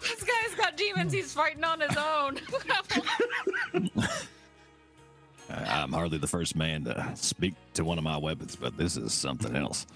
[0.00, 1.12] This guy's got demons.
[1.12, 2.38] He's fighting on his own.
[5.50, 9.12] I'm hardly the first man to speak to one of my weapons, but this is
[9.12, 9.86] something else.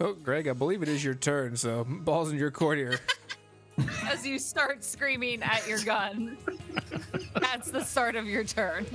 [0.00, 3.00] Oh, Greg, I believe it is your turn, so balls in your court here.
[4.06, 6.36] As you start screaming at your gun.
[7.40, 8.86] That's the start of your turn.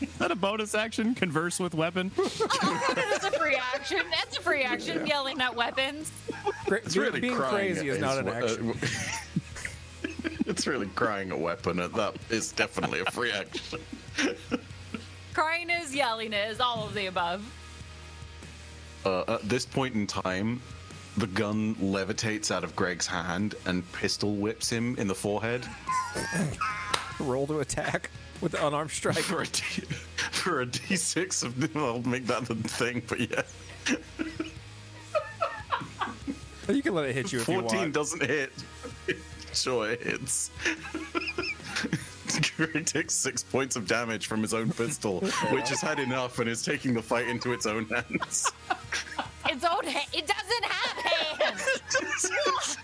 [0.00, 4.00] is that a bonus action converse with weapon Oh, that is a free action.
[4.10, 6.12] That's a free action, yelling at weapons.
[6.68, 8.74] It's be- really being crazy at is not an we- uh, action.
[10.46, 11.80] it's really crying a weapon.
[11.80, 13.80] and That is definitely a free action.
[15.34, 17.44] Crying is, yelling is, all of the above.
[19.04, 20.62] Uh, at this point in time,
[21.16, 25.66] the gun levitates out of Greg's hand and pistol whips him in the forehead
[27.18, 28.10] Roll to attack
[28.42, 29.16] with the unarmed strike.
[29.16, 29.62] for a D,
[30.30, 31.76] for a D6 of.
[31.76, 33.42] I'll make that the thing, but yeah,
[36.68, 38.52] You can let it hit you if you 14 doesn't hit.
[39.54, 40.50] sure, it hits.
[42.56, 45.20] Greg takes six points of damage from his own pistol,
[45.50, 48.50] which has had enough and is taking the fight into its own hands.
[49.48, 51.80] Its own ha- It doesn't have hands.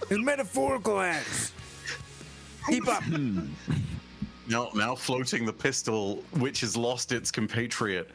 [0.08, 1.52] It's metaphorical hands.
[2.70, 3.02] Keep up.
[3.02, 3.46] Hmm.
[4.48, 8.10] Now, now floating the pistol, which has lost its compatriot,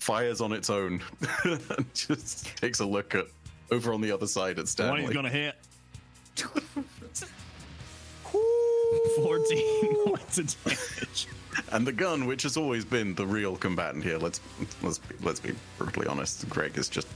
[0.00, 1.00] fires on its own
[1.44, 3.26] and just takes a look at
[3.70, 5.02] over on the other side at one Stanley.
[5.02, 5.54] he's gonna hit
[9.16, 11.26] 14 points of damage
[11.70, 14.40] And the gun, which has always been the real combatant here, let's
[14.82, 16.48] let's be, let's be brutally honest.
[16.48, 17.08] Greg is just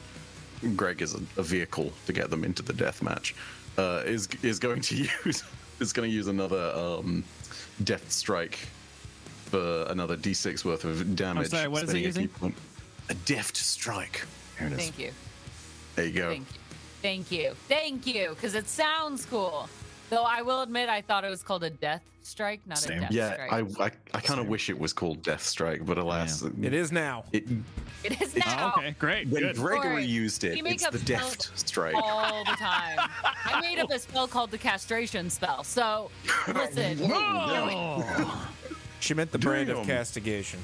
[0.77, 3.35] Greg is a, a vehicle to get them into the death match.
[3.77, 5.45] Uh, is is going to use
[5.81, 7.25] is going to use another um,
[7.85, 8.59] death strike
[9.51, 11.49] for another d6 worth of damage.
[11.49, 12.29] sorry, what is spending he a ki using?
[12.29, 12.55] point.
[13.11, 14.27] A deft strike.
[14.59, 14.79] Here it is.
[14.79, 15.13] Thank you.
[15.95, 16.29] There you go.
[16.29, 16.61] Thank you.
[17.01, 17.53] Thank you.
[17.69, 18.31] Thank you.
[18.31, 19.69] Because it sounds cool.
[20.11, 22.99] Though I will admit, I thought it was called a death strike, not Same.
[22.99, 23.53] a death Yeah, strike.
[23.53, 26.93] I I, I kind of wish it was called Death Strike, but alas, It is
[26.93, 27.25] now.
[27.33, 27.45] It,
[28.05, 28.75] it is oh, now.
[28.77, 30.05] okay great when good Gregory Sorry.
[30.05, 31.95] used it, it's the death Strike.
[31.95, 32.99] all the time.
[33.45, 35.65] I made up a spell called the castration spell.
[35.65, 36.11] So
[36.49, 36.99] listen,
[39.01, 40.61] She meant the brand of castigation.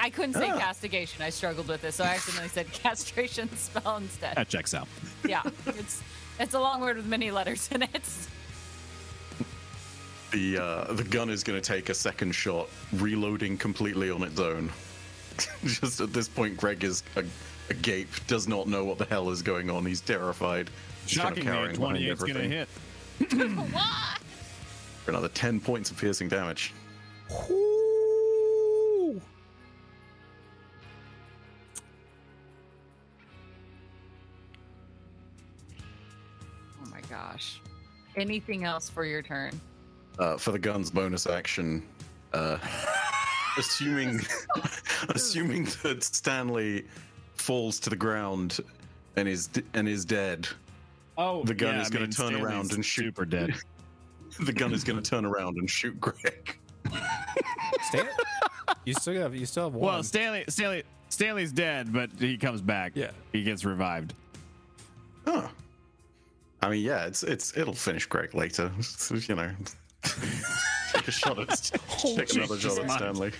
[0.00, 0.58] I couldn't say ah.
[0.58, 1.22] castigation.
[1.22, 4.36] I struggled with this, so I accidentally said castration spell instead.
[4.36, 4.88] That checks out.
[5.24, 6.02] Yeah, it's
[6.40, 8.02] it's a long word with many letters in it.
[10.32, 14.40] The uh, the gun is going to take a second shot, reloading completely on its
[14.40, 14.70] own.
[15.64, 17.24] Just at this point, Greg is a,
[17.70, 19.86] agape, does not know what the hell is going on.
[19.86, 20.70] He's terrified.
[21.06, 23.48] He's kind of Shockingly, a cowering behind 28 is going to everything.
[23.68, 23.68] hit.
[25.04, 26.72] For another 10 points of piercing damage.
[27.50, 27.73] Ooh.
[38.16, 39.58] Anything else for your turn?
[40.18, 41.82] Uh, for the gun's bonus action,
[42.32, 42.58] uh,
[43.58, 44.20] assuming
[45.08, 46.84] assuming that Stanley
[47.34, 48.60] falls to the ground
[49.16, 50.46] and is and is dead,
[51.18, 53.04] Oh, The gun yeah, is gonna turn Stanley's around and shoot.
[53.06, 53.54] Super dead.
[54.40, 56.58] the gun is going to turn around and shoot Greg.
[57.88, 58.08] Stan-
[58.84, 59.92] you still have you still have one.
[59.92, 62.92] well, Stanley, Stanley, Stanley's dead, but he comes back.
[62.96, 63.10] Yeah.
[63.32, 64.12] he gets revived.
[65.24, 65.46] Huh.
[66.64, 68.70] I mean, yeah, it's it's it'll finish Greg later.
[68.80, 69.50] So, you know,
[70.92, 71.48] take a shot at
[71.98, 72.90] take another shot at.
[72.90, 73.32] Stanley.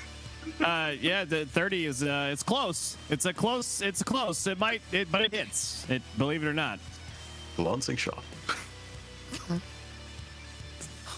[0.63, 2.99] Uh, yeah, the 30 is uh, it's close.
[3.09, 3.81] It's a close.
[3.81, 4.47] It's close.
[4.47, 5.89] It might, it, but it hits.
[5.89, 6.79] It, believe it or not.
[7.57, 8.23] Lancing shot.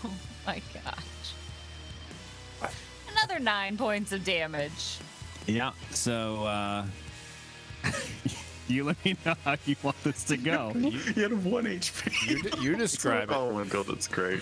[0.05, 0.13] Oh
[0.47, 2.71] my gosh.
[3.11, 4.99] Another nine points of damage.
[5.47, 5.73] Yeah.
[5.91, 6.87] So uh,
[8.69, 10.73] you let me know how you want this to go.
[10.77, 12.29] You had one HP.
[12.31, 13.35] you, de- you describe it.
[13.37, 14.41] Oh my god, that's great.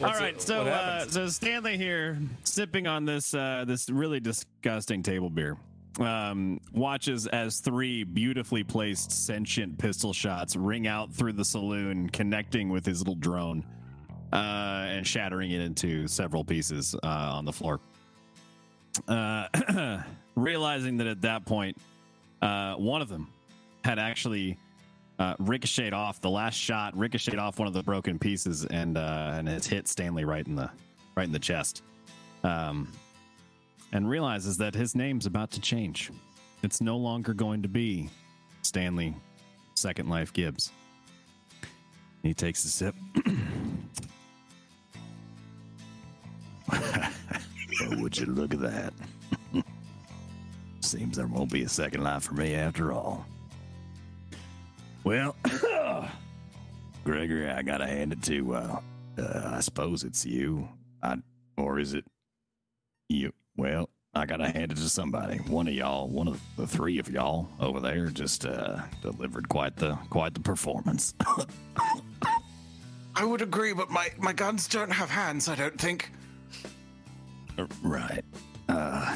[0.00, 1.12] All What's right, it- so what uh, happens?
[1.14, 5.56] so Stanley here, sipping on this uh, this really disgusting table beer,
[6.00, 12.68] um, watches as three beautifully placed sentient pistol shots ring out through the saloon, connecting
[12.68, 13.64] with his little drone,
[14.32, 14.36] uh,
[14.88, 17.80] and shattering it into several pieces uh, on the floor.
[19.08, 20.02] Uh,
[20.34, 21.76] realizing that at that point,
[22.42, 23.31] uh, one of them
[23.84, 24.58] had actually
[25.18, 29.34] uh, ricocheted off the last shot ricocheted off one of the broken pieces and uh,
[29.34, 30.70] and has hit Stanley right in the
[31.16, 31.82] right in the chest
[32.44, 32.90] um,
[33.92, 36.10] and realizes that his name's about to change
[36.62, 38.08] it's no longer going to be
[38.62, 39.14] Stanley
[39.74, 40.72] Second Life Gibbs
[42.22, 42.94] he takes a sip
[47.80, 48.92] Well, would you look at that?
[50.80, 53.26] Seems there won't be a second life for me after all.
[55.04, 55.34] Well,
[57.04, 58.80] Gregory, I gotta hand it to, uh,
[59.18, 60.68] uh, I suppose it's you.
[61.02, 61.16] I,
[61.56, 62.04] or is it
[63.08, 63.32] you?
[63.56, 65.38] Well, I gotta hand it to somebody.
[65.38, 69.76] One of y'all, one of the three of y'all over there, just uh, delivered quite
[69.76, 71.14] the quite the performance.
[73.14, 76.10] I would agree, but my, my guns don't have hands, I don't think.
[77.82, 78.24] Right.
[78.68, 79.14] Uh,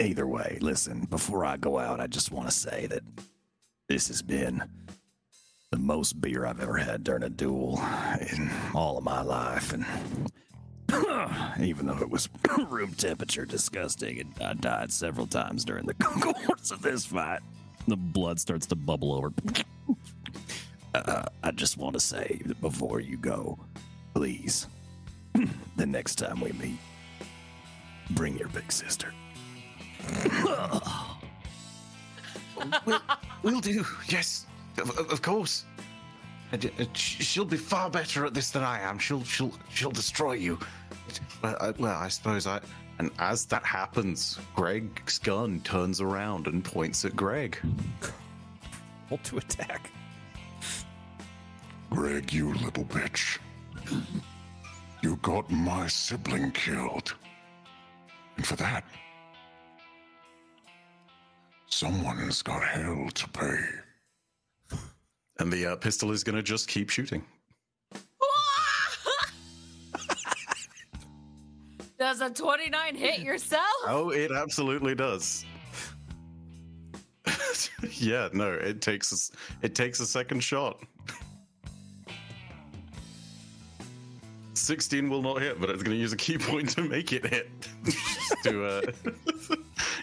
[0.00, 3.02] either way, listen, before I go out, I just want to say that
[3.88, 4.62] this has been
[5.70, 7.82] the most beer I've ever had during a duel
[8.20, 9.72] in all of my life.
[9.72, 9.86] And
[11.60, 12.28] even though it was
[12.68, 17.40] room temperature disgusting, and I died several times during the course of this fight,
[17.88, 19.32] the blood starts to bubble over
[20.94, 23.58] uh, I just want to say that before you go,
[24.14, 24.66] please,
[25.76, 26.78] the next time we meet,
[28.10, 29.12] bring your big sister.
[32.86, 33.00] We'll,
[33.42, 34.46] we'll do, yes,
[34.78, 35.64] of, of- of course.
[36.52, 38.98] And, uh, She'll be far better at this than I am.
[38.98, 40.58] She'll she'll she'll destroy you.
[41.42, 42.60] Well, I, well, I suppose I.
[42.98, 47.56] And as that happens, Greg's gun turns around and points at Greg.
[49.10, 49.90] Roll to attack.
[51.90, 53.38] Greg, you little bitch.
[55.02, 57.14] You got my sibling killed.
[58.36, 58.84] And for that,
[61.72, 63.58] someone's got hell to pay.
[65.38, 67.24] And the uh, pistol is going to just keep shooting.
[71.98, 73.64] Does a 29 hit yourself?
[73.86, 75.46] Oh, it absolutely does.
[77.92, 79.30] yeah, no, it takes a s-
[79.62, 80.80] it takes a second shot.
[84.54, 87.26] 16 will not hit, but it's going to use a ki point to make it
[87.26, 87.50] hit.
[88.44, 88.82] to uh,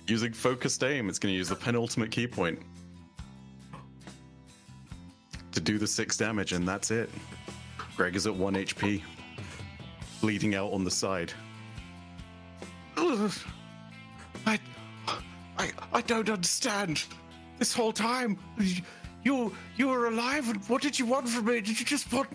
[0.10, 2.60] using focused aim, it's going to use the penultimate ki point
[5.52, 7.10] to do the six damage, and that's it.
[7.96, 9.02] Greg is at one HP,
[10.22, 11.34] bleeding out on the side.
[12.98, 13.32] Ugh.
[14.46, 14.60] I,
[15.58, 17.04] I, I don't understand.
[17.58, 18.38] This whole time,
[19.24, 21.62] you, you were alive, and what did you want from me?
[21.62, 22.30] Did you just want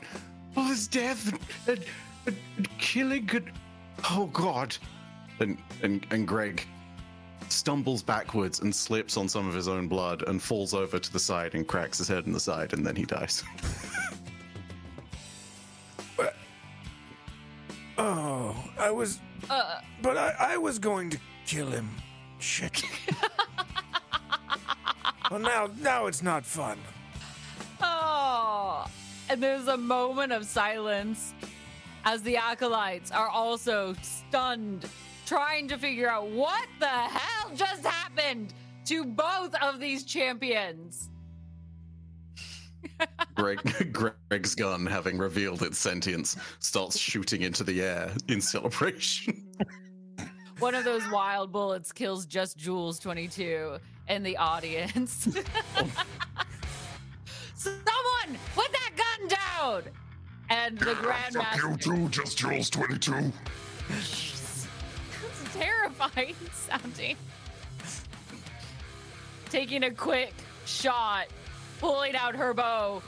[0.56, 1.84] all this death and, and,
[2.26, 3.28] and, and killing?
[3.32, 3.50] And
[4.10, 4.76] oh God,
[5.40, 6.66] and and and Greg
[7.52, 11.18] stumbles backwards and slips on some of his own blood and falls over to the
[11.18, 13.42] side and cracks his head in the side, and then he dies.
[17.96, 19.20] Oh, I was.
[19.48, 21.90] Uh, But I, I was going to kill him.
[22.38, 22.82] Shit.
[25.30, 26.78] well, now, now it's not fun.
[27.80, 28.86] Oh,
[29.28, 31.34] and there's a moment of silence
[32.04, 34.88] as the acolytes are also stunned,
[35.26, 38.54] trying to figure out what the hell just happened
[38.86, 41.10] to both of these champions.
[43.34, 43.60] Greg,
[43.92, 49.44] Greg's gun, having revealed its sentience, starts shooting into the air in celebration.
[50.58, 55.24] One of those wild bullets kills just Jules 22 and the audience.
[57.54, 59.82] Someone put that gun down!
[60.50, 61.58] And the grandmaster.
[61.58, 63.32] Fuck you too, just Jules 22.
[66.00, 67.16] It's terrifying sounding.
[69.50, 70.32] Taking a quick
[70.66, 71.26] shot,
[71.80, 73.02] pulling out her bow.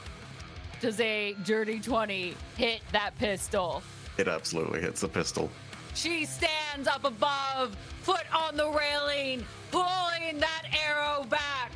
[0.79, 3.81] Does a dirty 20 hit that pistol?
[4.17, 5.49] It absolutely hits the pistol.
[5.95, 11.71] She stands up above, foot on the railing, pulling that arrow back.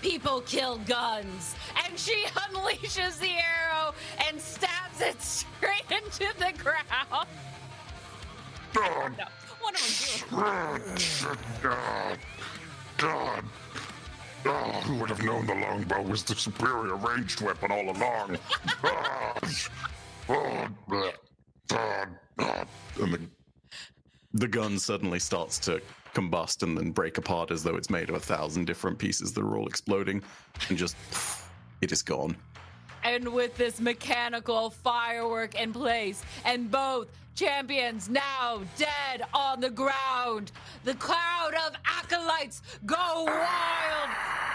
[0.00, 3.94] People kill guns, and she unleashes the arrow
[4.26, 7.28] and stabs it straight into the ground.
[8.72, 9.24] God, No,
[9.60, 11.38] what am I doing?
[11.64, 12.16] ah,
[12.98, 13.44] God.
[14.46, 18.38] Oh, who would have known the longbow was the superior ranged weapon all along?
[18.84, 19.38] Ah.
[21.68, 22.66] God, God.
[23.00, 23.20] And the
[24.34, 25.80] The gun suddenly starts to
[26.14, 29.42] combust and then break apart as though it's made of a thousand different pieces that
[29.42, 30.22] are all exploding,
[30.68, 30.96] and just
[31.80, 32.36] it is gone.
[33.02, 40.52] And with this mechanical firework in place, and both champions now dead on the ground,
[40.84, 44.10] the crowd of acolytes go wild,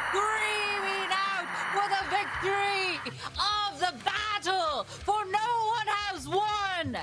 [0.09, 6.97] screaming out for the victory of the battle, for no one has won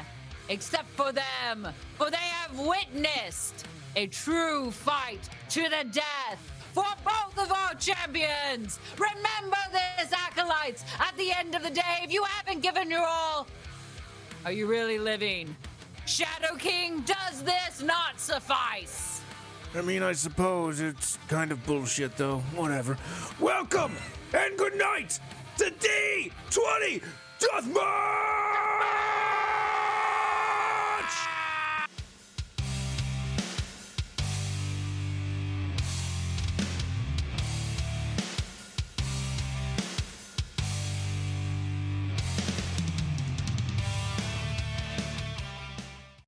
[0.48, 3.66] except for them, for they have witnessed
[3.96, 8.78] a true fight to the death for both of our champions.
[8.98, 10.84] Remember this, acolytes.
[10.98, 13.46] At the end of the day, if you haven't given your all,
[14.44, 15.56] are you really living?
[16.06, 19.20] Shadow King, does this not suffice?
[19.74, 22.38] I mean, I suppose it's kind of bullshit, though.
[22.54, 22.98] Whatever.
[23.40, 23.92] Welcome
[24.34, 25.18] and good night
[25.58, 27.02] to D20
[27.40, 29.31] Deathmatch!